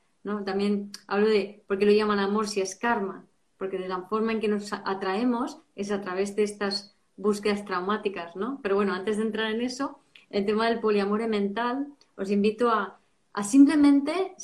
También 0.45 0.91
hablo 1.07 1.27
de 1.27 1.63
por 1.67 1.79
qué 1.79 1.85
lo 1.85 1.91
llaman 1.91 2.19
amor 2.19 2.47
si 2.47 2.59
es 2.59 2.75
karma, 2.75 3.25
porque 3.57 3.77
de 3.77 3.87
la 3.87 4.01
forma 4.03 4.33
en 4.33 4.41
que 4.41 4.49
nos 4.49 4.73
atraemos 4.73 5.59
es 5.75 5.91
a 5.91 6.01
través 6.01 6.35
de 6.35 6.43
estas 6.43 6.95
búsquedas 7.15 7.63
traumáticas, 7.63 8.35
¿no? 8.35 8.59
Pero 8.61 8.75
bueno, 8.75 8.93
antes 8.93 9.17
de 9.17 9.23
entrar 9.23 9.51
en 9.51 9.61
eso, 9.61 9.99
el 10.29 10.45
tema 10.45 10.67
del 10.67 10.79
poliamor 10.79 11.25
mental, 11.27 11.87
os 12.17 12.29
invito 12.29 12.69
a, 12.69 12.96
simplemente 13.43 14.35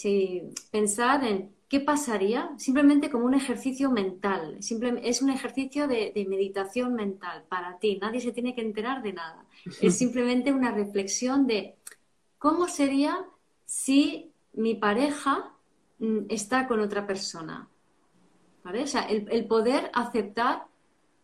pensar 0.72 1.24
en 1.24 1.52
qué 1.68 1.80
pasaría, 1.80 2.52
simplemente 2.58 3.10
como 3.10 3.26
un 3.26 3.34
ejercicio 3.34 3.90
mental, 3.90 4.58
es 4.60 5.22
un 5.22 5.30
ejercicio 5.30 5.88
de, 5.88 6.12
de 6.14 6.26
meditación 6.26 6.94
mental 6.94 7.46
para 7.50 7.80
ti, 7.80 7.98
nadie 8.02 8.22
se 8.22 8.32
tiene 8.32 8.54
que 8.54 8.62
enterar 8.62 9.02
de 9.02 9.14
nada, 9.14 9.46
es 9.82 9.98
simplemente 9.98 10.54
una 10.54 10.72
reflexión 10.72 11.48
de 11.48 11.76
cómo 12.38 12.68
sería 12.68 13.26
si 13.66 14.32
mi 14.54 14.76
pareja 14.76 15.54
Mm, 16.04 16.26
está 16.28 16.68
con 16.68 16.82
otra 16.82 17.08
persona. 17.08 17.70
¿Vale? 18.64 18.84
O 18.84 18.88
sea, 18.88 19.04
el, 19.04 19.46
poder 19.48 19.90
aceptar 19.94 20.66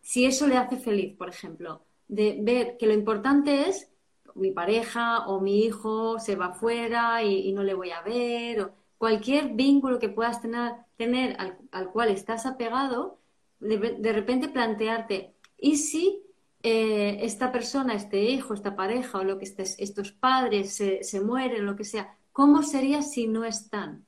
si 0.01 0.25
eso 0.25 0.47
le 0.47 0.57
hace 0.57 0.77
feliz, 0.77 1.15
por 1.17 1.29
ejemplo, 1.29 1.81
de 2.07 2.37
ver 2.41 2.77
que 2.77 2.87
lo 2.87 2.93
importante 2.93 3.69
es 3.69 3.89
mi 4.35 4.51
pareja 4.51 5.27
o 5.27 5.39
mi 5.41 5.65
hijo 5.65 6.19
se 6.19 6.35
va 6.35 6.53
fuera 6.53 7.23
y, 7.23 7.51
no 7.53 7.63
le 7.63 7.73
voy 7.73 7.91
a 7.91 8.01
ver, 8.01 8.61
o 8.61 8.71
cualquier 8.97 9.53
vínculo 9.53 9.99
que 9.99 10.09
puedas 10.09 10.41
tener, 10.41 10.73
tener 10.97 11.37
al, 11.71 11.91
cual 11.91 12.09
estás 12.09 12.45
apegado, 12.45 13.19
de, 13.59 14.13
repente 14.13 14.49
plantearte, 14.49 15.33
¿y 15.57 15.77
si 15.77 16.23
eh, 16.63 17.19
esta 17.21 17.51
persona, 17.51 17.93
este 17.93 18.23
hijo, 18.23 18.53
esta 18.53 18.75
pareja 18.75 19.19
o 19.19 19.23
lo 19.23 19.37
que 19.37 19.45
estés, 19.45 19.75
estos 19.79 20.11
padres 20.11 20.73
se, 20.73 21.03
se 21.03 21.21
mueren, 21.21 21.65
lo 21.65 21.75
que 21.75 21.83
sea, 21.83 22.17
¿cómo 22.31 22.63
sería 22.63 23.01
si 23.01 23.27
no 23.27 23.45
están? 23.45 24.05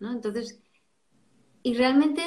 Entonces, 0.00 0.60
y 1.62 1.74
realmente 1.74 2.22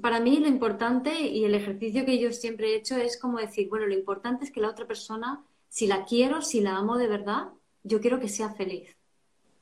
para 0.00 0.20
mí 0.20 0.38
lo 0.38 0.48
importante 0.48 1.20
y 1.20 1.44
el 1.44 1.54
ejercicio 1.54 2.06
que 2.06 2.18
yo 2.18 2.32
siempre 2.32 2.68
he 2.68 2.76
hecho 2.76 2.96
es 2.96 3.18
como 3.18 3.38
decir, 3.38 3.68
bueno, 3.68 3.86
lo 3.86 3.94
importante 3.94 4.44
es 4.44 4.50
que 4.50 4.60
la 4.60 4.70
otra 4.70 4.86
persona, 4.86 5.44
si 5.72 5.86
la 5.86 6.04
quiero, 6.04 6.42
si 6.42 6.60
la 6.60 6.76
amo 6.76 6.98
de 6.98 7.08
verdad, 7.08 7.48
yo 7.82 8.02
quiero 8.02 8.20
que 8.20 8.28
sea 8.28 8.50
feliz, 8.50 8.94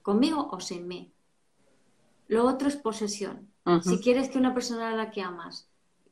conmigo 0.03 0.49
o 0.51 0.59
sin 0.59 0.89
mí. 0.89 1.13
Lo 2.27 2.47
otro 2.47 2.67
es 2.67 2.75
posesión. 2.75 3.49
Si 3.85 4.01
quieres 4.01 4.29
que 4.29 4.39
una 4.39 4.53
persona 4.53 4.91
a 4.91 4.97
la 4.97 5.13
que 5.13 5.23
amas 5.23 5.69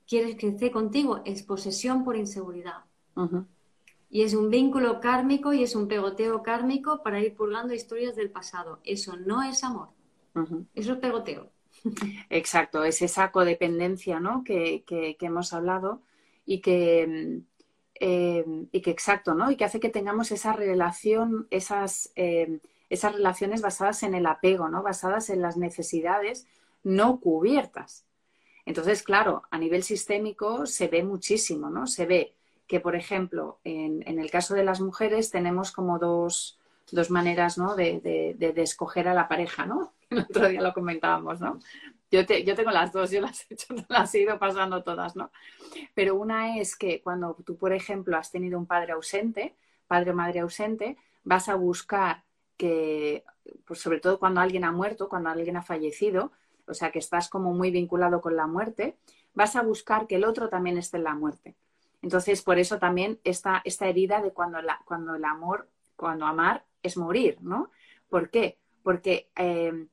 quieres 0.07 0.37
que 0.37 0.47
esté 0.47 0.71
contigo, 0.71 1.21
es 1.25 1.43
posesión 1.43 2.05
por 2.05 2.17
inseguridad. 2.17 2.85
Y 4.09 4.23
es 4.23 4.35
un 4.35 4.51
vínculo 4.51 5.01
kármico 5.01 5.53
y 5.53 5.65
es 5.65 5.75
un 5.75 5.89
pegoteo 5.89 6.45
kármico 6.45 7.03
para 7.03 7.21
ir 7.21 7.35
purgando 7.35 7.75
historias 7.75 8.15
del 8.15 8.31
pasado. 8.31 8.79
Eso 8.85 9.17
no 9.17 9.43
es 9.43 9.65
amor. 9.65 9.89
Eso 10.77 10.93
es 10.93 10.99
pegoteo. 11.01 11.51
Exacto, 12.31 12.85
es 12.85 13.03
esa 13.03 13.33
codependencia 13.33 14.21
¿no? 14.21 14.45
que, 14.45 14.85
hemos 15.21 15.53
hablado 15.53 16.03
y 16.47 16.61
que, 16.61 17.43
eh, 18.01 18.45
y 18.73 18.81
que 18.81 18.91
exacto, 18.91 19.35
¿no? 19.35 19.51
Y 19.51 19.57
que 19.57 19.65
hace 19.65 19.81
que 19.81 19.89
tengamos 19.89 20.31
esa 20.31 20.53
relación, 20.53 21.47
esas, 21.51 22.13
eh, 22.17 22.61
esas 22.91 23.13
relaciones 23.13 23.61
basadas 23.63 24.03
en 24.03 24.15
el 24.15 24.27
apego, 24.27 24.69
¿no? 24.69 24.83
Basadas 24.83 25.31
en 25.31 25.43
las 25.43 25.57
necesidades 25.57 26.47
no 26.83 27.21
cubiertas. 27.21 28.05
Entonces, 28.65 29.03
claro, 29.03 29.43
a 29.51 29.59
nivel 29.59 29.83
sistémico 29.83 30.67
se 30.67 30.89
ve 30.89 31.03
muchísimo, 31.03 31.71
¿no? 31.71 31.87
Se 31.87 32.07
ve 32.07 32.35
que, 32.67 32.81
por 32.81 32.95
ejemplo, 32.95 33.59
en, 33.65 34.03
el 34.07 34.31
caso 34.31 34.55
de 34.55 34.63
las 34.63 34.81
mujeres 34.81 35.31
tenemos 35.31 35.73
como 35.73 35.99
dos, 35.99 36.59
maneras, 37.09 37.59
¿no? 37.59 37.75
De, 37.75 38.01
de, 38.37 38.63
escoger 38.63 39.09
a 39.09 39.15
la 39.15 39.27
pareja, 39.29 39.67
¿no? 39.67 39.93
El 40.11 40.21
otro 40.21 40.49
día 40.49 40.63
lo 40.63 40.73
comentábamos, 40.73 41.41
¿no? 41.41 41.59
Yo, 42.11 42.23
yo 42.23 42.55
tengo 42.55 42.71
las 42.71 42.92
dos, 42.92 43.11
yo 43.11 43.21
las 43.21 43.44
he 43.51 43.55
hecho, 43.55 43.75
las 43.88 44.14
he 44.14 44.21
ido 44.23 44.38
pasando 44.38 44.83
todas, 44.83 45.14
¿no? 45.16 45.31
Pero 45.94 46.14
una 46.14 46.59
es 46.59 46.77
que 46.77 47.03
cuando 47.03 47.35
tú, 47.44 47.57
por 47.57 47.73
ejemplo, 47.73 48.16
has 48.16 48.31
tenido 48.31 48.59
un 48.59 48.66
padre 48.66 48.92
ausente, 48.92 49.55
padre 49.87 50.12
o 50.12 50.14
madre 50.14 50.40
ausente, 50.40 50.97
vas 51.25 51.49
a 51.49 51.55
buscar 51.55 52.25
que, 52.57 53.25
pues 53.66 53.81
sobre 53.81 54.01
todo 54.01 54.18
cuando 54.18 54.40
alguien 54.40 54.64
ha 54.64 54.73
muerto, 54.73 55.09
cuando 55.09 55.29
alguien 55.31 55.57
ha 55.57 55.62
fallecido, 55.62 56.33
o 56.66 56.75
sea, 56.75 56.90
que 56.90 56.99
estás 56.99 57.29
como 57.29 57.53
muy 57.53 57.71
vinculado 57.71 58.21
con 58.21 58.37
la 58.37 58.47
muerte, 58.47 58.97
vas 59.35 59.57
a 59.57 59.62
buscar 59.62 60.07
que 60.07 60.16
el 60.16 60.25
otro 60.25 60.49
también 60.49 60.79
esté 60.79 60.97
en 60.97 61.05
la 61.05 61.14
muerte. 61.14 61.57
Entonces, 62.03 62.42
por 62.42 62.59
eso 62.59 62.79
también 62.79 63.18
esta, 63.25 63.62
esta 63.64 63.87
herida 63.87 64.21
de 64.23 64.33
cuando, 64.33 64.61
la, 64.62 64.81
cuando 64.85 65.14
el 65.14 65.25
amor, 65.25 65.68
cuando 65.97 66.27
amar 66.27 66.64
es 66.83 66.97
morir, 66.97 67.38
¿no? 67.40 67.71
¿Por 68.09 68.31
qué? 68.31 68.59
Porque 68.83 69.31
eh, 69.37 69.87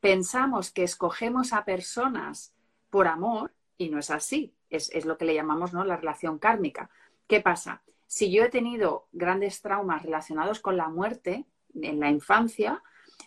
pensamos 0.00 0.70
que 0.70 0.84
escogemos 0.84 1.52
a 1.52 1.64
personas 1.64 2.54
por 2.90 3.08
amor 3.08 3.52
y 3.76 3.88
no 3.90 3.98
es 3.98 4.10
así. 4.10 4.54
Es, 4.70 5.04
lo 5.04 5.16
que 5.16 5.24
le 5.24 5.34
llamamos 5.34 5.72
¿no? 5.72 5.84
la 5.84 5.96
relación 5.96 6.38
kármica. 6.38 6.90
¿Qué 7.26 7.40
pasa? 7.40 7.82
Si 8.06 8.30
yo 8.30 8.44
he 8.44 8.50
tenido 8.50 9.08
grandes 9.12 9.60
traumas 9.62 10.02
relacionados 10.02 10.60
con 10.60 10.76
la 10.76 10.88
muerte 10.88 11.46
en 11.74 12.00
la 12.00 12.10
infancia, 12.10 12.82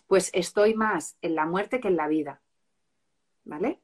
pues 0.06 0.30
estoy 0.32 0.74
más 0.74 1.16
en 1.22 1.34
la 1.34 1.46
muerte 1.46 1.80
que 1.80 1.88
en 1.88 1.96
la 1.96 2.08
vida. 2.08 2.40
¿vale? 3.44 3.80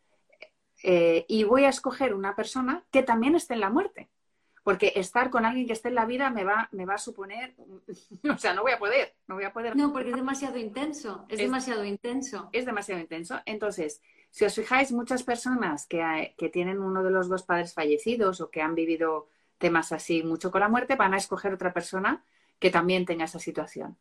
Eh, 0.83 1.24
y 1.29 1.44
voy 1.44 1.64
a 1.64 1.70
escoger 1.70 2.14
una 2.14 2.37
persona 2.37 2.85
que 2.90 3.03
también 3.03 3.35
esté 3.35 3.55
en 3.55 3.61
la 3.61 3.70
muerte. 3.70 4.09
Porque 4.69 4.93
estar 4.97 5.31
con 5.31 5.47
alguien 5.47 5.67
que 5.67 5.73
esté 5.73 5.89
en 5.89 5.95
la 5.95 6.05
vida 6.05 6.29
me 6.29 6.45
va, 6.45 6.69
me 6.73 6.85
va 6.85 6.97
a 6.97 6.99
suponer, 6.99 7.55
o 8.31 8.37
sea, 8.37 8.53
no 8.53 8.61
voy 8.61 8.73
a 8.73 8.79
poder, 8.79 9.15
no 9.27 9.37
voy 9.37 9.45
a 9.45 9.53
poder. 9.55 9.75
No, 9.75 9.95
porque 9.95 10.11
es 10.11 10.15
demasiado 10.15 10.59
intenso, 10.59 11.25
es, 11.31 11.39
demasiado 11.39 11.87
intenso. 11.87 12.51
Es 12.53 12.67
demasiado 12.67 13.01
intenso. 13.01 13.41
Entonces, 13.47 14.03
si 14.29 14.45
os 14.45 14.55
fijáis, 14.55 14.93
muchas 14.93 15.23
personas 15.23 15.87
que, 15.87 16.35
que 16.37 16.51
tienen 16.51 16.81
uno 16.81 17.03
de 17.03 17.11
los 17.11 17.31
dos 17.31 17.45
padres 17.45 17.73
fallecidos 17.73 18.43
o 18.43 18.51
que 18.51 18.61
han 18.61 18.75
vivido 18.75 19.31
temas 19.57 19.91
así 19.91 20.23
mucho 20.23 20.51
con 20.51 20.61
la 20.61 20.69
muerte, 20.69 20.97
van 20.97 21.15
a 21.15 21.17
escoger 21.17 21.55
otra 21.55 21.73
persona 21.73 22.23
que 22.59 22.69
también 22.69 23.07
tenga 23.07 23.25
esa 23.25 23.39
situación. 23.39 23.97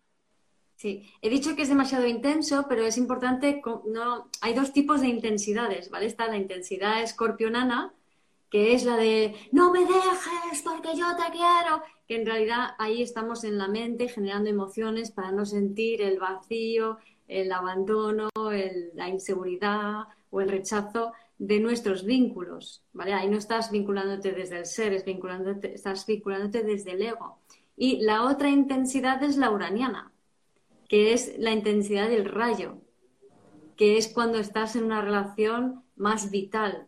Sí, 0.76 1.10
he 1.22 1.30
dicho 1.30 1.56
que 1.56 1.62
es 1.62 1.70
demasiado 1.70 2.06
intenso, 2.08 2.66
pero 2.68 2.86
es 2.86 2.98
importante, 2.98 3.62
no, 3.86 4.30
hay 4.42 4.54
dos 4.54 4.74
tipos 4.74 5.00
de 5.00 5.08
intensidades, 5.08 5.90
¿vale? 5.90 6.08
Está 6.08 6.28
la 6.28 6.36
intensidad 6.36 7.02
escorpionana, 7.02 7.94
que 8.50 8.74
es 8.74 8.86
la 8.86 8.98
de 8.98 9.36
no 9.52 9.72
me 9.72 9.82
dejes 9.82 10.62
porque 10.64 10.96
yo 10.96 11.06
te 11.16 11.32
quiero, 11.32 11.82
que 12.08 12.16
en 12.16 12.26
realidad 12.26 12.70
ahí 12.80 13.02
estamos 13.02 13.44
en 13.44 13.58
la 13.58 13.68
mente 13.68 14.08
generando 14.08 14.50
emociones 14.50 15.12
para 15.12 15.32
no 15.32 15.46
sentir 15.46 16.02
el 16.02 16.20
vacío, 16.20 16.98
el 17.28 17.52
abandono, 17.52 18.30
la 18.94 19.10
inseguridad 19.10 20.06
o 20.30 20.42
el 20.42 20.50
rechazo 20.50 21.14
de 21.38 21.60
nuestros 21.60 22.06
vínculos, 22.06 22.84
¿vale? 22.94 23.14
Ahí 23.14 23.30
no 23.30 23.38
estás 23.38 23.70
vinculándote 23.70 24.32
desde 24.32 24.60
el 24.60 24.66
ser, 24.66 25.04
vinculándote, 25.04 25.74
estás 25.74 26.06
vinculándote 26.06 26.64
desde 26.64 26.94
el 26.94 27.02
ego. 27.02 27.40
Y 27.76 28.02
la 28.02 28.24
otra 28.24 28.50
intensidad 28.50 29.22
es 29.24 29.38
la 29.38 29.52
uraniana, 29.52 30.12
que 30.88 31.14
es 31.14 31.38
la 31.38 31.52
intensidad 31.52 32.10
del 32.10 32.26
rayo, 32.26 32.78
que 33.76 33.98
es 33.98 34.08
cuando 34.08 34.40
estás 34.40 34.76
en 34.76 34.86
una 34.86 35.02
relación 35.02 35.84
más 35.96 36.32
vital, 36.32 36.88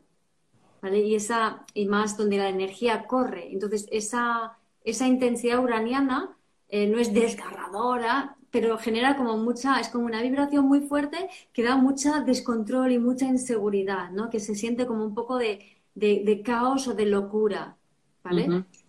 ¿vale? 0.81 0.99
Y, 0.99 1.15
esa, 1.15 1.65
y 1.73 1.85
más 1.87 2.17
donde 2.17 2.37
la 2.37 2.49
energía 2.49 3.05
corre. 3.05 3.51
Entonces, 3.51 3.87
esa, 3.91 4.57
esa 4.83 5.07
intensidad 5.07 5.63
uraniana 5.63 6.37
eh, 6.69 6.87
no 6.87 6.99
es 6.99 7.13
desgarradora, 7.13 8.37
pero 8.51 8.77
genera 8.77 9.15
como 9.15 9.37
mucha, 9.37 9.79
es 9.79 9.89
como 9.89 10.05
una 10.05 10.21
vibración 10.21 10.65
muy 10.65 10.81
fuerte 10.81 11.29
que 11.53 11.63
da 11.63 11.75
mucha 11.75 12.21
descontrol 12.21 12.91
y 12.91 12.99
mucha 12.99 13.25
inseguridad, 13.25 14.11
¿no? 14.11 14.29
Que 14.29 14.39
se 14.39 14.55
siente 14.55 14.87
como 14.87 15.05
un 15.05 15.13
poco 15.13 15.37
de, 15.37 15.77
de 15.95 16.41
caos 16.43 16.87
o 16.87 16.93
de 16.93 17.05
locura. 17.05 17.77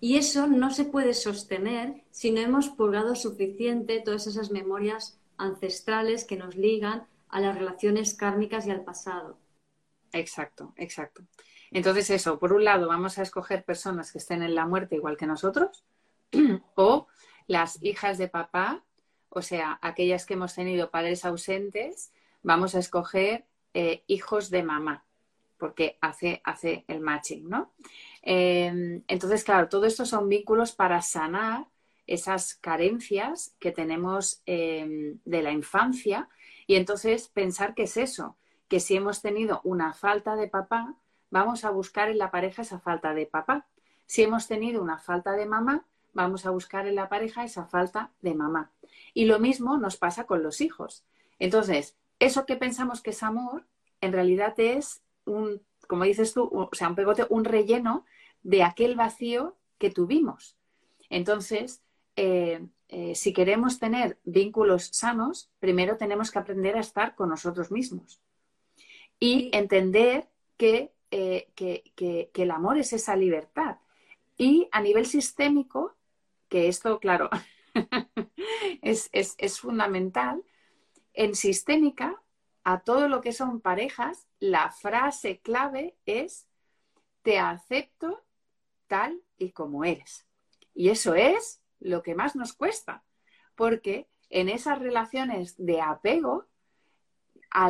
Y 0.01 0.17
eso 0.17 0.47
no 0.47 0.71
se 0.71 0.85
puede 0.85 1.15
sostener 1.15 2.03
si 2.11 2.31
no 2.31 2.41
hemos 2.41 2.69
purgado 2.69 3.15
suficiente 3.15 4.01
todas 4.01 4.27
esas 4.27 4.51
memorias 4.51 5.19
ancestrales 5.37 6.25
que 6.25 6.37
nos 6.37 6.57
ligan 6.57 7.07
a 7.29 7.41
las 7.41 7.57
relaciones 7.57 8.15
kármicas 8.15 8.67
y 8.67 8.71
al 8.71 8.85
pasado. 8.85 9.39
Exacto, 10.13 10.75
exacto. 10.77 11.23
Entonces 11.71 12.11
eso, 12.11 12.39
por 12.39 12.53
un 12.53 12.65
lado 12.65 12.89
vamos 12.89 13.19
a 13.19 13.23
escoger 13.23 13.65
personas 13.65 14.13
que 14.13 14.19
estén 14.19 14.43
en 14.43 14.55
la 14.55 14.67
muerte 14.67 14.97
igual 14.97 15.17
que 15.17 15.27
nosotros 15.27 15.85
o 16.75 17.07
las 17.47 17.83
hijas 17.83 18.19
de 18.19 18.29
papá, 18.29 18.85
o 19.29 19.43
sea, 19.43 19.79
aquellas 19.83 20.27
que 20.27 20.35
hemos 20.35 20.55
tenido 20.55 20.91
padres 20.91 21.25
ausentes, 21.25 22.13
vamos 22.43 22.75
a 22.75 22.79
escoger 22.81 23.45
eh, 23.75 24.03
hijos 24.07 24.51
de 24.51 24.63
mamá, 24.63 25.05
porque 25.59 25.99
hace, 26.01 26.41
hace 26.45 26.85
el 26.89 27.01
matching, 27.01 27.49
¿no? 27.49 27.73
Em, 28.23 29.03
entonces, 29.07 29.45
claro, 29.45 29.69
todo 29.69 29.87
esto 29.87 30.05
son 30.05 30.29
vínculos 30.29 30.73
para 30.73 31.01
sanar 31.03 31.67
esas 32.07 32.55
carencias 32.55 33.55
que 33.61 33.71
tenemos 33.71 34.43
em, 34.47 35.19
de 35.25 35.43
la 35.43 35.53
infancia 35.53 36.29
y 36.67 36.75
entonces 36.75 37.29
pensar 37.29 37.75
que 37.75 37.85
es 37.85 37.97
eso, 37.97 38.37
que 38.69 38.81
si 38.81 38.97
hemos 38.97 39.23
tenido 39.23 39.61
una 39.65 39.93
falta 39.93 40.37
de 40.37 40.49
papá, 40.49 40.95
vamos 41.31 41.65
a 41.65 41.71
buscar 41.71 42.11
en 42.11 42.19
la 42.19 42.31
pareja 42.31 42.63
esa 42.63 42.79
falta 42.79 43.15
de 43.15 43.27
papá. 43.27 43.67
Si 44.07 44.23
hemos 44.23 44.47
tenido 44.49 44.83
una 44.83 44.99
falta 44.99 45.33
de 45.33 45.47
mamá, 45.47 45.85
vamos 46.13 46.47
a 46.47 46.51
buscar 46.51 46.87
en 46.87 46.97
la 46.97 47.09
pareja 47.09 47.45
esa 47.45 47.65
falta 47.65 48.11
de 48.23 48.35
mamá. 48.35 48.71
Y 49.15 49.25
lo 49.25 49.39
mismo 49.39 49.79
nos 49.79 49.97
pasa 49.97 50.25
con 50.25 50.43
los 50.43 50.61
hijos. 50.61 51.05
Entonces, 51.39 51.97
eso 52.19 52.47
que 52.47 52.57
pensamos 52.57 53.01
que 53.01 53.11
es 53.11 53.23
amor, 53.23 53.65
en 54.01 54.13
realidad 54.13 54.55
es 54.59 55.03
un 55.25 55.63
como 55.91 56.05
dices 56.05 56.33
tú, 56.33 56.49
o 56.53 56.69
sea, 56.71 56.89
un 56.89 56.95
pegote, 56.95 57.27
un 57.31 57.45
relleno 57.45 58.05
de 58.45 58.63
aquel 58.63 58.95
vacío 58.95 59.57
que 59.77 59.91
tuvimos. 59.91 60.57
Entonces, 61.09 61.83
eh, 62.15 62.65
eh, 62.89 63.17
si 63.17 63.33
queremos 63.33 63.81
tener 63.81 64.17
vínculos 64.23 64.91
sanos, 64.93 65.51
primero 65.59 65.97
tenemos 65.97 66.31
que 66.31 66.39
aprender 66.39 66.77
a 66.77 66.81
estar 66.81 67.17
con 67.17 67.29
nosotros 67.29 67.73
mismos 67.73 68.21
y 69.19 69.51
entender 69.53 70.29
que, 70.57 70.93
eh, 71.11 71.51
que, 71.55 72.31
el 72.35 72.51
amor 72.51 72.79
es 72.79 72.93
esa 72.93 73.17
libertad. 73.17 73.79
Y 74.37 74.69
a 74.73 74.81
nivel 74.81 75.07
sistémico, 75.07 75.97
que 76.49 76.69
esto, 76.69 76.99
claro, 76.99 77.31
es, 78.83 79.11
es 79.13 79.61
fundamental, 79.61 80.43
en 81.13 81.35
sistémica 81.35 82.21
a 82.65 82.81
todo 82.81 83.09
lo 83.09 83.21
que 83.21 83.33
son 83.33 83.61
parejas, 83.61 84.29
la 84.39 84.71
frase 84.71 85.41
clave 85.41 85.97
es 86.07 86.47
te 87.23 87.39
acepto 87.39 88.25
tal 88.87 89.21
y 89.39 89.51
como 89.51 89.85
eres. 89.85 90.27
Y 90.75 90.89
eso 90.91 91.15
es 91.15 91.63
lo 91.79 92.03
que 92.03 92.15
más 92.15 92.37
nos 92.37 92.53
cuesta, 92.53 93.05
porque 93.55 94.09
en 94.29 94.49
esas 94.49 94.79
relaciones 94.79 95.55
de 95.59 95.81
apego, 95.81 96.47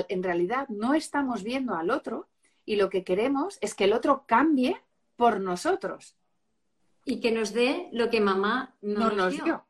en 0.08 0.22
realidad 0.22 0.68
no 0.68 0.94
estamos 0.94 1.42
viendo 1.42 1.74
al 1.74 1.90
otro 1.90 2.28
y 2.64 2.76
lo 2.76 2.88
que 2.90 3.04
queremos 3.04 3.58
es 3.60 3.74
que 3.74 3.84
el 3.84 3.92
otro 3.92 4.24
cambie 4.26 4.80
por 5.16 5.40
nosotros. 5.40 6.16
Y 7.04 7.20
que 7.20 7.32
nos 7.32 7.52
dé 7.52 7.88
lo 7.92 8.10
que 8.10 8.20
mamá 8.20 8.74
no 8.80 9.10
nos, 9.10 9.42
dio. 9.42 9.64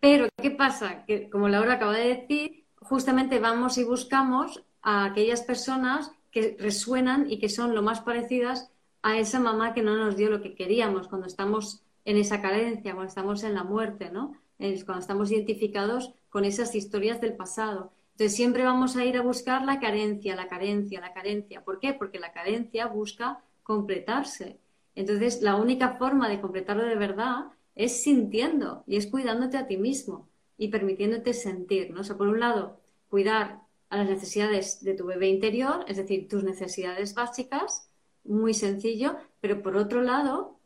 Pero, 0.00 0.28
¿qué 0.40 0.50
pasa? 0.50 1.04
Que 1.04 1.28
como 1.28 1.48
Laura 1.48 1.74
acaba 1.74 1.94
de 1.94 2.14
decir, 2.14 2.64
justamente 2.76 3.38
vamos 3.38 3.78
y 3.78 3.84
buscamos 3.84 4.62
a 4.82 5.04
aquellas 5.04 5.42
personas 5.42 6.12
que 6.30 6.56
resuenan 6.58 7.30
y 7.30 7.38
que 7.38 7.48
son 7.48 7.74
lo 7.74 7.82
más 7.82 8.00
parecidas 8.00 8.70
a 9.02 9.18
esa 9.18 9.40
mamá 9.40 9.74
que 9.74 9.82
no 9.82 9.96
nos 9.96 10.16
dio 10.16 10.30
lo 10.30 10.42
que 10.42 10.54
queríamos 10.54 11.08
cuando 11.08 11.26
estamos 11.26 11.82
en 12.04 12.16
esa 12.16 12.40
carencia, 12.40 12.94
cuando 12.94 13.08
estamos 13.08 13.42
en 13.42 13.54
la 13.54 13.64
muerte, 13.64 14.10
¿no? 14.10 14.34
Cuando 14.58 15.00
estamos 15.00 15.30
identificados 15.30 16.12
con 16.28 16.44
esas 16.44 16.74
historias 16.74 17.20
del 17.20 17.34
pasado. 17.34 17.92
Entonces 18.20 18.36
siempre 18.36 18.64
vamos 18.64 18.96
a 18.96 19.04
ir 19.06 19.16
a 19.16 19.22
buscar 19.22 19.64
la 19.64 19.80
carencia, 19.80 20.36
la 20.36 20.46
carencia, 20.46 21.00
la 21.00 21.14
carencia. 21.14 21.64
¿Por 21.64 21.80
qué? 21.80 21.94
Porque 21.94 22.18
la 22.18 22.34
carencia 22.34 22.86
busca 22.86 23.42
completarse. 23.62 24.58
Entonces 24.94 25.40
la 25.40 25.56
única 25.56 25.96
forma 25.96 26.28
de 26.28 26.38
completarlo 26.38 26.84
de 26.84 26.96
verdad 26.96 27.46
es 27.74 28.02
sintiendo 28.02 28.84
y 28.86 28.96
es 28.96 29.06
cuidándote 29.06 29.56
a 29.56 29.66
ti 29.66 29.78
mismo 29.78 30.28
y 30.58 30.68
permitiéndote 30.68 31.32
sentir, 31.32 31.92
¿no? 31.92 32.02
Por 32.18 32.28
un 32.28 32.40
lado, 32.40 32.78
cuidar 33.08 33.62
a 33.88 33.96
las 33.96 34.10
necesidades 34.10 34.84
de 34.84 34.92
tu 34.92 35.06
bebé 35.06 35.28
interior, 35.28 35.86
es 35.88 35.96
decir, 35.96 36.28
tus 36.28 36.44
necesidades 36.44 37.14
básicas, 37.14 37.88
muy 38.22 38.52
sencillo, 38.52 39.16
pero 39.40 39.62
por 39.62 39.78
otro 39.78 40.02
lado, 40.02 40.59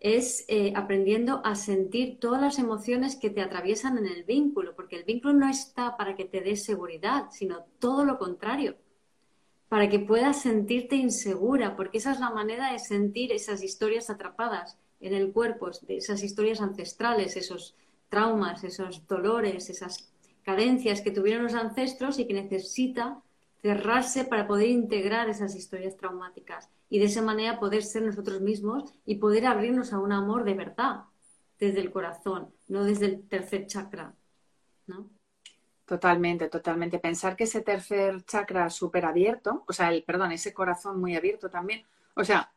es 0.00 0.46
eh, 0.48 0.72
aprendiendo 0.74 1.42
a 1.44 1.54
sentir 1.54 2.18
todas 2.18 2.40
las 2.40 2.58
emociones 2.58 3.16
que 3.16 3.28
te 3.28 3.42
atraviesan 3.42 3.98
en 3.98 4.06
el 4.06 4.24
vínculo, 4.24 4.74
porque 4.74 4.96
el 4.96 5.04
vínculo 5.04 5.34
no 5.34 5.48
está 5.48 5.98
para 5.98 6.16
que 6.16 6.24
te 6.24 6.40
dé 6.40 6.56
seguridad, 6.56 7.26
sino 7.30 7.66
todo 7.78 8.06
lo 8.06 8.18
contrario, 8.18 8.76
para 9.68 9.90
que 9.90 9.98
puedas 9.98 10.40
sentirte 10.40 10.96
insegura, 10.96 11.76
porque 11.76 11.98
esa 11.98 12.12
es 12.12 12.20
la 12.20 12.30
manera 12.30 12.72
de 12.72 12.78
sentir 12.78 13.30
esas 13.30 13.62
historias 13.62 14.08
atrapadas 14.08 14.78
en 15.00 15.14
el 15.14 15.32
cuerpo, 15.32 15.70
esas 15.88 16.22
historias 16.22 16.62
ancestrales, 16.62 17.36
esos 17.36 17.76
traumas, 18.08 18.64
esos 18.64 19.06
dolores, 19.06 19.68
esas 19.68 20.10
carencias 20.42 21.02
que 21.02 21.10
tuvieron 21.10 21.44
los 21.44 21.54
ancestros 21.54 22.18
y 22.18 22.26
que 22.26 22.34
necesita 22.34 23.22
cerrarse 23.60 24.24
para 24.24 24.46
poder 24.46 24.68
integrar 24.68 25.28
esas 25.28 25.54
historias 25.54 25.96
traumáticas 25.96 26.70
y 26.90 26.98
de 26.98 27.06
esa 27.06 27.22
manera 27.22 27.60
poder 27.60 27.84
ser 27.84 28.02
nosotros 28.02 28.40
mismos 28.40 28.92
y 29.06 29.14
poder 29.14 29.46
abrirnos 29.46 29.92
a 29.92 30.00
un 30.00 30.12
amor 30.12 30.44
de 30.44 30.54
verdad 30.54 31.04
desde 31.58 31.80
el 31.80 31.92
corazón, 31.92 32.52
no 32.68 32.84
desde 32.84 33.06
el 33.06 33.28
tercer 33.28 33.66
chakra, 33.66 34.14
¿no? 34.86 35.08
Totalmente, 35.86 36.48
totalmente. 36.48 36.98
Pensar 36.98 37.36
que 37.36 37.44
ese 37.44 37.62
tercer 37.62 38.24
chakra 38.24 38.70
súper 38.70 39.04
abierto, 39.04 39.64
o 39.66 39.72
sea, 39.72 39.92
el, 39.92 40.02
perdón, 40.02 40.32
ese 40.32 40.52
corazón 40.52 41.00
muy 41.00 41.16
abierto 41.16 41.48
también, 41.48 41.84
o 42.14 42.24
sea, 42.24 42.52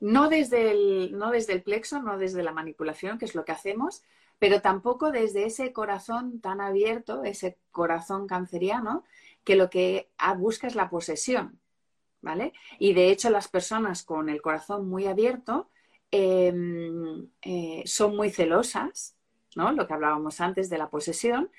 no 0.00 0.28
desde, 0.28 0.70
el, 0.70 1.18
no 1.18 1.30
desde 1.30 1.54
el 1.54 1.62
plexo, 1.62 2.02
no 2.02 2.18
desde 2.18 2.42
la 2.42 2.52
manipulación, 2.52 3.18
que 3.18 3.24
es 3.24 3.34
lo 3.34 3.44
que 3.44 3.52
hacemos, 3.52 4.02
pero 4.38 4.60
tampoco 4.60 5.10
desde 5.10 5.46
ese 5.46 5.72
corazón 5.72 6.40
tan 6.40 6.60
abierto, 6.60 7.24
ese 7.24 7.58
corazón 7.70 8.26
canceriano, 8.26 9.04
que 9.44 9.56
lo 9.56 9.70
que 9.70 10.10
busca 10.36 10.66
es 10.66 10.74
la 10.74 10.90
posesión, 10.90 11.60
¿vale? 12.24 12.54
Y 12.78 12.94
de 12.94 13.10
hecho 13.10 13.30
las 13.30 13.48
personas 13.48 14.02
con 14.02 14.28
el 14.28 14.40
corazón 14.40 14.88
muy 14.88 15.06
abierto 15.06 15.70
em, 16.10 17.28
eh, 17.42 17.82
son 17.84 18.16
muy 18.16 18.30
celosas, 18.30 19.16
¿no? 19.54 19.72
Lo 19.72 19.86
que 19.86 19.92
hablábamos 19.92 20.40
antes 20.40 20.70
de 20.70 20.78
la 20.78 20.88
posesión, 20.90 21.50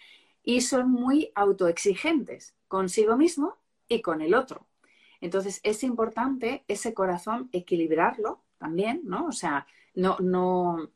y 0.44 0.62
son 0.62 0.92
muy 0.92 1.32
autoexigentes 1.36 2.56
consigo 2.68 3.16
mismo 3.16 3.58
y 3.88 4.02
con 4.02 4.22
el 4.22 4.34
otro. 4.34 4.68
Entonces 5.22 5.62
es 5.64 5.84
importante 5.84 6.66
ese 6.68 6.94
corazón 6.94 7.50
equilibrarlo 7.52 8.44
también, 8.58 9.02
¿no? 9.06 9.28
O 9.28 9.32
sea, 9.32 9.68
no, 9.94 10.18
no 10.20 10.90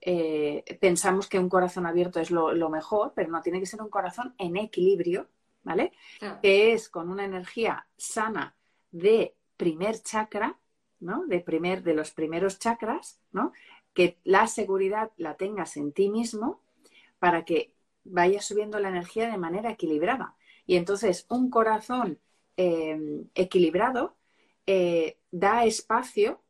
eh, 0.00 0.64
pensamos 0.80 1.28
que 1.28 1.38
un 1.38 1.48
corazón 1.48 1.86
abierto 1.86 2.20
es 2.20 2.30
lo, 2.30 2.68
mejor, 2.68 3.12
pero 3.14 3.30
no 3.30 3.40
tiene 3.40 3.60
que 3.60 3.66
ser 3.66 3.80
un 3.80 3.88
corazón 3.88 4.34
en 4.38 4.56
equilibrio, 4.56 5.28
¿vale? 5.62 5.92
Que 6.42 6.72
es 6.74 6.88
con 6.90 7.08
una 7.08 7.24
energía 7.24 7.86
sana 7.96 8.53
de 8.94 9.34
primer 9.56 10.00
chakra, 10.00 10.56
¿no? 11.00 11.26
De, 11.26 11.40
primer, 11.40 11.82
de 11.82 11.94
los 11.94 12.12
primeros 12.12 12.60
chakras, 12.60 13.20
¿no? 13.32 13.52
Que 13.92 14.18
la 14.22 14.46
seguridad 14.46 15.10
la 15.16 15.36
tengas 15.36 15.76
en 15.76 15.92
ti 15.92 16.08
mismo 16.08 16.60
para 17.18 17.44
que 17.44 17.72
vaya 18.04 18.40
subiendo 18.40 18.78
la 18.78 18.90
energía 18.90 19.28
de 19.28 19.36
manera 19.36 19.72
equilibrada. 19.72 20.36
Y 20.64 20.76
entonces 20.76 21.26
un 21.28 21.50
corazón 21.50 22.20
eh, 22.56 23.24
equilibrado 23.34 24.14
eh, 24.66 25.18
da 25.32 25.64
espacio 25.64 26.40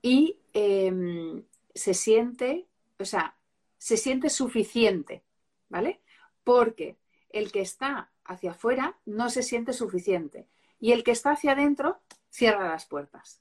y 0.00 0.38
em, 0.54 1.44
se 1.74 1.92
siente, 1.92 2.66
o 2.98 3.04
sea, 3.04 3.36
se 3.76 3.98
siente 3.98 4.30
suficiente, 4.30 5.22
¿vale? 5.68 6.00
Porque 6.42 6.96
el 7.28 7.52
que 7.52 7.60
está 7.60 8.10
hacia 8.24 8.52
afuera 8.52 8.98
no 9.04 9.28
se 9.28 9.42
siente 9.42 9.74
suficiente 9.74 10.46
y 10.82 10.90
el 10.90 11.04
que 11.04 11.12
está 11.12 11.30
hacia 11.30 11.52
adentro 11.52 12.00
cierra 12.28 12.68
las 12.68 12.86
puertas. 12.86 13.40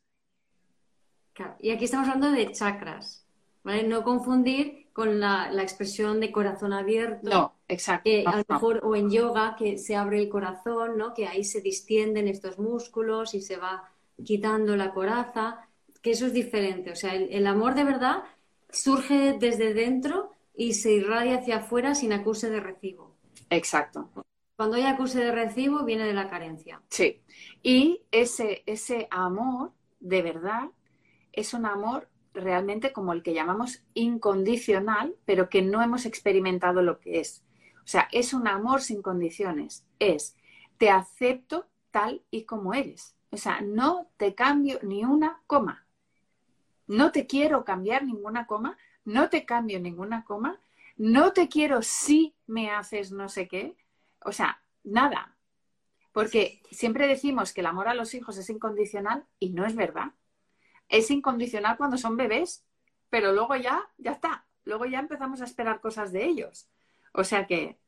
Y 1.59 1.71
aquí 1.71 1.85
estamos 1.85 2.07
hablando 2.07 2.37
de 2.37 2.51
chakras, 2.51 3.25
¿vale? 3.63 3.81
No 3.81 4.03
confundir 4.03 4.89
con 4.93 5.19
la, 5.19 5.51
expresión 5.59 6.19
de 6.19 6.31
corazón 6.31 6.71
abierto. 6.71 7.27
No, 7.27 7.55
exacto. 7.67 8.03
Que 8.03 8.23
a 8.27 8.37
lo 8.37 8.43
mejor, 8.47 8.81
o 8.83 8.95
en 8.95 9.09
yoga, 9.09 9.55
que 9.57 9.79
se 9.79 9.95
abre 9.95 10.19
el 10.19 10.29
corazón, 10.29 10.99
¿no? 10.99 11.15
Que 11.15 11.27
ahí 11.27 11.43
se 11.43 11.61
distienden 11.61 12.27
estos 12.27 12.59
músculos 12.59 13.33
y 13.33 13.41
se 13.41 13.57
va 13.57 13.89
quitando 14.23 14.75
la 14.75 14.93
coraza, 14.93 15.67
que 16.03 16.11
eso 16.11 16.27
es 16.27 16.33
diferente. 16.33 16.91
O 16.91 16.95
sea, 16.95 17.15
el 17.15 17.47
amor 17.47 17.73
de 17.73 17.85
verdad 17.85 18.23
surge 18.69 19.35
desde 19.39 19.73
dentro 19.73 20.31
y 20.55 20.75
se 20.75 20.91
irradia 20.91 21.39
hacia 21.39 21.57
afuera 21.57 21.95
sin 21.95 22.13
acuse 22.13 22.51
de 22.51 22.59
recibo. 22.59 23.15
Exacto. 23.49 24.11
Cuando 24.61 24.77
hay 24.77 24.83
acuse 24.83 25.17
de 25.17 25.31
recibo, 25.31 25.83
viene 25.85 26.05
de 26.05 26.13
la 26.13 26.29
carencia. 26.29 26.83
Sí. 26.89 27.23
Y 27.63 28.03
ese, 28.11 28.61
ese 28.67 29.07
amor, 29.09 29.71
de 29.99 30.21
verdad, 30.21 30.69
es 31.31 31.55
un 31.55 31.65
amor 31.65 32.09
realmente 32.31 32.93
como 32.93 33.11
el 33.11 33.23
que 33.23 33.33
llamamos 33.33 33.81
incondicional, 33.95 35.15
pero 35.25 35.49
que 35.49 35.63
no 35.63 35.81
hemos 35.81 36.05
experimentado 36.05 36.83
lo 36.83 36.99
que 36.99 37.19
es. 37.19 37.43
O 37.77 37.87
sea, 37.87 38.07
es 38.11 38.35
un 38.35 38.47
amor 38.47 38.83
sin 38.83 39.01
condiciones. 39.01 39.83
Es, 39.97 40.35
te 40.77 40.91
acepto 40.91 41.65
tal 41.89 42.21
y 42.29 42.43
como 42.43 42.75
eres. 42.75 43.15
O 43.31 43.37
sea, 43.37 43.61
no 43.61 44.11
te 44.17 44.35
cambio 44.35 44.77
ni 44.83 45.03
una 45.03 45.41
coma. 45.47 45.87
No 46.85 47.11
te 47.11 47.25
quiero 47.25 47.65
cambiar 47.65 48.05
ninguna 48.05 48.45
coma, 48.45 48.77
no 49.05 49.27
te 49.27 49.43
cambio 49.43 49.79
ninguna 49.79 50.23
coma, 50.23 50.59
no 50.97 51.33
te 51.33 51.49
quiero 51.49 51.81
si 51.81 52.35
me 52.45 52.69
haces 52.69 53.11
no 53.11 53.27
sé 53.27 53.47
qué. 53.47 53.75
O 54.23 54.31
sea, 54.31 54.61
nada. 54.83 55.37
Porque 56.11 56.61
siempre 56.71 57.07
decimos 57.07 57.53
que 57.53 57.61
el 57.61 57.67
amor 57.67 57.87
a 57.87 57.93
los 57.93 58.13
hijos 58.13 58.37
es 58.37 58.49
incondicional 58.49 59.25
y 59.39 59.51
no 59.51 59.65
es 59.65 59.75
verdad. 59.75 60.13
Es 60.89 61.09
incondicional 61.09 61.77
cuando 61.77 61.97
son 61.97 62.17
bebés, 62.17 62.65
pero 63.09 63.31
luego 63.31 63.55
ya, 63.55 63.89
ya 63.97 64.11
está. 64.11 64.45
Luego 64.65 64.85
ya 64.85 64.99
empezamos 64.99 65.41
a 65.41 65.45
esperar 65.45 65.81
cosas 65.81 66.11
de 66.11 66.25
ellos. 66.25 66.69
O 67.13 67.23
sea 67.23 67.47
que 67.47 67.81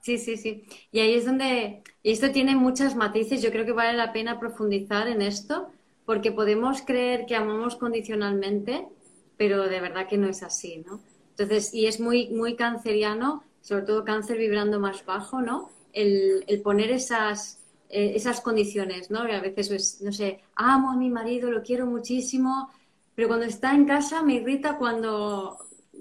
Sí, 0.00 0.16
sí, 0.18 0.36
sí. 0.36 0.64
Y 0.90 1.00
ahí 1.00 1.14
es 1.14 1.26
donde, 1.26 1.82
esto 2.02 2.30
tiene 2.32 2.56
muchas 2.56 2.96
matices, 2.96 3.42
yo 3.42 3.50
creo 3.50 3.66
que 3.66 3.72
vale 3.72 3.96
la 3.96 4.12
pena 4.12 4.40
profundizar 4.40 5.08
en 5.08 5.20
esto, 5.20 5.70
porque 6.06 6.32
podemos 6.32 6.82
creer 6.82 7.26
que 7.26 7.36
amamos 7.36 7.76
condicionalmente, 7.76 8.88
pero 9.36 9.68
de 9.68 9.80
verdad 9.80 10.08
que 10.08 10.16
no 10.16 10.28
es 10.28 10.42
así, 10.42 10.82
¿no? 10.86 11.00
Entonces, 11.30 11.74
y 11.74 11.86
es 11.86 12.00
muy, 12.00 12.30
muy 12.30 12.56
canceriano, 12.56 13.44
sobre 13.60 13.82
todo 13.82 14.04
cáncer 14.04 14.38
vibrando 14.38 14.80
más 14.80 15.04
bajo, 15.04 15.40
¿no? 15.40 15.70
El, 15.92 16.44
poner 16.62 16.90
esas, 16.90 17.62
eh, 17.88 18.12
esas 18.14 18.40
condiciones, 18.40 19.10
¿no? 19.10 19.28
Y 19.28 19.32
a 19.32 19.40
veces, 19.40 19.68
pues, 19.68 20.00
no 20.02 20.12
sé, 20.12 20.40
amo 20.54 20.90
a 20.90 20.96
mi 20.96 21.10
marido, 21.10 21.50
lo 21.50 21.62
quiero 21.62 21.86
muchísimo, 21.86 22.70
pero 23.14 23.28
cuando 23.28 23.46
está 23.46 23.74
en 23.74 23.86
casa 23.86 24.22
me 24.22 24.34
irrita 24.34 24.78
cuando, 24.78 25.58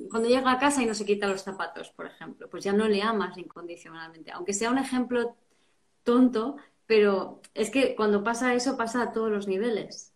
cuando 0.10 0.30
llega 0.30 0.52
a 0.52 0.60
casa 0.60 0.82
y 0.82 0.86
no 0.86 0.94
se 0.94 1.06
quita 1.06 1.28
los 1.28 1.44
zapatos, 1.44 1.90
por 1.90 2.06
ejemplo. 2.06 2.50
Pues 2.50 2.64
ya 2.64 2.74
no 2.74 2.88
le 2.88 3.02
amas 3.02 3.38
incondicionalmente. 3.38 4.32
Aunque 4.32 4.54
sea 4.54 4.72
un 4.72 4.78
ejemplo 4.78 5.36
tonto, 6.04 6.58
pero 6.86 7.42
es 7.54 7.70
que 7.70 7.96
cuando 7.96 8.24
pasa 8.24 8.54
eso 8.54 8.78
pasa 8.78 9.02
a 9.04 9.12
todos 9.12 9.32
los 9.32 9.48
niveles. 9.48 10.14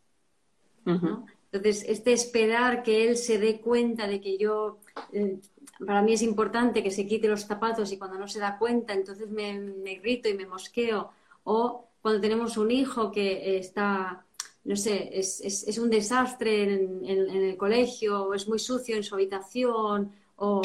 Entonces, 0.85 1.85
este 1.87 2.13
esperar 2.13 2.83
que 2.83 3.07
él 3.07 3.15
se 3.15 3.37
dé 3.37 3.61
cuenta 3.61 4.07
de 4.07 4.19
que 4.19 4.37
yo, 4.37 4.79
eh, 5.11 5.39
para 5.85 6.01
mí 6.01 6.13
es 6.13 6.21
importante 6.21 6.83
que 6.83 6.91
se 6.91 7.07
quite 7.07 7.27
los 7.27 7.45
zapatos 7.45 7.91
y 7.91 7.97
cuando 7.97 8.17
no 8.17 8.27
se 8.27 8.39
da 8.39 8.57
cuenta, 8.57 8.93
entonces 8.93 9.29
me, 9.29 9.53
irrito 9.91 10.29
y 10.29 10.33
me 10.33 10.45
mosqueo. 10.45 11.11
O 11.43 11.87
cuando 12.01 12.21
tenemos 12.21 12.57
un 12.57 12.71
hijo 12.71 13.11
que 13.11 13.57
está, 13.57 14.25
no 14.63 14.75
sé, 14.75 15.09
es, 15.13 15.77
un 15.77 15.89
desastre 15.89 16.63
en, 16.63 17.05
el 17.05 17.57
colegio, 17.57 18.25
o 18.25 18.33
es 18.33 18.47
muy 18.47 18.59
sucio 18.59 18.95
en 18.95 19.03
su 19.03 19.15
habitación, 19.15 20.11
o, 20.37 20.61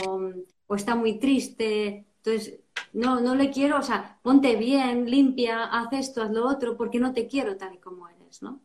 o 0.66 0.74
está 0.74 0.94
muy 0.94 1.18
triste. 1.18 2.06
Entonces, 2.18 2.60
no, 2.92 3.20
no 3.20 3.34
le 3.34 3.50
quiero, 3.50 3.78
o 3.78 3.82
sea, 3.82 4.18
ponte 4.22 4.56
bien, 4.56 5.10
limpia, 5.10 5.64
haz 5.64 5.92
esto, 5.92 6.22
haz 6.22 6.30
lo 6.30 6.46
otro, 6.48 6.76
porque 6.76 6.98
no 6.98 7.12
te 7.12 7.26
quiero 7.26 7.56
tal 7.56 7.74
y 7.74 7.78
como 7.78 8.08
eres, 8.08 8.42
¿no? 8.42 8.60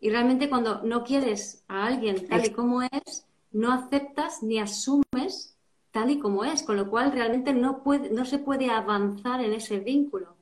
Y 0.00 0.10
realmente 0.10 0.48
cuando 0.48 0.82
no 0.82 1.02
quieres 1.04 1.64
a 1.68 1.86
alguien 1.86 2.28
tal 2.28 2.44
y 2.44 2.50
como 2.50 2.82
es, 2.82 3.26
no 3.56 3.72
aceptas 3.72 4.42
ni 4.42 4.58
asumes 4.58 5.56
tal 5.90 6.10
y 6.10 6.18
como 6.18 6.44
es, 6.44 6.62
con 6.62 6.76
lo 6.76 6.90
cual 6.90 7.10
realmente 7.10 7.54
no, 7.54 7.82
puede, 7.82 8.10
no 8.10 8.26
se 8.26 8.38
puede 8.38 8.70
avanzar 8.70 9.42
en 9.42 9.54
ese 9.54 9.78
vínculo, 9.78 10.36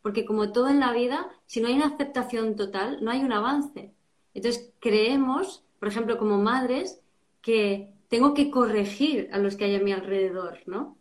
porque 0.00 0.24
como 0.24 0.52
todo 0.52 0.68
en 0.68 0.80
la 0.80 0.92
vida, 0.92 1.28
si 1.44 1.60
no 1.60 1.68
hay 1.68 1.74
una 1.74 1.88
aceptación 1.88 2.56
total, 2.56 3.04
no 3.04 3.10
hay 3.10 3.22
un 3.22 3.32
avance. 3.32 3.92
Entonces 4.32 4.72
creemos, 4.80 5.64
por 5.78 5.88
ejemplo, 5.88 6.16
como 6.16 6.38
madres, 6.38 7.02
que 7.42 7.92
tengo 8.08 8.32
que 8.32 8.50
corregir 8.50 9.28
a 9.32 9.38
los 9.38 9.56
que 9.56 9.66
hay 9.66 9.76
a 9.76 9.80
mi 9.80 9.92
alrededor, 9.92 10.60
¿no? 10.64 10.96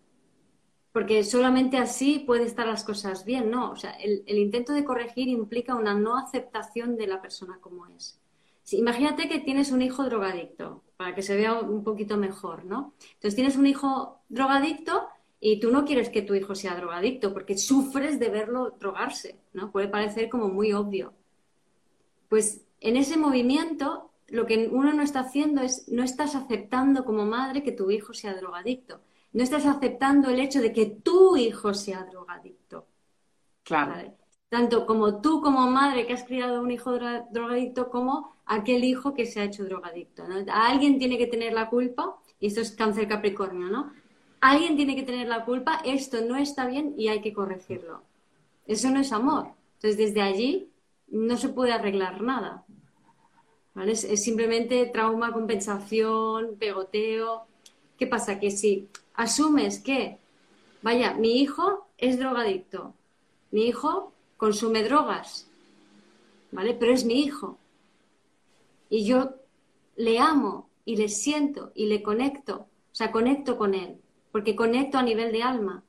Porque 0.91 1.23
solamente 1.23 1.77
así 1.77 2.19
puede 2.19 2.43
estar 2.43 2.67
las 2.67 2.83
cosas 2.83 3.23
bien, 3.23 3.49
¿no? 3.49 3.71
O 3.71 3.75
sea, 3.77 3.91
el, 3.91 4.23
intento 4.27 4.73
de 4.73 4.83
corregir 4.83 5.29
implica 5.29 5.75
una 5.75 5.93
no 5.93 6.17
aceptación 6.17 6.97
de 6.97 7.07
la 7.07 7.21
persona 7.21 7.59
como 7.61 7.87
es. 7.87 8.19
imagínate 8.71 9.29
que 9.29 9.39
tienes 9.39 9.71
un 9.71 9.81
hijo 9.81 10.03
drogadicto, 10.03 10.83
para 10.97 11.13
que 11.13 11.21
se 11.21 11.35
vea 11.35 11.59
un 11.59 11.83
poquito 11.83 12.17
mejor, 12.17 12.65
¿no? 12.65 12.93
Entonces 13.13 13.35
tienes 13.35 13.57
un 13.57 13.67
hijo 13.67 14.19
drogadicto 14.29 15.07
y 15.39 15.59
tú 15.59 15.71
no 15.71 15.85
quieres 15.85 16.09
que 16.09 16.21
tu 16.21 16.33
hijo 16.33 16.55
sea 16.55 16.75
drogadicto 16.75 17.33
porque 17.33 17.57
sufres 17.57 18.19
de 18.19 18.29
verlo 18.29 18.71
drogarse, 18.79 19.39
¿no? 19.53 19.71
Puede 19.71 19.87
parecer 19.87 20.29
como 20.29 20.47
muy 20.47 20.73
obvio. 20.73 21.13
Pues 22.29 22.61
en 22.79 22.95
ese 22.95 23.17
movimiento 23.17 24.11
lo 24.27 24.45
que 24.45 24.69
uno 24.71 24.93
no 24.93 25.03
está 25.03 25.19
haciendo 25.21 25.61
es, 25.61 25.87
no 25.89 26.03
estás 26.03 26.35
aceptando 26.35 27.05
como 27.05 27.25
madre 27.25 27.63
que 27.63 27.71
tu 27.71 27.91
hijo 27.91 28.13
sea 28.13 28.33
drogadicto. 28.33 29.01
No 29.33 29.43
estás 29.43 29.65
aceptando 29.65 30.29
el 30.29 30.39
hecho 30.39 30.61
de 30.61 30.71
que 30.71 30.85
tu 30.85 31.35
hijo 31.35 31.73
sea 31.73 32.05
drogadicto. 32.05 32.87
Claro. 33.63 34.15
Tanto 34.49 34.85
como 34.85 35.21
tú 35.21 35.41
como 35.41 35.69
madre 35.69 36.07
que 36.07 36.13
has 36.13 36.23
criado 36.23 36.61
un 36.61 36.71
hijo 36.71 36.93
drogadicto 36.93 37.89
como 37.89 38.34
aquel 38.45 38.83
hijo 38.83 39.13
que 39.13 39.25
se 39.25 39.39
ha 39.39 39.45
hecho 39.45 39.65
drogadicto. 39.65 40.23
Alguien 40.51 40.99
tiene 40.99 41.17
que 41.17 41.27
tener 41.27 41.53
la 41.53 41.69
culpa, 41.69 42.17
y 42.39 42.47
esto 42.47 42.61
es 42.61 42.71
cáncer 42.71 43.07
capricornio, 43.07 43.67
¿no? 43.67 43.91
alguien 44.45 44.75
tiene 44.75 44.95
que 44.95 45.03
tener 45.03 45.27
la 45.27 45.43
culpa, 45.43 45.81
esto 45.83 46.21
no 46.21 46.35
está 46.35 46.67
bien 46.67 46.93
y 46.97 47.07
hay 47.07 47.21
que 47.21 47.33
corregirlo. 47.33 48.03
Eso 48.67 48.89
no 48.91 48.99
es 48.99 49.11
amor. 49.11 49.47
Entonces, 49.75 49.97
desde 49.97 50.21
allí 50.21 50.69
no 51.07 51.37
se 51.37 51.49
puede 51.49 51.73
arreglar 51.73 52.21
nada. 52.21 52.63
Es, 53.87 54.23
simplemente 54.23 54.85
trauma, 54.85 55.33
compensación, 55.33 56.55
pegoteo. 56.57 57.45
¿Qué 57.97 58.07
pasa? 58.07 58.39
Que 58.39 58.51
si 58.51 58.87
asumes 59.15 59.79
que, 59.79 60.17
vaya, 60.81 61.13
mi 61.13 61.41
hijo 61.41 61.87
es 61.97 62.19
drogadicto, 62.19 62.93
mi 63.51 63.65
hijo 63.65 64.13
consume 64.37 64.83
drogas, 64.83 65.47
¿vale? 66.51 66.73
Pero 66.73 66.93
es 66.93 67.05
mi 67.05 67.21
hijo. 67.21 67.57
Y 68.89 69.05
yo 69.05 69.35
le 69.95 70.19
amo 70.19 70.69
y 70.85 70.97
le 70.97 71.09
siento 71.09 71.71
y 71.75 71.87
le 71.87 72.03
conecto, 72.03 72.67
o 72.91 72.95
sea, 72.95 73.11
conecto 73.11 73.57
con 73.57 73.73
él 73.73 73.99
porque 74.35 74.53
conecto 74.53 74.97
a 74.97 75.01
nivel 75.01 75.31
de 75.31 75.43
alma. 75.43 75.85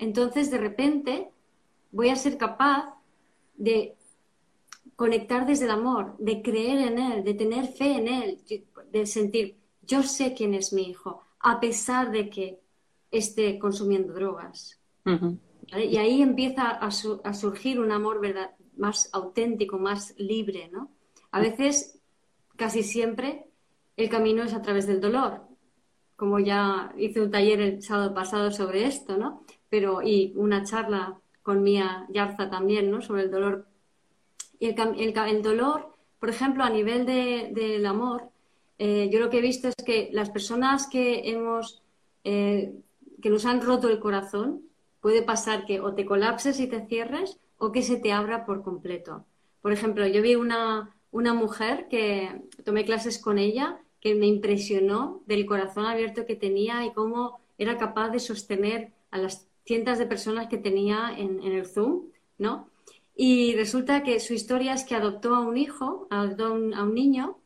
Entonces, 0.00 0.50
de 0.50 0.58
repente, 0.58 1.30
voy 1.92 2.08
a 2.08 2.16
ser 2.16 2.36
capaz 2.36 2.92
de 3.56 3.94
conectar 4.96 5.46
desde 5.46 5.66
el 5.66 5.70
amor, 5.70 6.16
de 6.18 6.42
creer 6.42 6.88
en 6.88 6.98
él, 6.98 7.22
de 7.22 7.34
tener 7.34 7.68
fe 7.68 7.92
en 7.92 8.08
él, 8.08 8.40
de 8.90 9.06
sentir, 9.06 9.58
yo 9.86 10.02
sé 10.02 10.34
quién 10.34 10.54
es 10.54 10.72
mi 10.72 10.88
hijo, 10.88 11.22
a 11.38 11.60
pesar 11.60 12.10
de 12.10 12.30
que 12.30 12.58
esté 13.12 13.60
consumiendo 13.60 14.12
drogas. 14.12 14.80
Y 15.04 15.96
ahí 15.96 16.20
empieza 16.20 16.70
a, 16.70 16.90
surgir 16.90 17.78
un 17.78 17.92
amor 17.92 18.20
verdad, 18.20 18.56
más 18.76 19.08
auténtico, 19.12 19.78
más 19.78 20.14
libre, 20.18 20.68
¿no? 20.72 20.90
A 21.30 21.38
veces, 21.38 21.93
casi 22.56 22.82
siempre, 22.82 23.46
el 23.96 24.08
camino 24.08 24.42
es 24.42 24.54
a 24.54 24.62
través 24.62 24.86
del 24.86 25.00
dolor 25.00 25.42
como 26.16 26.38
ya 26.38 26.92
hice 26.96 27.20
un 27.20 27.30
taller 27.30 27.60
el 27.60 27.82
sábado 27.82 28.14
pasado 28.14 28.50
sobre 28.50 28.86
esto, 28.86 29.16
¿no? 29.16 29.44
Pero, 29.68 30.02
y 30.02 30.32
una 30.36 30.64
charla 30.64 31.18
con 31.42 31.62
Mía 31.62 32.06
Yarza 32.08 32.48
también, 32.48 32.90
¿no? 32.90 33.02
Sobre 33.02 33.22
el 33.22 33.30
dolor. 33.30 33.66
Y 34.58 34.68
el, 34.68 35.42
dolor, 35.42 35.92
por 36.20 36.30
ejemplo, 36.30 36.64
a 36.64 36.70
nivel 36.70 37.04
del 37.04 37.84
amor, 37.86 38.30
eh, 38.78 39.10
yo 39.12 39.20
lo 39.20 39.28
que 39.28 39.38
he 39.38 39.42
visto 39.42 39.68
es 39.68 39.74
que 39.84 40.08
las 40.12 40.30
personas 40.30 40.86
que 40.86 41.28
hemos, 41.30 41.82
eh, 42.22 42.72
que 43.20 43.30
nos 43.30 43.44
han 43.44 43.60
roto 43.60 43.88
el 43.88 43.98
corazón, 43.98 44.62
puede 45.00 45.22
pasar 45.22 45.66
que 45.66 45.80
o 45.80 45.94
te 45.94 46.06
colapses 46.06 46.60
y 46.60 46.66
te 46.68 46.86
cierres 46.86 47.38
o 47.58 47.72
que 47.72 47.82
se 47.82 47.96
te 47.96 48.12
abra 48.12 48.46
por 48.46 48.62
completo. 48.62 49.24
Por 49.60 49.72
ejemplo, 49.72 50.06
yo 50.06 50.22
vi 50.22 50.36
una, 50.36 50.93
una 51.14 51.32
mujer 51.32 51.86
que 51.88 52.42
tomé 52.64 52.84
clases 52.84 53.20
con 53.20 53.38
ella 53.38 53.80
que 54.00 54.16
me 54.16 54.26
impresionó 54.26 55.22
del 55.26 55.46
corazón 55.46 55.86
abierto 55.86 56.26
que 56.26 56.34
tenía 56.34 56.84
y 56.84 56.92
cómo 56.92 57.38
era 57.56 57.78
capaz 57.78 58.10
de 58.10 58.18
sostener 58.18 58.92
a 59.12 59.18
las 59.18 59.46
cientos 59.64 59.98
de 59.98 60.06
personas 60.06 60.48
que 60.48 60.58
tenía 60.58 61.14
en, 61.16 61.40
el 61.40 61.66
Zoom, 61.66 62.08
¿no? 62.36 62.68
Y 63.14 63.54
resulta 63.54 64.02
que 64.02 64.18
su 64.18 64.34
historia 64.34 64.74
es 64.74 64.82
que 64.82 64.96
adoptó 64.96 65.36
a 65.36 65.40
un 65.40 65.56
hijo, 65.56 66.08
adoptó 66.10 66.46
a 66.46 66.50
un, 66.50 66.94
niño, 66.94 67.38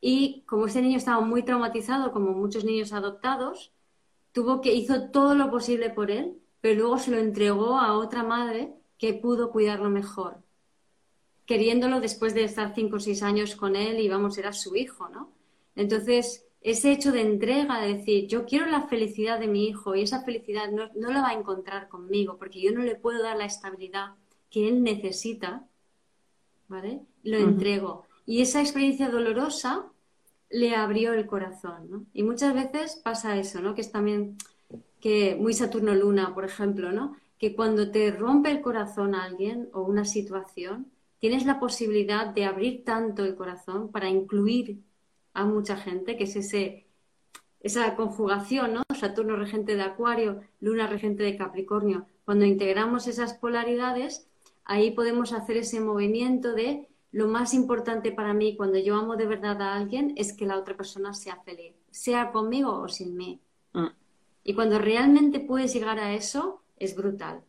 y 0.00 0.44
como 0.46 0.66
ese 0.66 0.80
niño 0.80 0.96
estaba 0.96 1.20
muy 1.20 1.42
traumatizado, 1.42 2.12
como 2.12 2.30
muchos 2.34 2.64
niños 2.64 2.92
adoptados, 2.92 3.72
tuvo 4.30 4.60
que 4.60 4.74
hizo 4.74 5.10
todo 5.10 5.34
lo 5.34 5.50
posible 5.50 5.90
por 5.90 6.12
él, 6.12 6.38
pero 6.60 6.82
luego 6.82 6.98
se 6.98 7.10
lo 7.10 7.18
entregó 7.18 7.80
a 7.80 7.98
otra 7.98 8.22
madre 8.22 8.74
que 8.96 9.12
pudo 9.12 9.50
cuidarlo 9.50 9.90
mejor, 9.90 10.38
queriéndolo 11.48 12.00
después 12.00 12.34
de 12.34 12.44
estar 12.44 12.74
cinco 12.74 12.96
o 12.96 13.00
seis 13.00 13.22
años 13.22 13.56
con 13.56 13.74
él 13.74 14.00
y 14.00 14.08
vamos, 14.08 14.36
era 14.36 14.52
su 14.52 14.76
hijo, 14.76 15.08
¿no? 15.08 15.32
Entonces, 15.76 16.44
ese 16.60 16.92
hecho 16.92 17.10
de 17.10 17.22
entrega, 17.22 17.80
de 17.80 17.94
decir, 17.94 18.26
yo 18.26 18.44
quiero 18.44 18.66
la 18.66 18.82
felicidad 18.82 19.40
de 19.40 19.46
mi 19.46 19.66
hijo 19.66 19.94
y 19.94 20.02
esa 20.02 20.22
felicidad 20.22 20.70
no, 20.70 21.10
la 21.10 21.22
va 21.22 21.30
a 21.30 21.38
encontrar 21.38 21.88
conmigo 21.88 22.36
porque 22.36 22.60
yo 22.60 22.70
no 22.72 22.82
le 22.82 22.96
puedo 22.96 23.22
dar 23.22 23.38
la 23.38 23.46
estabilidad 23.46 24.10
que 24.50 24.68
él 24.68 24.82
necesita, 24.82 25.64
¿vale? 26.68 27.00
Lo 27.22 27.38
entrego. 27.38 28.04
Y 28.26 28.42
esa 28.42 28.60
experiencia 28.60 29.08
dolorosa 29.08 29.86
le 30.50 30.76
abrió 30.76 31.14
el 31.14 31.24
corazón, 31.24 31.90
¿no? 31.90 32.04
Y 32.12 32.24
muchas 32.24 32.52
veces 32.52 33.00
pasa 33.02 33.38
eso, 33.38 33.62
¿no? 33.62 33.74
Que 33.74 33.80
es 33.80 33.90
también 33.90 34.36
que 35.00 35.34
muy 35.34 35.54
Saturno 35.54 35.94
Luna, 35.94 36.34
por 36.34 36.44
ejemplo, 36.44 36.92
¿no? 36.92 37.16
Que 37.38 37.56
cuando 37.56 37.90
te 37.90 38.10
rompe 38.10 38.50
el 38.50 38.60
corazón 38.60 39.14
a 39.14 39.24
alguien 39.24 39.70
o 39.72 39.80
una 39.80 40.04
situación, 40.04 40.92
tienes 41.18 41.46
la 41.46 41.60
posibilidad 41.60 42.26
de 42.26 42.44
abrir 42.44 42.84
tanto 42.84 43.24
el 43.24 43.34
corazón 43.34 43.90
para 43.90 44.08
incluir 44.08 44.80
a 45.34 45.44
mucha 45.44 45.76
gente, 45.76 46.16
que 46.16 46.24
es 46.24 46.36
ese, 46.36 46.86
esa 47.60 47.94
conjugación, 47.96 48.74
¿no? 48.74 48.82
Saturno 48.98 49.36
regente 49.36 49.76
de 49.76 49.82
Acuario, 49.82 50.40
Luna 50.60 50.86
regente 50.86 51.22
de 51.22 51.36
Capricornio. 51.36 52.06
Cuando 52.24 52.44
integramos 52.44 53.06
esas 53.06 53.34
polaridades, 53.34 54.28
ahí 54.64 54.90
podemos 54.90 55.32
hacer 55.32 55.56
ese 55.56 55.80
movimiento 55.80 56.54
de 56.54 56.88
lo 57.10 57.26
más 57.26 57.54
importante 57.54 58.12
para 58.12 58.34
mí 58.34 58.56
cuando 58.56 58.78
yo 58.78 58.96
amo 58.96 59.16
de 59.16 59.26
verdad 59.26 59.60
a 59.62 59.74
alguien 59.74 60.12
es 60.16 60.34
que 60.34 60.44
la 60.44 60.58
otra 60.58 60.76
persona 60.76 61.14
sea 61.14 61.36
feliz, 61.36 61.74
sea 61.90 62.30
conmigo 62.32 62.72
o 62.72 62.88
sin 62.88 63.16
mí. 63.16 63.40
Mm. 63.72 63.86
Y 64.44 64.54
cuando 64.54 64.78
realmente 64.78 65.40
puedes 65.40 65.72
llegar 65.72 65.98
a 65.98 66.14
eso, 66.14 66.62
es 66.76 66.94
brutal. 66.94 67.42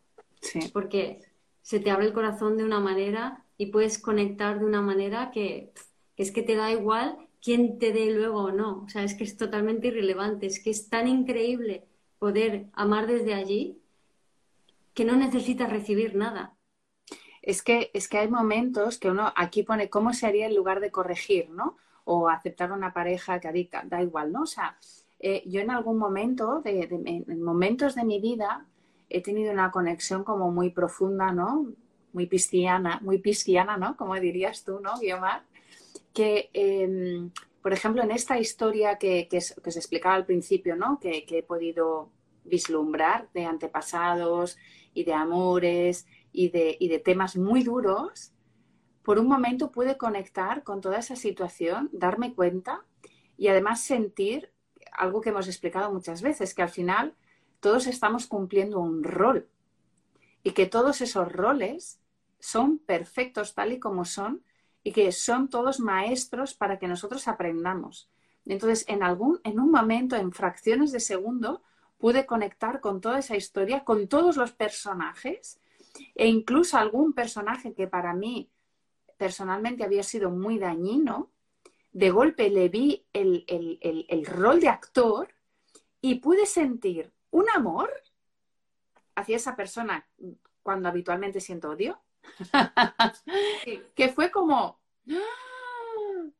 Porque 0.72 1.22
se 1.62 1.80
te 1.80 1.92
abre 1.92 2.06
el 2.06 2.14
corazón 2.14 2.58
de 2.58 2.64
una 2.64 2.80
manera 2.80 3.46
y 3.60 3.68
puedes 3.68 4.00
conectar 4.00 4.58
de 4.58 4.66
una 4.66 4.82
manera 4.82 5.32
que, 5.32 5.74
es 6.16 6.32
que 6.32 6.42
te 6.42 6.56
da 6.56 6.72
igual 6.72 7.18
quién 7.42 7.78
te 7.78 7.92
dé 7.92 8.10
luego 8.10 8.44
o 8.46 8.52
no. 8.54 8.84
O 8.86 8.88
sea, 8.88 9.04
es 9.04 9.16
que 9.16 9.26
es 9.26 9.36
totalmente 9.36 9.90
irrelevante. 9.90 10.48
Es 10.48 10.64
que 10.64 10.70
es 10.70 10.90
tan 10.90 11.10
increíble 11.10 11.86
poder 12.20 12.68
amar 12.72 13.06
desde 13.06 13.34
allí 13.34 13.78
que 14.94 15.04
no 15.04 15.18
necesitas 15.18 15.70
recibir 15.70 16.16
nada. 16.16 16.56
Es 17.42 17.62
que, 17.62 17.92
es 17.94 18.08
que 18.08 18.20
hay 18.20 18.30
momentos 18.30 18.98
que 18.98 19.12
uno 19.12 19.34
aquí 19.36 19.64
pone 19.64 19.90
cómo 19.90 20.14
se 20.14 20.26
haría 20.26 20.48
en 20.48 20.56
lugar 20.56 20.80
de 20.80 20.92
corregir, 20.92 21.50
¿no? 21.50 21.76
O 22.06 22.30
aceptar 22.30 22.72
una 22.72 22.94
pareja 22.94 23.42
que 23.42 23.50
adicta, 23.50 23.84
da 23.86 24.02
igual, 24.02 24.32
¿no? 24.32 24.44
O 24.44 24.48
sea, 24.48 24.78
eh, 25.20 25.44
yo 25.46 25.60
en 25.60 25.72
algún 25.72 25.98
momento, 25.98 26.62
de, 26.62 26.88
en 27.28 27.44
momentos 27.44 27.96
de 27.96 28.06
mi 28.06 28.22
vida, 28.22 28.66
he 29.10 29.22
tenido 29.22 29.52
una 29.52 29.70
conexión 29.70 30.24
como 30.24 30.50
muy 30.50 30.70
profunda, 30.70 31.34
¿no? 31.34 31.74
Muy 32.20 32.26
pisciana, 32.26 33.00
muy 33.02 33.20
pisciana, 33.20 33.78
¿no? 33.78 33.96
Como 33.96 34.14
dirías 34.16 34.66
tú, 34.66 34.82
¿no, 34.82 35.00
Guiomar? 35.00 35.44
que, 36.14 36.50
em, 36.52 37.32
por 37.62 37.72
ejemplo, 37.72 38.04
en 38.04 38.12
esta 38.12 38.38
historia 38.38 38.98
que, 38.98 39.30
que, 39.30 39.40
se 39.40 39.80
explicaba 39.80 40.16
al 40.16 40.26
principio, 40.26 40.76
¿no? 40.76 41.00
que, 41.00 41.26
he 41.30 41.44
podido 41.44 42.12
vislumbrar 42.44 43.30
de 43.34 43.46
antepasados 43.46 44.58
y 44.94 45.06
de 45.06 45.14
amores 45.14 46.08
y 46.34 46.50
de, 46.50 46.76
y 46.78 46.90
de 46.90 47.00
temas 47.00 47.38
muy 47.38 47.64
duros, 47.64 48.34
por 49.02 49.18
un 49.18 49.28
momento 49.28 49.72
pude 49.72 49.96
conectar 49.96 50.64
con 50.64 50.82
toda 50.82 51.00
esa 51.00 51.16
situación, 51.16 51.90
darme 51.94 52.34
cuenta 52.36 52.84
y 53.38 53.48
además 53.48 53.82
sentir 53.82 54.52
algo 54.92 55.22
que 55.22 55.30
hemos 55.30 55.48
explicado 55.48 55.90
muchas 55.94 56.22
veces, 56.22 56.54
que 56.54 56.64
al 56.64 56.70
final 56.70 57.16
todos 57.62 57.88
estamos 57.88 58.28
cumpliendo 58.28 58.82
un 58.82 59.06
rol 59.06 59.48
y 60.44 60.52
que 60.52 60.66
todos 60.66 61.00
esos 61.00 61.32
roles 61.32 62.02
son 62.40 62.80
perfectos 62.80 63.54
tal 63.54 63.74
y 63.74 63.80
como 63.80 64.06
son 64.06 64.44
y 64.84 64.92
que 64.92 65.12
son 65.12 65.50
todos 65.50 65.80
maestros 65.80 66.54
para 66.54 66.80
que 66.80 66.88
nosotros 66.88 67.28
aprendamos. 67.28 68.10
Entonces, 68.46 68.86
en 68.88 69.04
algún, 69.04 69.40
en 69.44 69.60
un 69.60 69.72
momento, 69.72 70.16
en 70.16 70.32
fracciones 70.32 70.92
de 70.92 71.00
segundo, 71.00 71.62
pude 71.98 72.26
conectar 72.26 72.80
con 72.80 73.02
toda 73.02 73.20
esa 73.20 73.36
historia, 73.36 73.84
con 73.84 74.08
todos 74.08 74.38
los 74.38 74.52
personajes 74.54 75.60
E 76.16 76.28
incluso 76.28 76.78
algún 76.78 77.14
personaje 77.14 77.74
que 77.74 77.88
para 77.88 78.14
mí 78.14 78.50
personalmente 79.18 79.84
había 79.84 80.04
sido 80.04 80.30
muy 80.30 80.58
dañino, 80.58 81.30
de 81.92 82.10
golpe 82.12 82.50
le 82.50 82.70
vi 82.70 83.06
el, 83.12 83.46
el 83.48 84.26
rol 84.26 84.60
de 84.60 84.70
actor 84.70 85.34
y 86.02 86.16
pude 86.16 86.46
sentir 86.46 87.12
un 87.32 87.50
amor 87.50 87.92
hacia 89.16 89.36
esa 89.36 89.56
persona 89.56 90.08
cuando 90.64 90.88
habitualmente 90.88 91.42
siento 91.42 91.72
odio, 91.72 92.00
que 93.96 94.10
fue 94.10 94.32
como, 94.32 94.80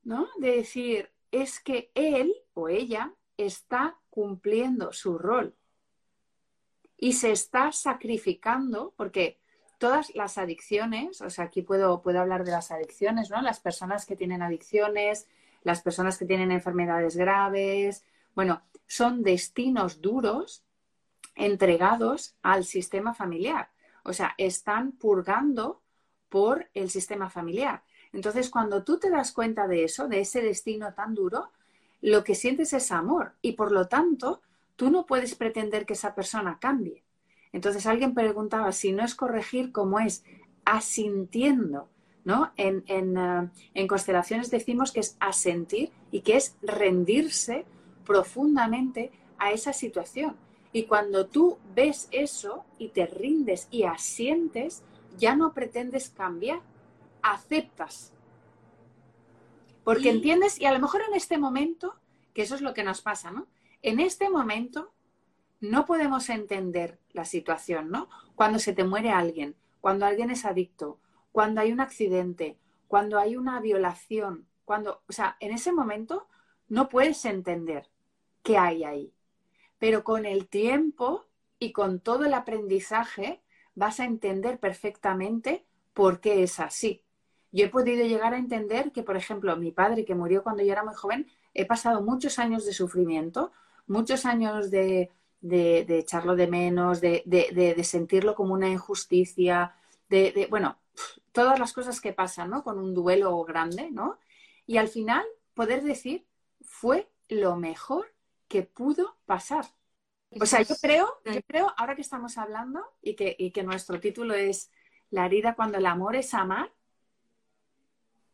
¿no? 0.04 0.28
De 0.38 0.58
decir, 0.58 1.10
es 1.32 1.60
que 1.60 1.92
él 1.96 2.34
o 2.54 2.70
ella 2.70 3.14
está 3.38 3.98
cumpliendo 4.10 4.92
su 4.92 5.18
rol 5.18 5.56
y 6.98 7.14
se 7.14 7.32
está 7.32 7.72
sacrificando, 7.72 8.94
porque 8.98 9.40
todas 9.78 10.14
las 10.14 10.38
adicciones, 10.38 11.22
o 11.22 11.30
sea, 11.30 11.46
aquí 11.46 11.62
puedo, 11.62 12.02
puedo 12.02 12.20
hablar 12.20 12.44
de 12.44 12.52
las 12.52 12.72
adicciones, 12.72 13.30
¿no? 13.30 13.42
Las 13.42 13.62
personas 13.62 14.06
que 14.06 14.18
tienen 14.18 14.42
adicciones, 14.42 15.28
las 15.64 15.82
personas 15.82 16.18
que 16.18 16.26
tienen 16.26 16.52
enfermedades 16.52 17.16
graves, 17.16 18.04
bueno, 18.36 18.62
son 18.88 19.24
destinos 19.24 20.02
duros 20.02 20.64
entregados 21.36 22.36
al 22.42 22.66
sistema 22.66 23.14
familiar. 23.14 23.70
O 24.04 24.14
sea, 24.14 24.36
están 24.38 24.92
purgando 24.94 25.82
por 26.30 26.70
el 26.74 26.90
sistema 26.90 27.30
familiar. 27.30 27.84
Entonces, 28.14 28.50
cuando 28.50 28.84
tú 28.84 29.00
te 29.00 29.10
das 29.10 29.32
cuenta 29.32 29.68
de 29.68 29.84
eso, 29.84 30.08
de 30.08 30.22
ese 30.22 30.42
destino 30.42 30.94
tan 30.94 31.14
duro, 31.16 31.50
lo 32.02 32.24
que 32.24 32.36
sientes 32.36 32.74
es 32.74 32.92
amor 32.92 33.34
y 33.42 33.54
por 33.54 33.72
lo 33.72 33.88
tanto, 33.88 34.42
tú 34.76 34.90
no 34.90 35.06
puedes 35.06 35.36
pretender 35.36 35.86
que 35.86 35.94
esa 35.94 36.16
persona 36.16 36.58
cambie. 36.60 37.04
Entonces, 37.52 37.86
alguien 37.86 38.14
preguntaba 38.14 38.72
si 38.72 38.92
no 38.92 39.04
es 39.04 39.16
corregir 39.16 39.72
como 39.72 40.00
es 40.00 40.24
asintiendo, 40.66 41.90
¿no? 42.24 42.52
En, 42.58 42.84
en, 42.88 43.18
eh, 43.18 43.50
en 43.74 43.88
constelaciones 43.88 44.52
decimos 44.52 44.92
que 44.92 45.00
es 45.00 45.18
asentir 45.20 45.92
y 46.12 46.22
que 46.22 46.38
es 46.38 46.56
rendirse 46.62 47.66
profundamente 48.06 49.12
a 49.38 49.52
esa 49.52 49.74
situación. 49.74 50.36
Y 50.72 50.84
cuando 50.84 51.26
tú 51.28 51.58
ves 51.74 52.08
eso 52.12 52.66
y 52.78 52.90
te 52.90 53.08
rindes 53.08 53.68
y 53.72 53.84
asientes, 53.84 54.84
ya 55.18 55.36
no 55.36 55.54
pretendes 55.54 56.10
cambiar, 56.10 56.62
aceptas. 57.22 58.14
Porque 59.84 60.10
entiendes, 60.10 60.60
y 60.60 60.66
a 60.66 60.72
lo 60.72 60.80
mejor 60.80 61.02
en 61.08 61.16
este 61.16 61.38
momento, 61.38 61.96
que 62.34 62.44
eso 62.44 62.56
es 62.56 62.62
lo 62.62 62.74
que 62.74 62.84
nos 62.84 63.02
pasa, 63.02 63.32
¿no? 63.32 63.48
En 63.82 64.00
este 64.00 64.30
momento 64.30 64.92
no 65.62 65.86
podemos 65.86 66.30
entender 66.30 67.00
la 67.12 67.26
situación, 67.26 67.90
¿no? 67.90 68.10
Cuando 68.36 68.60
se 68.60 68.74
te 68.74 68.84
muere 68.84 69.10
alguien, 69.10 69.56
cuando 69.82 70.06
alguien 70.06 70.30
es 70.30 70.46
adicto, 70.46 71.00
cuando 71.32 71.62
hay 71.62 71.72
un 71.72 71.80
accidente, 71.80 72.58
cuando 72.88 73.18
hay 73.20 73.36
una 73.36 73.60
violación, 73.60 74.48
cuando, 74.66 75.02
o 75.08 75.12
sea, 75.12 75.38
en 75.40 75.52
ese 75.52 75.72
momento 75.72 76.28
no 76.68 76.90
puedes 76.90 77.26
entender 77.26 77.90
qué 78.44 78.58
hay 78.58 78.84
ahí. 78.84 79.14
Pero 79.80 80.04
con 80.04 80.26
el 80.26 80.48
tiempo 80.48 81.26
y 81.58 81.72
con 81.72 82.00
todo 82.00 82.26
el 82.26 82.34
aprendizaje 82.34 83.42
vas 83.76 84.00
a 84.00 84.06
entender 84.06 84.60
perfectamente 84.60 85.66
por 85.94 86.20
qué 86.20 86.44
es 86.44 86.60
así. 86.60 87.04
Yo 87.52 87.66
he 87.66 87.70
podido 87.70 88.06
llegar 88.06 88.34
a 88.34 88.38
entender 88.38 88.92
que, 88.92 89.04
por 89.04 89.18
ejemplo, 89.18 89.56
mi 89.58 89.72
padre, 89.72 90.06
que 90.06 90.16
murió 90.16 90.44
cuando 90.44 90.64
yo 90.64 90.72
era 90.72 90.84
muy 90.84 90.94
joven, 90.94 91.28
he 91.54 91.66
pasado 91.66 92.02
muchos 92.02 92.38
años 92.38 92.66
de 92.66 92.74
sufrimiento, 92.74 93.52
muchos 93.88 94.26
años 94.26 94.70
de, 94.70 95.10
echarlo 95.42 96.36
de 96.36 96.48
menos, 96.48 97.02
de, 97.02 97.82
sentirlo 97.84 98.36
como 98.36 98.54
una 98.54 98.70
injusticia, 98.70 99.74
de, 100.10 100.48
bueno, 100.50 100.78
todas 101.32 101.60
las 101.60 101.74
cosas 101.74 102.00
que 102.00 102.14
pasan, 102.14 102.52
¿no? 102.52 102.64
Con 102.64 102.78
un 102.78 102.94
duelo 102.94 103.44
grande, 103.44 103.90
¿no? 103.92 104.20
Y 104.68 104.78
al 104.78 104.88
final 104.88 105.26
poder 105.56 105.84
decir, 105.84 106.28
fue 106.62 107.10
lo 107.28 107.56
mejor 107.56 108.14
que 108.50 108.64
pudo 108.64 109.18
pasar. 109.26 109.66
O 110.42 110.46
sea, 110.46 110.62
yo 110.62 110.76
creo, 110.82 111.22
yo 111.26 111.42
creo, 111.44 111.74
ahora 111.78 111.96
que 111.96 112.02
estamos 112.02 112.38
hablando 112.38 112.86
y 113.02 113.16
que, 113.16 113.36
y 113.40 113.52
que 113.52 113.64
nuestro 113.64 114.00
título 114.00 114.34
es 114.34 114.70
La 115.10 115.26
herida 115.26 115.56
cuando 115.56 115.78
el 115.78 115.86
amor 115.86 116.16
es 116.16 116.34
amar, 116.34 116.72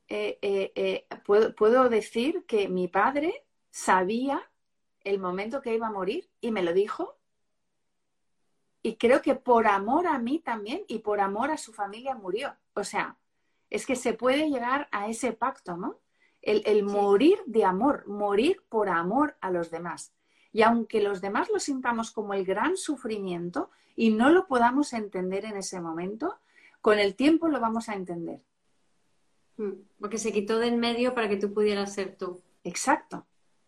eh, 0.07 0.39
eh, 0.41 0.71
eh, 0.75 1.07
puedo, 1.25 1.55
puedo 1.55 1.89
decir 1.89 2.45
que 2.47 2.67
mi 2.67 2.87
padre 2.87 3.45
sabía 3.71 4.51
el 5.01 5.19
momento 5.19 5.61
que 5.61 5.75
iba 5.75 5.87
a 5.87 5.91
morir 5.91 6.29
y 6.41 6.51
me 6.51 6.63
lo 6.63 6.73
dijo. 6.73 7.17
Y 8.81 8.97
creo 8.97 9.21
que 9.21 9.35
por 9.35 9.67
amor 9.67 10.07
a 10.07 10.19
mí 10.19 10.39
también 10.39 10.83
y 10.87 10.99
por 10.99 11.19
amor 11.19 11.51
a 11.51 11.57
su 11.57 11.73
familia 11.73 12.15
murió. 12.15 12.55
O 12.73 12.83
sea, 12.83 13.17
es 13.69 13.85
que 13.85 13.95
se 13.95 14.13
puede 14.13 14.49
llegar 14.49 14.87
a 14.91 15.09
ese 15.09 15.33
pacto, 15.33 15.75
¿no? 15.77 15.99
El, 16.45 16.83
morir 16.83 17.39
de 17.47 17.65
amor, 17.65 18.07
morir 18.07 18.61
por 18.69 18.87
amor 18.87 19.35
a 19.41 19.49
los 19.49 19.71
demás. 19.71 20.13
Y 20.53 20.61
aunque 20.61 21.01
los 21.01 21.19
demás 21.19 21.49
lo 21.51 21.59
sintamos 21.59 22.11
como 22.11 22.33
el 22.33 22.45
gran 22.45 22.77
sufrimiento 22.77 23.71
y 23.95 24.11
no 24.11 24.29
lo 24.29 24.45
podamos 24.45 24.93
entender 24.93 25.43
en 25.43 25.57
ese 25.57 25.81
momento, 25.81 26.37
con 26.81 26.99
el 26.99 27.15
tiempo 27.15 27.47
lo 27.47 27.59
vamos 27.59 27.89
a 27.89 27.95
entender. 27.95 28.41
Mm, 29.57 29.71
porque 29.99 30.19
se 30.19 30.31
quitó 30.31 30.59
del 30.59 30.77
medio 30.77 31.15
para 31.15 31.27
que 31.27 31.37
tú 31.37 31.51
pudieras 31.51 31.93
ser 31.93 32.15
tú. 32.15 32.41
Exacto. 32.63 33.25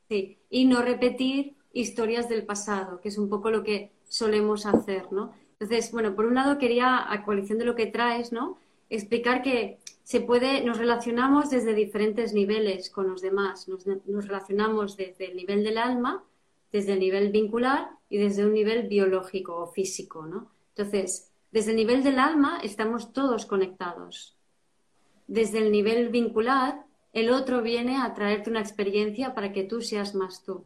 Sí, 0.07 0.37
y 0.49 0.65
no 0.65 0.81
repetir 0.81 1.57
historias 1.73 2.29
del 2.29 2.45
pasado, 2.45 3.01
que 3.01 3.09
es 3.09 3.17
un 3.17 3.27
poco 3.27 3.49
lo 3.49 3.63
que 3.63 3.91
solemos 4.07 4.65
hacer, 4.65 5.11
¿no? 5.11 5.33
Entonces, 5.59 5.91
bueno, 5.91 6.15
por 6.15 6.25
un 6.25 6.35
lado 6.35 6.57
quería, 6.57 7.11
a 7.11 7.23
coalición 7.23 7.57
de 7.57 7.65
lo 7.65 7.75
que 7.75 7.87
traes, 7.87 8.31
¿no? 8.31 8.57
Explicar 8.89 9.41
que 9.41 9.79
se 10.07 10.21
puede, 10.21 10.63
nos 10.63 10.77
relacionamos 10.77 11.49
desde 11.49 11.73
diferentes 11.73 12.31
niveles 12.31 12.89
con 12.89 13.09
los 13.09 13.19
demás. 13.21 13.67
Nos, 13.67 13.83
relacionamos 14.25 14.95
desde 14.95 15.25
el 15.25 15.35
nivel 15.35 15.65
del 15.65 15.77
alma, 15.77 16.23
desde 16.71 16.93
el 16.93 17.01
nivel 17.01 17.29
vincular 17.29 17.89
y 18.07 18.15
desde 18.15 18.45
un 18.45 18.53
nivel 18.53 18.87
biológico 18.87 19.57
o 19.57 19.67
físico, 19.67 20.25
¿no? 20.25 20.49
Entonces, 20.69 21.29
desde 21.51 21.71
el 21.71 21.75
nivel 21.75 22.05
del 22.05 22.19
alma 22.19 22.61
estamos 22.63 23.11
todos 23.11 23.45
conectados. 23.45 24.37
Desde 25.27 25.57
el 25.57 25.73
nivel 25.73 26.07
vincular, 26.07 26.85
el 27.11 27.29
otro 27.29 27.61
viene 27.61 27.97
a 27.97 28.13
traerte 28.13 28.49
una 28.49 28.61
experiencia 28.61 29.35
para 29.35 29.51
que 29.51 29.65
tú 29.65 29.81
seas 29.81 30.15
más 30.15 30.41
tú. 30.41 30.63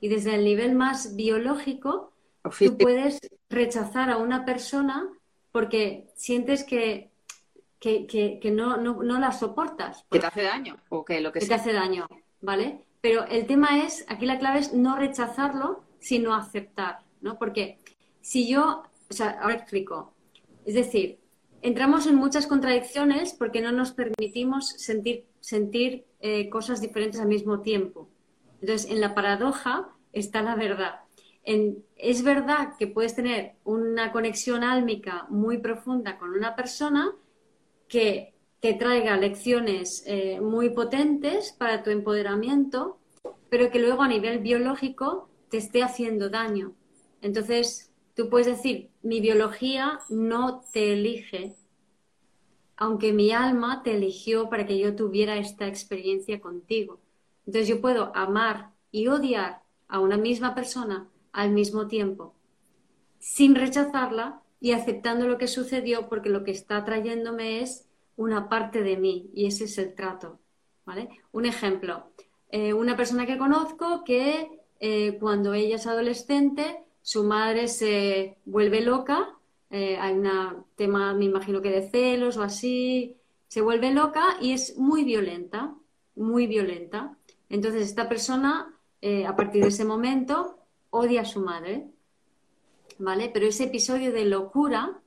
Y 0.00 0.08
desde 0.08 0.34
el 0.34 0.44
nivel 0.44 0.74
más 0.74 1.14
biológico, 1.14 2.12
tú 2.58 2.76
puedes 2.76 3.20
rechazar 3.48 4.10
a 4.10 4.16
una 4.16 4.44
persona 4.44 5.08
porque 5.52 6.08
sientes 6.16 6.64
que 6.64 7.12
que, 7.80 8.40
no, 8.52 8.76
no, 8.76 9.18
las 9.18 9.40
soportas. 9.40 10.04
Que 10.10 10.18
te 10.18 10.26
hace 10.26 10.42
daño 10.42 10.76
o 10.88 11.04
que 11.04 11.20
lo 11.20 11.32
que, 11.32 11.40
que 11.40 11.46
te 11.46 11.54
hace 11.54 11.72
daño, 11.72 12.06
¿vale? 12.40 12.84
Pero 13.00 13.24
el 13.26 13.46
tema 13.46 13.84
es, 13.84 14.04
aquí 14.08 14.26
la 14.26 14.38
clave 14.38 14.58
es 14.58 14.72
no 14.72 14.96
rechazarlo, 14.96 15.84
sino 16.00 16.34
aceptar, 16.34 17.00
¿no? 17.20 17.38
Porque 17.38 17.78
si 18.20 18.48
yo, 18.48 18.82
o 19.08 19.14
sea, 19.14 19.38
ahora 19.40 19.54
explico. 19.54 20.12
Es 20.64 20.74
decir, 20.74 21.18
entramos 21.62 22.06
en 22.06 22.16
muchas 22.16 22.46
contradicciones 22.46 23.32
porque 23.32 23.60
no 23.60 23.72
nos 23.72 23.92
permitimos 23.92 24.68
sentir, 24.68 25.26
sentir 25.40 26.04
eh, 26.20 26.48
cosas 26.50 26.80
diferentes 26.80 27.20
al 27.20 27.28
mismo 27.28 27.60
tiempo. 27.60 28.08
Entonces, 28.60 28.90
en 28.90 29.00
la 29.00 29.14
paradoja 29.14 29.88
está 30.12 30.42
la 30.42 30.56
verdad. 30.56 31.00
En, 31.44 31.84
es 31.96 32.22
verdad 32.22 32.74
que 32.78 32.86
puedes 32.86 33.14
tener 33.14 33.54
una 33.64 34.12
conexión 34.12 34.64
álmica 34.64 35.26
muy 35.30 35.58
profunda 35.58 36.18
con 36.18 36.30
una 36.30 36.54
persona, 36.56 37.14
que, 37.88 38.34
te 38.60 38.74
traiga 38.74 39.16
lecciones 39.16 40.02
eh, 40.06 40.40
muy 40.40 40.70
potentes 40.70 41.52
para 41.52 41.84
tu 41.84 41.90
empoderamiento, 41.90 42.98
pero 43.50 43.70
que 43.70 43.78
luego 43.78 44.02
a 44.02 44.08
nivel 44.08 44.40
biológico 44.40 45.28
te 45.48 45.58
esté 45.58 45.82
haciendo 45.82 46.28
daño. 46.28 46.74
Entonces, 47.22 47.92
tú 48.14 48.28
puedes 48.28 48.48
decir, 48.48 48.90
mi 49.02 49.20
biología 49.20 50.00
no 50.08 50.62
te 50.72 50.92
elige, 50.92 51.54
aunque 52.76 53.12
mi 53.12 53.30
alma 53.30 53.82
te 53.82 53.94
eligió 53.94 54.48
para 54.48 54.66
que 54.66 54.78
yo 54.78 54.94
tuviera 54.96 55.36
esta 55.36 55.66
experiencia 55.66 56.40
contigo. 56.40 57.00
Entonces 57.46 57.68
yo 57.68 57.80
puedo 57.80 58.12
amar 58.14 58.72
y 58.90 59.06
odiar 59.06 59.62
a 59.88 60.00
una 60.00 60.16
misma 60.16 60.54
persona 60.54 61.08
al 61.32 61.50
mismo 61.50 61.86
tiempo, 61.86 62.34
sin 63.18 63.54
rechazarla, 63.54 64.42
y 64.60 64.72
aceptando 64.72 65.26
lo 65.26 65.38
que 65.38 65.46
sucedió 65.46 66.08
porque 66.08 66.30
lo 66.30 66.44
que 66.44 66.50
está 66.50 66.84
trayéndome 66.84 67.60
es 67.60 67.86
una 68.16 68.48
parte 68.48 68.82
de 68.82 68.96
mí 68.96 69.30
y 69.34 69.46
ese 69.46 69.64
es 69.64 69.78
el 69.78 69.94
trato. 69.94 70.38
¿vale? 70.84 71.08
Un 71.32 71.44
ejemplo, 71.44 72.10
eh, 72.50 72.72
una 72.72 72.96
persona 72.96 73.26
que 73.26 73.36
conozco 73.36 74.04
que 74.04 74.62
eh, 74.80 75.18
cuando 75.20 75.52
ella 75.52 75.76
es 75.76 75.86
adolescente 75.86 76.82
su 77.02 77.24
madre 77.24 77.68
se 77.68 78.38
vuelve 78.44 78.80
loca, 78.80 79.34
eh, 79.70 79.98
hay 79.98 80.14
un 80.14 80.64
tema, 80.76 81.14
me 81.14 81.26
imagino 81.26 81.60
que 81.60 81.70
de 81.70 81.88
celos 81.88 82.36
o 82.36 82.42
así, 82.42 83.16
se 83.48 83.60
vuelve 83.60 83.92
loca 83.92 84.36
y 84.40 84.52
es 84.52 84.76
muy 84.78 85.04
violenta, 85.04 85.74
muy 86.16 86.46
violenta. 86.46 87.16
Entonces 87.48 87.82
esta 87.82 88.08
persona, 88.08 88.74
a 89.26 89.36
partir 89.36 89.62
de 89.62 89.68
ese 89.68 89.86
momento, 89.86 90.58
odia 90.90 91.22
a 91.22 91.24
su 91.24 91.40
madre, 91.40 91.86
¿vale? 92.98 93.30
Pero 93.32 93.46
ese 93.46 93.64
episodio 93.64 94.12
de 94.12 94.24
locura 94.24 95.00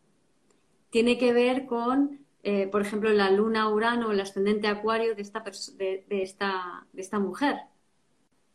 tiene 0.90 1.18
que 1.18 1.34
ver 1.34 1.66
con, 1.66 2.20
eh, 2.44 2.68
por 2.68 2.82
ejemplo, 2.82 3.10
la 3.12 3.32
luna 3.32 3.70
Urano, 3.70 4.12
el 4.12 4.20
ascendente 4.20 4.68
Acuario 4.68 5.16
de 5.16 5.22
esta, 5.22 5.44
de, 5.78 6.06
esta, 6.10 6.86
de 6.94 7.02
esta 7.02 7.20
mujer. 7.20 7.58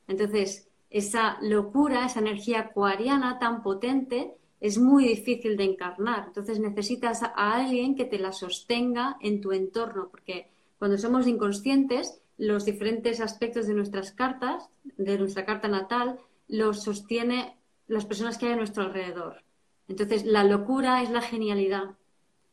Entonces, 0.08 0.68
esa 0.90 1.38
locura, 1.42 2.06
esa 2.06 2.20
energía 2.20 2.60
acuariana 2.60 3.38
tan 3.38 3.62
potente, 3.62 4.34
es 4.60 4.78
muy 4.78 5.06
difícil 5.06 5.56
de 5.56 5.64
encarnar. 5.64 6.24
Entonces 6.28 6.58
necesitas 6.60 7.22
a 7.22 7.54
alguien 7.54 7.94
que 7.94 8.04
te 8.04 8.18
la 8.18 8.32
sostenga 8.32 9.16
en 9.20 9.40
tu 9.40 9.52
entorno, 9.52 10.08
porque 10.10 10.48
cuando 10.78 10.98
somos 10.98 11.26
inconscientes, 11.26 12.20
los 12.38 12.64
diferentes 12.64 13.20
aspectos 13.20 13.66
de 13.66 13.74
nuestras 13.74 14.12
cartas, 14.12 14.68
de 14.96 15.18
nuestra 15.18 15.44
carta 15.44 15.68
natal, 15.68 16.18
los 16.48 16.82
sostiene 16.82 17.55
las 17.88 18.04
personas 18.04 18.38
que 18.38 18.46
hay 18.46 18.52
a 18.52 18.56
nuestro 18.56 18.84
alrededor. 18.84 19.42
Entonces, 19.88 20.24
la 20.24 20.44
locura 20.44 21.02
es 21.02 21.10
la 21.10 21.20
genialidad, 21.20 21.96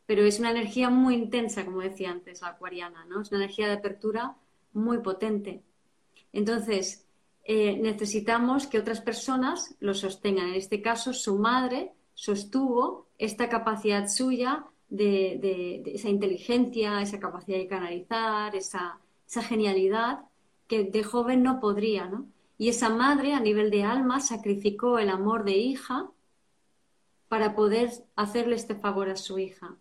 pero 0.06 0.22
es 0.22 0.38
una 0.38 0.50
energía 0.50 0.90
muy 0.90 1.14
intensa, 1.14 1.64
como 1.64 1.80
decía 1.80 2.10
antes, 2.10 2.42
la 2.42 2.48
acuariana, 2.48 3.04
¿no? 3.06 3.22
Es 3.22 3.30
una 3.30 3.42
energía 3.42 3.66
de 3.66 3.74
apertura 3.74 4.36
muy 4.72 4.98
potente. 4.98 5.62
Entonces, 6.32 7.06
eh, 7.44 7.76
necesitamos 7.76 8.66
que 8.66 8.78
otras 8.78 9.00
personas 9.00 9.74
lo 9.80 9.94
sostengan. 9.94 10.48
En 10.48 10.54
este 10.54 10.80
caso, 10.80 11.12
su 11.12 11.38
madre 11.38 11.92
sostuvo 12.14 13.06
esta 13.18 13.48
capacidad 13.48 14.08
suya 14.08 14.66
de, 14.88 15.82
esa 15.86 16.08
inteligencia, 16.08 17.02
esa 17.02 17.18
capacidad 17.18 17.58
de 17.58 17.66
canalizar, 17.66 18.54
esa, 18.54 18.98
esa, 19.26 19.42
genialidad 19.42 20.20
que 20.68 20.84
de 20.84 21.02
joven 21.02 21.42
no 21.42 21.60
podría, 21.60 22.06
¿no? 22.06 22.26
Y 22.56 22.68
esa 22.68 22.88
madre, 22.88 23.34
a 23.34 23.40
nivel 23.40 23.70
de 23.70 23.82
alma, 23.84 24.20
sacrificó 24.20 24.98
el 24.98 25.08
amor 25.08 25.44
de 25.44 25.56
hija 25.56 26.10
para 27.28 27.54
poder 27.54 27.90
hacerle 28.16 28.56
este 28.56 28.74
favor 28.74 29.08
a 29.08 29.16
su 29.16 29.38
hija. 29.38 29.76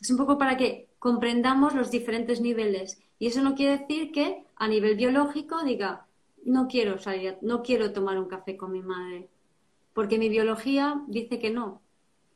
Es 0.00 0.10
un 0.10 0.16
poco 0.16 0.38
para 0.38 0.56
que 0.56 0.88
comprendamos 0.98 1.74
los 1.74 1.90
diferentes 1.90 2.40
niveles. 2.40 3.00
Y 3.18 3.26
eso 3.28 3.42
no 3.42 3.54
quiere 3.54 3.78
decir 3.78 4.12
que 4.12 4.44
a 4.56 4.68
nivel 4.68 4.96
biológico 4.96 5.62
diga, 5.62 6.06
no 6.44 6.66
quiero 6.68 6.98
salir, 6.98 7.38
no 7.42 7.62
quiero 7.62 7.92
tomar 7.92 8.18
un 8.18 8.28
café 8.28 8.56
con 8.56 8.72
mi 8.72 8.82
madre, 8.82 9.28
porque 9.92 10.18
mi 10.18 10.28
biología 10.28 11.02
dice 11.06 11.38
que 11.38 11.50
no, 11.50 11.80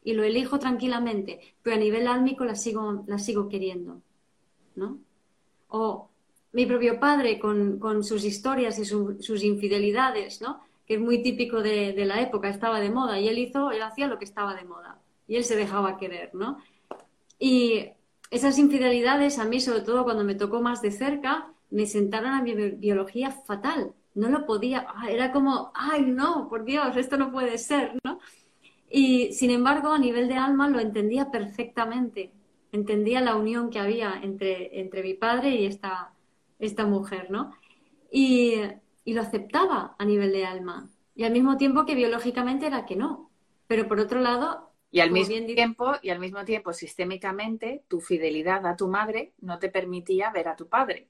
y 0.04 0.14
lo 0.14 0.24
elijo 0.24 0.58
tranquilamente, 0.58 1.40
pero 1.62 1.76
a 1.76 1.78
nivel 1.78 2.06
álmico 2.08 2.44
la 2.44 2.56
sigo, 2.56 3.04
la 3.06 3.18
sigo 3.18 3.48
queriendo, 3.48 4.02
¿no? 4.74 4.98
O 5.68 6.08
mi 6.52 6.66
propio 6.66 7.00
padre 7.00 7.38
con, 7.38 8.04
sus 8.04 8.24
historias 8.24 8.78
y 8.78 8.84
sus 8.84 9.42
infidelidades, 9.42 10.40
¿no? 10.40 10.60
Que 10.86 10.94
es 10.94 11.00
muy 11.00 11.22
típico 11.22 11.62
de, 11.62 11.92
de, 11.92 12.04
la 12.04 12.20
época, 12.20 12.48
estaba 12.48 12.80
de 12.80 12.90
moda, 12.90 13.18
y 13.18 13.28
él 13.28 13.38
hizo, 13.38 13.70
él 13.70 13.82
hacía 13.82 14.06
lo 14.06 14.18
que 14.18 14.24
estaba 14.24 14.54
de 14.54 14.64
moda, 14.64 14.98
y 15.26 15.36
él 15.36 15.44
se 15.44 15.56
dejaba 15.56 15.96
querer, 15.96 16.34
¿no? 16.34 16.58
Y 17.38 17.86
esas 18.30 18.58
infidelidades 18.58 19.38
a 19.38 19.44
mí, 19.44 19.60
sobre 19.60 19.80
todo 19.80 20.04
cuando 20.04 20.24
me 20.24 20.34
tocó 20.34 20.60
más 20.60 20.80
de 20.82 20.90
cerca, 20.90 21.52
me 21.70 21.86
sentaron 21.86 22.32
a 22.32 22.42
mi 22.42 22.54
biología 22.54 23.30
fatal, 23.30 23.92
no 24.14 24.28
lo 24.28 24.46
podía, 24.46 24.86
ah, 24.94 25.10
era 25.10 25.32
como, 25.32 25.72
ay, 25.74 26.02
no, 26.02 26.48
por 26.48 26.64
Dios, 26.64 26.96
esto 26.96 27.16
no 27.16 27.32
puede 27.32 27.58
ser, 27.58 27.94
¿no? 28.04 28.20
Y 28.90 29.32
sin 29.32 29.50
embargo, 29.50 29.92
a 29.92 29.98
nivel 29.98 30.28
de 30.28 30.34
alma 30.34 30.68
lo 30.68 30.80
entendía 30.80 31.30
perfectamente, 31.30 32.30
entendía 32.72 33.20
la 33.22 33.36
unión 33.36 33.70
que 33.70 33.78
había 33.78 34.20
entre, 34.22 34.80
entre 34.80 35.02
mi 35.02 35.14
padre 35.14 35.50
y 35.50 35.66
esta, 35.66 36.11
esta 36.66 36.86
mujer, 36.86 37.30
¿no? 37.30 37.54
Y, 38.10 38.54
y 39.04 39.14
lo 39.14 39.22
aceptaba 39.22 39.94
a 39.98 40.04
nivel 40.04 40.32
de 40.32 40.44
alma, 40.44 40.90
y 41.14 41.24
al 41.24 41.32
mismo 41.32 41.56
tiempo 41.56 41.84
que 41.84 41.94
biológicamente 41.94 42.66
era 42.66 42.86
que 42.86 42.96
no. 42.96 43.30
Pero 43.66 43.88
por 43.88 44.00
otro 44.00 44.20
lado, 44.20 44.72
y 44.90 45.00
al 45.00 45.10
mismo 45.10 45.46
tiempo, 45.46 45.92
y 46.02 46.10
al 46.10 46.18
mismo 46.18 46.44
tiempo, 46.44 46.72
sistémicamente, 46.72 47.84
tu 47.88 48.00
fidelidad 48.00 48.66
a 48.66 48.76
tu 48.76 48.88
madre 48.88 49.32
no 49.40 49.58
te 49.58 49.68
permitía 49.68 50.30
ver 50.30 50.48
a 50.48 50.56
tu 50.56 50.68
padre. 50.68 51.08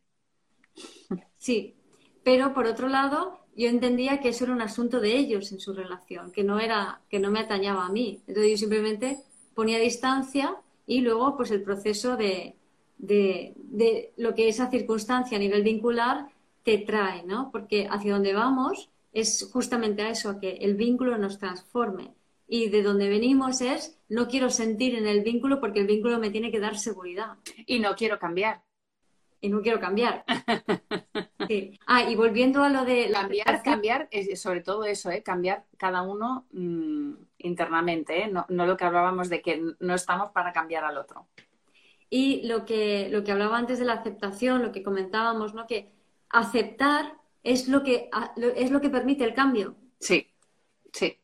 Sí, 1.36 1.74
pero 2.22 2.54
por 2.54 2.66
otro 2.66 2.88
lado, 2.88 3.40
yo 3.56 3.68
entendía 3.68 4.20
que 4.20 4.28
eso 4.28 4.44
era 4.44 4.52
un 4.52 4.62
asunto 4.62 5.00
de 5.00 5.16
ellos 5.16 5.50
en 5.52 5.60
su 5.60 5.72
relación, 5.72 6.30
que 6.30 6.44
no 6.44 6.60
era, 6.60 7.02
que 7.08 7.18
no 7.18 7.30
me 7.30 7.40
atañaba 7.40 7.86
a 7.86 7.90
mí. 7.90 8.22
Entonces 8.26 8.52
yo 8.52 8.56
simplemente 8.56 9.18
ponía 9.54 9.78
distancia 9.78 10.56
y 10.86 11.00
luego 11.00 11.36
pues 11.36 11.50
el 11.50 11.62
proceso 11.62 12.16
de, 12.16 12.56
de, 13.02 13.52
de 13.56 14.14
lo 14.16 14.34
que 14.34 14.48
esa 14.48 14.70
circunstancia 14.70 15.36
a 15.36 15.40
nivel 15.40 15.62
vincular 15.62 16.28
te 16.62 16.78
trae, 16.78 17.22
¿no? 17.24 17.50
Porque 17.52 17.86
hacia 17.90 18.14
donde 18.14 18.32
vamos 18.32 18.88
es 19.12 19.50
justamente 19.52 20.00
a 20.00 20.08
eso, 20.08 20.30
a 20.30 20.40
que 20.40 20.52
el 20.62 20.74
vínculo 20.74 21.18
nos 21.18 21.38
transforme. 21.38 22.14
Y 22.48 22.70
de 22.70 22.82
donde 22.82 23.10
venimos 23.10 23.60
es, 23.60 23.98
no 24.08 24.28
quiero 24.28 24.48
sentir 24.48 24.94
en 24.94 25.06
el 25.06 25.22
vínculo 25.22 25.60
porque 25.60 25.80
el 25.80 25.86
vínculo 25.86 26.18
me 26.18 26.30
tiene 26.30 26.50
que 26.50 26.60
dar 26.60 26.78
seguridad. 26.78 27.36
Y 27.66 27.78
no 27.80 27.94
quiero 27.94 28.18
cambiar 28.18 28.62
y 29.42 29.48
no 29.50 29.60
quiero 29.60 29.78
cambiar. 29.78 30.24
Ah, 31.86 32.04
y 32.08 32.14
volviendo 32.14 32.62
a 32.62 32.70
lo 32.70 32.86
de... 32.86 33.10
Cambiar, 33.12 33.62
cambiar, 33.62 34.08
sobre 34.36 34.62
todo 34.62 34.84
eso, 34.84 35.10
¿eh? 35.10 35.22
cambiar 35.22 35.66
cada 35.76 36.00
uno 36.00 36.46
mm, 36.52 37.12
internamente, 37.38 38.22
¿eh? 38.22 38.32
no, 38.32 38.46
lo 38.48 38.74
que 38.74 38.84
hablábamos 38.84 39.28
de 39.28 39.42
que 39.42 39.60
no 39.78 39.94
estamos 39.94 40.30
para 40.30 40.50
cambiar 40.50 40.84
al 40.84 40.96
otro. 40.96 41.26
Y 42.14 42.46
lo 42.46 42.66
que, 42.66 43.08
lo 43.10 43.24
que 43.24 43.32
hablaba 43.32 43.56
antes 43.56 43.78
de 43.78 43.86
la 43.86 43.94
aceptación, 43.94 44.60
lo 44.60 44.70
que 44.70 44.82
comentábamos, 44.82 45.54
¿no? 45.54 45.66
Que 45.66 45.90
aceptar 46.28 47.14
es 47.42 47.68
lo 47.68 47.82
que, 47.82 48.10
es 48.54 48.70
lo 48.70 48.82
que 48.82 48.90
permite 48.90 49.24
el 49.24 49.32
cambio. 49.32 49.76
Sí, 49.98 50.26
sí. 50.92 51.16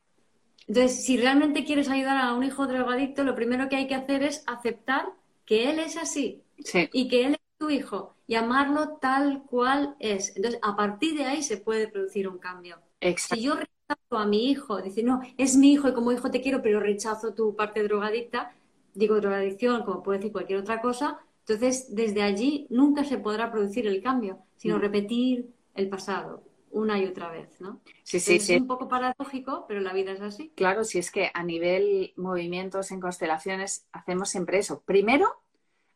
Entonces, 0.67 1.05
si 1.05 1.19
realmente 1.19 1.67
quieres 1.67 1.91
ayudar 1.91 2.17
a 2.17 2.33
un 2.33 2.43
hijo 2.43 2.67
drogadicto, 2.67 3.23
lo 3.23 3.35
primero 3.35 3.69
que 3.69 3.77
hay 3.77 3.87
que 3.87 3.97
hacer 3.97 4.23
es 4.23 4.43
aceptar 4.47 5.13
que 5.45 5.69
él 5.69 5.79
es 5.79 5.99
así 5.99 6.43
sí. 6.65 6.89
y 6.91 7.09
que 7.09 7.27
él 7.27 7.37
tu 7.59 7.69
hijo 7.69 8.15
y 8.27 8.37
amarlo 8.37 8.99
tal 9.01 9.43
cual 9.45 9.97
es. 9.99 10.35
Entonces, 10.37 10.61
a 10.63 10.75
partir 10.75 11.19
de 11.19 11.25
ahí 11.25 11.43
se 11.43 11.59
puede 11.59 11.89
producir 11.89 12.29
un 12.29 12.39
cambio. 12.39 12.79
Si 13.17 13.43
yo 13.43 13.57
rechazo 13.57 14.19
a 14.19 14.25
mi 14.25 14.51
hijo, 14.51 14.81
dice, 14.81 15.03
no, 15.03 15.21
es 15.37 15.57
mi 15.57 15.73
hijo 15.73 15.89
y 15.89 15.93
como 15.93 16.13
hijo 16.13 16.31
te 16.31 16.41
quiero, 16.41 16.63
pero 16.63 16.81
rechazo 16.81 17.35
tu 17.35 17.55
parte 17.55 17.83
drogadicta, 17.83 18.55
digo 18.99 19.21
drogadicción, 19.21 19.85
como 19.85 20.03
puede 20.03 20.19
decir 20.19 20.33
cualquier 20.33 20.59
otra 20.59 20.81
cosa, 20.81 21.21
entonces 21.47 21.95
desde 21.95 22.23
allí 22.23 22.67
nunca 22.69 23.05
se 23.05 23.19
podrá 23.19 23.51
producir 23.51 23.87
el 23.87 24.03
cambio, 24.03 24.41
sino 24.57 24.77
mm. 24.77 24.81
repetir 24.81 25.55
el 25.75 25.89
pasado 25.89 26.43
una 26.71 26.99
y 26.99 27.07
otra 27.07 27.31
vez, 27.31 27.61
¿no? 27.61 27.81
Sí, 28.03 28.21
sí, 28.21 28.41
sí. 28.41 28.55
Es 28.55 28.61
un 28.61 28.67
poco 28.67 28.89
paradójico, 28.89 29.65
pero 29.67 29.81
la 29.81 29.93
vida 29.93 30.13
es 30.13 30.21
así. 30.21 30.53
Claro, 30.55 30.85
si 30.85 30.99
es 30.99 31.11
que 31.11 31.31
a 31.33 31.43
nivel 31.43 32.13
movimientos 32.17 32.91
en 32.91 33.01
constelaciones 33.01 33.87
hacemos 33.93 34.29
siempre 34.29 34.59
eso. 34.59 34.83
Primero, 34.85 35.43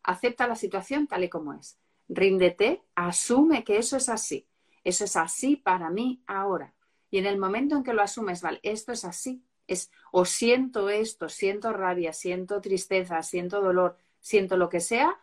acepta 0.03 0.47
la 0.47 0.57
situación 0.57 1.07
tal 1.07 1.25
y 1.25 1.29
como 1.29 1.53
es. 1.53 1.79
Ríndete, 2.09 2.83
asume 2.95 3.65
que 3.65 3.79
eso 3.79 3.97
es 3.97 4.09
así. 4.09 4.47
Eso 4.85 5.05
es 5.05 5.17
así 5.17 5.57
para 5.57 5.91
mí 5.91 6.23
ahora. 6.27 6.73
Y 7.11 7.19
en 7.19 7.27
el 7.27 7.39
momento 7.39 7.77
en 7.77 7.83
que 7.83 7.93
lo 7.93 8.01
asumes, 8.01 8.41
vale, 8.41 8.61
esto 8.63 8.93
es 8.93 9.05
así. 9.05 9.45
Es 9.73 9.91
o 10.11 10.25
siento 10.25 10.89
esto, 10.89 11.29
siento 11.29 11.73
rabia, 11.73 12.13
siento 12.13 12.61
tristeza, 12.61 13.23
siento 13.23 13.61
dolor, 13.61 13.97
siento 14.21 14.57
lo 14.57 14.69
que 14.69 14.81
sea, 14.81 15.19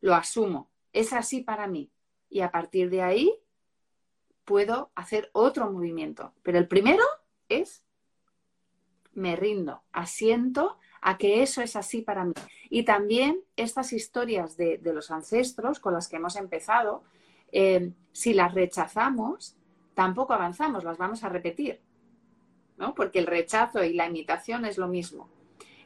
lo 0.00 0.14
asumo. 0.14 0.70
Es 0.92 1.12
así 1.12 1.40
para 1.40 1.66
mí. 1.66 1.90
Y 2.30 2.40
a 2.40 2.50
partir 2.50 2.90
de 2.90 3.02
ahí 3.02 3.32
puedo 4.44 4.90
hacer 4.94 5.30
otro 5.32 5.70
movimiento. 5.70 6.32
Pero 6.42 6.58
el 6.58 6.68
primero 6.68 7.04
es 7.48 7.82
me 9.18 9.36
rindo, 9.36 9.82
asiento 9.92 10.78
a 11.00 11.18
que 11.18 11.42
eso 11.42 11.60
es 11.60 11.76
así 11.76 12.02
para 12.02 12.24
mí. 12.24 12.32
Y 12.70 12.84
también 12.84 13.42
estas 13.56 13.92
historias 13.92 14.56
de, 14.56 14.80
los 14.84 15.10
ancestros 15.10 15.80
con 15.80 15.92
las 15.92 16.08
que 16.08 16.16
hemos 16.16 16.36
empezado, 16.36 17.02
eh, 17.52 17.92
si 18.12 18.32
las 18.32 18.54
rechazamos, 18.54 19.56
tampoco 19.94 20.32
avanzamos, 20.32 20.84
las 20.84 20.98
vamos 20.98 21.24
a 21.24 21.28
repetir, 21.28 21.80
¿no? 22.78 22.94
Porque 22.94 23.18
el 23.18 23.26
rechazo 23.26 23.84
y 23.84 23.92
la 23.92 24.06
imitación 24.06 24.64
es 24.64 24.78
lo 24.78 24.88
mismo. 24.88 25.28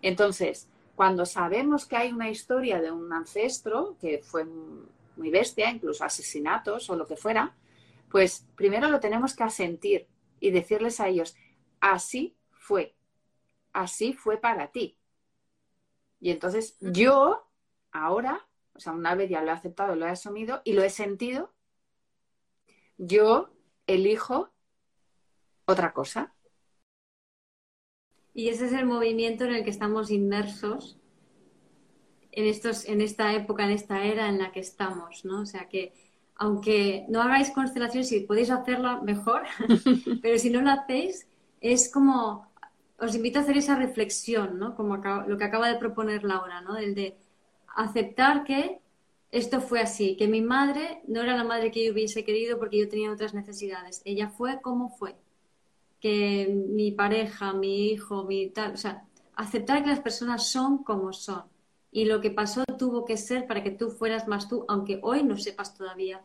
Entonces, 0.03 0.69
cuando 0.95 1.27
sabemos 1.27 1.87
que 1.87 1.97
hay 1.97 2.13
una 2.13 2.31
historia 2.31 2.81
de 2.81 2.91
un 2.91 3.13
ancestro 3.13 3.97
que 4.01 4.19
fue 4.19 4.45
muy 4.45 5.31
bestia, 5.31 5.71
incluso 5.71 6.05
asesinatos 6.05 6.89
o 6.91 6.97
lo 6.97 7.07
que 7.07 7.17
fuera, 7.17 7.55
pues 8.11 8.47
primero 8.57 8.89
lo 8.89 9.01
tenemos 9.01 9.35
que 9.35 9.45
asentir 9.45 10.07
y 10.39 10.51
decirles 10.51 11.01
a 11.01 11.09
ellos, 11.09 11.35
así 11.81 12.37
fue, 12.53 12.95
así 13.73 14.13
fue 14.13 14.37
para 14.37 14.71
ti. 14.71 14.99
Y 16.21 16.31
entonces 16.31 16.77
yo 16.81 17.49
ahora, 17.91 18.47
o 18.75 18.81
sea, 18.81 18.93
una 18.93 19.15
vez 19.15 19.31
ya 19.31 19.43
lo 19.43 19.49
he 19.49 19.55
aceptado, 19.55 19.97
lo 19.97 20.07
he 20.07 20.11
asumido 20.11 20.61
y 20.65 20.75
lo 20.75 20.83
he 20.83 20.91
sentido, 20.91 21.53
yo 22.99 23.51
elijo 23.87 24.51
otra 25.65 25.93
cosa. 25.93 26.35
Y 28.35 28.49
ese 28.49 28.67
es 28.67 28.73
el 28.73 28.87
movimiento 28.87 29.45
en 29.45 29.55
el 29.55 29.65
que 29.65 29.71
estamos 29.71 30.11
inmersos 30.11 30.99
en, 32.33 32.47
estos, 32.47 32.87
en 32.87 33.01
esta 33.01 33.35
época, 33.35 33.65
en 33.65 33.71
esta 33.71 34.05
era 34.05 34.29
en 34.29 34.39
la 34.39 34.53
que 34.53 34.61
estamos, 34.61 35.25
¿no? 35.25 35.43
O 35.43 35.47
sea 35.47 35.69
que 35.69 35.93
aunque 36.37 37.05
no 37.09 37.23
hagáis 37.23 37.51
constelaciones, 37.51 38.09
si 38.09 38.21
podéis 38.21 38.51
hacerla 38.51 39.01
mejor, 39.03 39.43
pero 40.23 40.39
si 40.39 40.51
no 40.51 40.61
lo 40.63 40.71
hacéis, 40.71 41.29
es 41.61 41.91
como 41.93 42.51
os 42.99 43.15
invito 43.15 43.39
a 43.39 43.43
hacer 43.43 43.57
esa 43.57 43.77
reflexión, 43.77 44.59
¿no? 44.59 44.75
Como 44.75 44.97
lo 44.97 45.37
que 45.37 45.45
acaba 45.45 45.69
de 45.69 45.79
proponer 45.79 46.25
Laura, 46.25 46.61
¿no? 46.61 46.77
El 46.77 46.95
de 46.95 47.17
aceptar 47.75 48.45
que 48.45 48.81
esto 49.31 49.61
fue 49.61 49.81
así, 49.81 50.17
que 50.17 50.29
mi 50.29 50.41
madre 50.41 51.03
no 51.09 51.23
era 51.23 51.37
la 51.37 51.45
madre 51.45 51.71
que 51.71 51.85
yo 51.85 51.93
hubiese 51.93 52.25
querido 52.25 52.59
porque 52.59 52.79
yo 52.79 52.89
tenía 52.89 53.11
otras 53.11 53.35
necesidades. 53.35 54.03
Ella 54.05 54.29
fue 54.29 54.61
como 54.61 54.91
fue. 54.91 55.17
Que 56.03 56.53
mi 56.53 56.93
pareja, 56.93 57.55
mi 57.55 57.93
hijo, 57.93 58.25
mi 58.25 58.51
tal, 58.51 58.75
o 58.75 58.77
sea, 58.77 59.07
aceptar 59.35 59.83
que 59.83 59.89
las 59.89 60.01
personas 60.01 60.51
son 60.51 60.85
como 60.85 61.15
son. 61.15 61.45
Y 61.91 62.05
lo 62.05 62.21
que 62.21 62.31
pasó 62.31 62.65
tuvo 62.79 63.05
que 63.05 63.17
ser 63.17 63.47
para 63.47 63.63
que 63.63 63.71
tú 63.71 63.91
fueras 63.91 64.29
más 64.29 64.49
tú, 64.49 64.67
aunque 64.69 64.99
hoy 65.03 65.23
no 65.23 65.39
sepas 65.39 65.75
todavía 65.75 66.23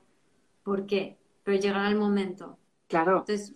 por 0.63 0.85
qué, 0.85 1.17
pero 1.43 1.59
llegará 1.59 1.87
el 1.87 1.95
momento. 1.95 2.57
Claro. 2.87 3.19
Entonces, 3.19 3.53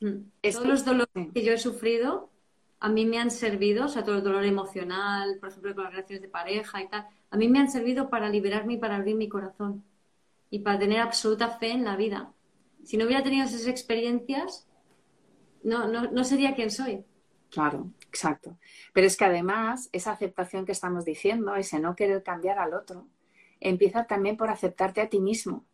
mm, 0.00 0.50
todos 0.52 0.66
los 0.66 0.84
dolores 0.84 1.28
que 1.32 1.44
yo 1.44 1.52
he 1.52 1.58
sufrido 1.58 2.32
a 2.82 2.88
mí 2.88 3.06
me 3.06 3.18
han 3.18 3.30
servido, 3.30 3.84
o 3.84 3.88
sea, 3.88 4.04
todo 4.04 4.16
el 4.16 4.24
dolor 4.24 4.44
emocional, 4.44 5.38
por 5.38 5.50
ejemplo, 5.50 5.72
con 5.72 5.84
las 5.84 5.92
relaciones 5.92 6.20
de 6.20 6.28
pareja 6.28 6.82
y 6.82 6.88
tal, 6.88 7.06
a 7.30 7.36
mí 7.36 7.46
me 7.46 7.60
han 7.60 7.70
servido 7.70 8.10
para 8.10 8.28
liberarme 8.28 8.74
y 8.74 8.76
para 8.76 8.96
abrir 8.96 9.14
mi 9.14 9.28
corazón 9.28 9.84
y 10.50 10.58
para 10.58 10.80
tener 10.80 10.98
absoluta 10.98 11.48
fe 11.48 11.70
en 11.70 11.84
la 11.84 11.94
vida. 11.94 12.32
Si 12.82 12.96
no 12.96 13.04
hubiera 13.04 13.22
tenido 13.22 13.44
esas 13.44 13.68
experiencias, 13.68 14.66
no, 15.62 15.88
no, 15.88 16.10
no 16.10 16.24
sería 16.24 16.54
quien 16.54 16.70
soy. 16.70 17.04
Claro, 17.50 17.90
exacto. 18.08 18.58
Pero 18.92 19.06
es 19.06 19.16
que 19.16 19.26
además 19.26 19.88
esa 19.92 20.12
aceptación 20.12 20.64
que 20.64 20.72
estamos 20.72 21.04
diciendo, 21.04 21.54
ese 21.54 21.78
no 21.80 21.94
querer 21.94 22.22
cambiar 22.22 22.58
al 22.58 22.72
otro, 22.72 23.06
empieza 23.60 24.06
también 24.06 24.36
por 24.36 24.48
aceptarte 24.48 25.00
a 25.00 25.08
ti 25.08 25.20
mismo. 25.20 25.64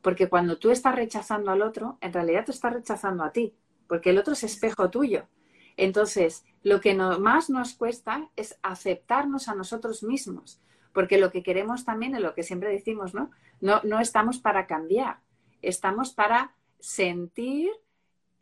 Porque 0.00 0.28
cuando 0.28 0.58
tú 0.58 0.70
estás 0.70 0.94
rechazando 0.94 1.50
al 1.50 1.62
otro, 1.62 1.98
en 2.00 2.12
realidad 2.12 2.44
te 2.44 2.52
estás 2.52 2.72
rechazando 2.72 3.24
a 3.24 3.32
ti, 3.32 3.54
porque 3.86 4.10
el 4.10 4.18
otro 4.18 4.32
es 4.32 4.42
espejo 4.42 4.90
tuyo. 4.90 5.28
Entonces, 5.76 6.44
lo 6.62 6.80
que 6.80 6.94
más 6.94 7.50
nos 7.50 7.74
cuesta 7.74 8.30
es 8.36 8.58
aceptarnos 8.62 9.48
a 9.48 9.54
nosotros 9.54 10.02
mismos, 10.02 10.60
porque 10.92 11.18
lo 11.18 11.30
que 11.30 11.42
queremos 11.42 11.84
también 11.84 12.14
es 12.14 12.20
lo 12.20 12.34
que 12.34 12.42
siempre 12.42 12.70
decimos, 12.70 13.14
¿no? 13.14 13.30
No, 13.60 13.80
no 13.84 14.00
estamos 14.00 14.38
para 14.38 14.66
cambiar, 14.66 15.20
estamos 15.60 16.12
para 16.12 16.54
sentir, 16.80 17.70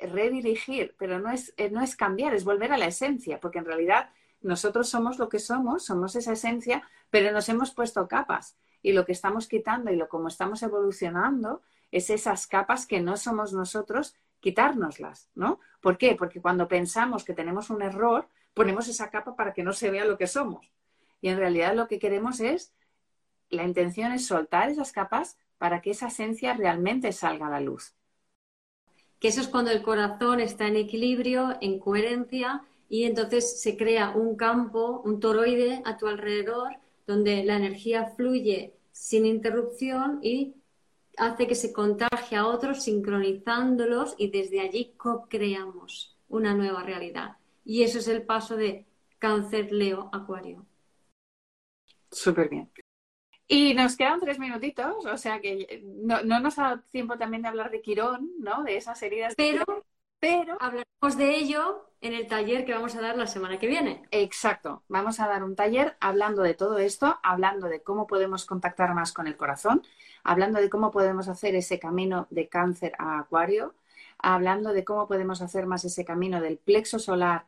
redirigir, 0.03 0.95
pero 0.99 1.19
no 1.19 1.31
es, 1.31 1.55
eh, 1.57 1.71
no 1.71 1.83
es 1.83 1.97
cambiar, 1.97 2.35
es 2.35 2.45
volver 2.45 2.73
a 2.73 2.79
la 2.79 2.87
esencia, 2.87 3.41
porque 3.41 3.59
en 3.59 3.65
realidad 3.65 4.11
nosotros 4.41 4.89
somos 4.89 5.19
lo 5.19 5.29
que 5.29 5.39
somos, 5.39 5.85
somos 5.85 6.17
esa 6.17 6.33
esencia, 6.33 6.83
pero 7.11 7.33
nos 7.33 7.49
hemos 7.49 7.73
puesto 7.73 8.09
capas 8.09 8.57
y 8.83 8.93
lo 8.93 9.05
que 9.05 9.13
estamos 9.13 9.47
quitando 9.47 9.93
y 9.93 9.97
lo 9.97 10.09
como 10.09 10.29
estamos 10.29 10.63
evolucionando 10.63 11.63
es 11.91 12.11
esas 12.11 12.47
capas 12.47 12.87
que 12.87 13.01
no 13.01 13.17
somos 13.17 13.53
nosotros 13.53 14.15
quitárnoslas, 14.41 15.31
¿no? 15.35 15.61
¿Por 15.81 15.99
qué? 15.99 16.15
Porque 16.15 16.41
cuando 16.41 16.69
pensamos 16.69 17.25
que 17.25 17.35
tenemos 17.35 17.69
un 17.69 17.83
error, 17.83 18.29
ponemos 18.55 18.89
esa 18.89 19.11
capa 19.11 19.37
para 19.37 19.53
que 19.53 19.63
no 19.63 19.73
se 19.73 19.91
vea 19.91 20.05
lo 20.05 20.17
que 20.17 20.27
somos. 20.27 20.73
Y 21.21 21.29
en 21.29 21.37
realidad 21.37 21.75
lo 21.75 21.89
que 21.89 21.99
queremos 21.99 22.41
es, 22.41 22.73
la 23.51 23.65
intención 23.65 24.13
es 24.13 24.27
soltar 24.27 24.71
esas 24.71 24.93
capas 24.93 25.37
para 25.59 25.83
que 25.83 25.91
esa 25.91 26.09
esencia 26.09 26.55
realmente 26.55 27.13
salga 27.13 27.49
a 27.49 27.51
la 27.51 27.61
luz. 27.61 27.95
Que 29.21 29.29
eso 29.29 29.41
es 29.41 29.49
cuando 29.49 29.71
el 29.71 29.83
corazón 29.83 30.41
está 30.41 30.67
en 30.67 30.77
equilibrio, 30.77 31.57
en 31.61 31.79
coherencia, 31.79 32.65
y 32.89 33.05
entonces 33.05 33.61
se 33.61 33.77
crea 33.77 34.11
un 34.17 34.35
campo, 34.35 35.01
un 35.05 35.21
toroide 35.21 35.83
a 35.85 35.97
tu 35.97 36.09
alrededor, 36.09 36.73
donde 37.07 37.45
la 37.45 37.57
energía 37.57 38.07
fluye 38.17 38.75
sin 38.91 39.27
interrupción 39.27 40.19
y 40.23 40.55
hace 41.17 41.47
que 41.47 41.55
se 41.55 41.73
contagie 41.73 42.37
a 42.37 42.47
otros 42.47 42.83
sincronizándolos 42.83 44.15
y 44.19 44.31
desde 44.31 44.61
allí 44.61 44.95
co-creamos 44.97 46.17
una 46.29 46.55
nueva 46.55 46.83
realidad. 46.83 47.37
Y 47.65 47.83
eso 47.83 47.99
es 47.99 48.09
el 48.09 48.23
paso 48.23 48.57
de 48.57 48.87
cáncer, 49.19 49.71
Leo, 49.73 50.09
Acuario. 50.13 50.65
Súper 52.11 52.49
bien. 52.49 52.71
Y 53.53 53.75
nos 53.75 53.97
quedan 53.97 54.21
tres 54.21 54.39
minutitos, 54.39 55.05
o 55.05 55.17
sea 55.17 55.41
que 55.41 55.83
no, 55.85 56.23
nos 56.23 56.57
ha 56.61 56.63
dado 56.63 56.83
tiempo 56.93 57.19
también 57.19 57.43
de 57.43 57.49
hablar 57.49 57.73
de 57.73 57.83
Quirón, 57.83 58.31
¿no? 58.39 58.63
De 58.63 58.77
esas 58.77 59.03
heridas. 59.03 59.35
Pero, 59.37 59.65
pero 60.21 60.57
hablaremos 60.61 61.17
de 61.19 61.35
ello 61.35 61.91
en 62.01 62.15
el 62.15 62.29
taller 62.29 62.65
que 62.65 62.73
vamos 62.73 62.95
a 62.95 63.01
dar 63.01 63.19
la 63.19 63.27
semana 63.27 63.59
que 63.59 63.67
viene. 63.67 64.05
Exacto. 64.13 64.85
Vamos 64.87 65.19
a 65.19 65.27
dar 65.27 65.43
un 65.43 65.57
taller 65.57 65.97
hablando 65.99 66.43
de 66.43 66.55
todo 66.55 66.79
esto, 66.79 67.19
hablando 67.25 67.67
de 67.67 67.83
cómo 67.83 68.07
podemos 68.07 68.47
contactar 68.47 68.95
más 68.95 69.13
con 69.13 69.27
el 69.27 69.37
corazón, 69.37 69.83
hablando 70.23 70.61
de 70.61 70.71
cómo 70.71 70.93
podemos 70.93 71.27
hacer 71.27 71.57
ese 71.57 71.81
camino 71.81 72.29
de 72.31 72.49
cáncer 72.49 72.93
a 72.99 73.19
acuario, 73.19 73.75
hablando 74.19 74.73
de 74.73 74.85
cómo 74.85 75.09
podemos 75.09 75.43
hacer 75.43 75.67
más 75.67 75.85
ese 75.85 76.05
camino 76.05 76.41
del 76.41 76.57
plexo 76.57 77.01
solar 77.01 77.47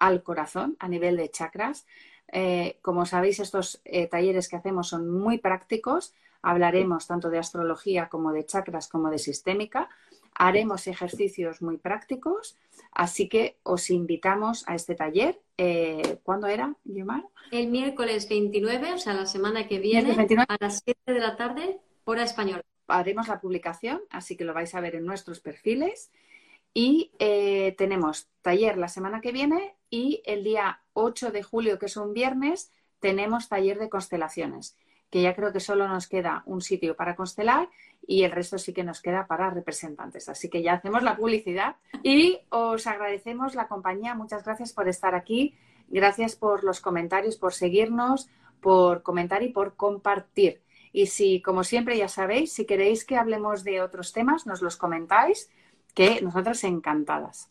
al 0.00 0.24
corazón 0.24 0.76
a 0.80 0.88
nivel 0.88 1.16
de 1.16 1.30
chakras. 1.30 1.86
Eh, 2.32 2.78
como 2.82 3.06
sabéis, 3.06 3.40
estos 3.40 3.80
eh, 3.84 4.06
talleres 4.06 4.48
que 4.48 4.56
hacemos 4.56 4.88
son 4.88 5.08
muy 5.08 5.38
prácticos. 5.38 6.14
Hablaremos 6.42 7.06
tanto 7.06 7.30
de 7.30 7.38
astrología 7.38 8.08
como 8.08 8.32
de 8.32 8.44
chakras 8.44 8.88
como 8.88 9.10
de 9.10 9.18
sistémica. 9.18 9.88
Haremos 10.34 10.88
ejercicios 10.88 11.62
muy 11.62 11.78
prácticos, 11.78 12.58
así 12.90 13.28
que 13.28 13.56
os 13.62 13.88
invitamos 13.88 14.64
a 14.66 14.74
este 14.74 14.96
taller. 14.96 15.40
Eh, 15.56 16.18
¿Cuándo 16.24 16.48
era, 16.48 16.74
Guillermo? 16.84 17.30
El 17.52 17.68
miércoles 17.68 18.28
29, 18.28 18.94
o 18.94 18.98
sea, 18.98 19.14
la 19.14 19.26
semana 19.26 19.68
que 19.68 19.78
viene, 19.78 20.10
a 20.48 20.56
las 20.58 20.82
7 20.84 21.12
de 21.12 21.20
la 21.20 21.36
tarde, 21.36 21.78
hora 22.04 22.24
española. 22.24 22.62
Haremos 22.88 23.28
la 23.28 23.40
publicación, 23.40 24.02
así 24.10 24.36
que 24.36 24.44
lo 24.44 24.52
vais 24.52 24.74
a 24.74 24.80
ver 24.80 24.96
en 24.96 25.06
nuestros 25.06 25.40
perfiles. 25.40 26.10
Y 26.76 27.12
tenemos 27.78 28.26
taller 28.42 28.76
la 28.76 28.88
semana 28.88 29.20
que 29.20 29.30
viene 29.30 29.76
y 29.88 30.20
el 30.26 30.42
día 30.42 30.80
8 30.94 31.30
de 31.30 31.42
julio, 31.42 31.78
que 31.78 31.86
es 31.86 31.96
un 31.96 32.14
viernes, 32.14 32.72
tenemos 33.00 33.48
taller 33.48 33.78
de 33.78 33.90
constelaciones, 33.90 34.76
que 35.10 35.20
ya 35.22 35.34
creo 35.34 35.52
que 35.52 35.60
solo 35.60 35.86
nos 35.86 36.08
queda 36.08 36.42
un 36.46 36.62
sitio 36.62 36.96
para 36.96 37.14
constelar 37.14 37.68
y 38.06 38.22
el 38.22 38.32
resto 38.32 38.58
sí 38.58 38.72
que 38.72 38.84
nos 38.84 39.02
queda 39.02 39.26
para 39.26 39.50
representantes. 39.50 40.28
Así 40.28 40.48
que 40.48 40.62
ya 40.62 40.74
hacemos 40.74 41.02
la 41.02 41.16
publicidad 41.16 41.76
y 42.02 42.40
os 42.48 42.86
agradecemos 42.86 43.54
la 43.54 43.68
compañía. 43.68 44.14
Muchas 44.14 44.44
gracias 44.44 44.72
por 44.72 44.88
estar 44.88 45.14
aquí. 45.14 45.54
Gracias 45.88 46.34
por 46.34 46.64
los 46.64 46.80
comentarios, 46.80 47.36
por 47.36 47.52
seguirnos, 47.52 48.28
por 48.60 49.02
comentar 49.02 49.42
y 49.42 49.50
por 49.50 49.76
compartir. 49.76 50.62
Y 50.92 51.06
si, 51.06 51.42
como 51.42 51.64
siempre, 51.64 51.98
ya 51.98 52.08
sabéis, 52.08 52.52
si 52.52 52.66
queréis 52.66 53.04
que 53.04 53.16
hablemos 53.16 53.64
de 53.64 53.82
otros 53.82 54.12
temas, 54.12 54.46
nos 54.46 54.62
los 54.62 54.76
comentáis, 54.76 55.50
que 55.92 56.20
nosotras 56.22 56.64
encantadas. 56.64 57.50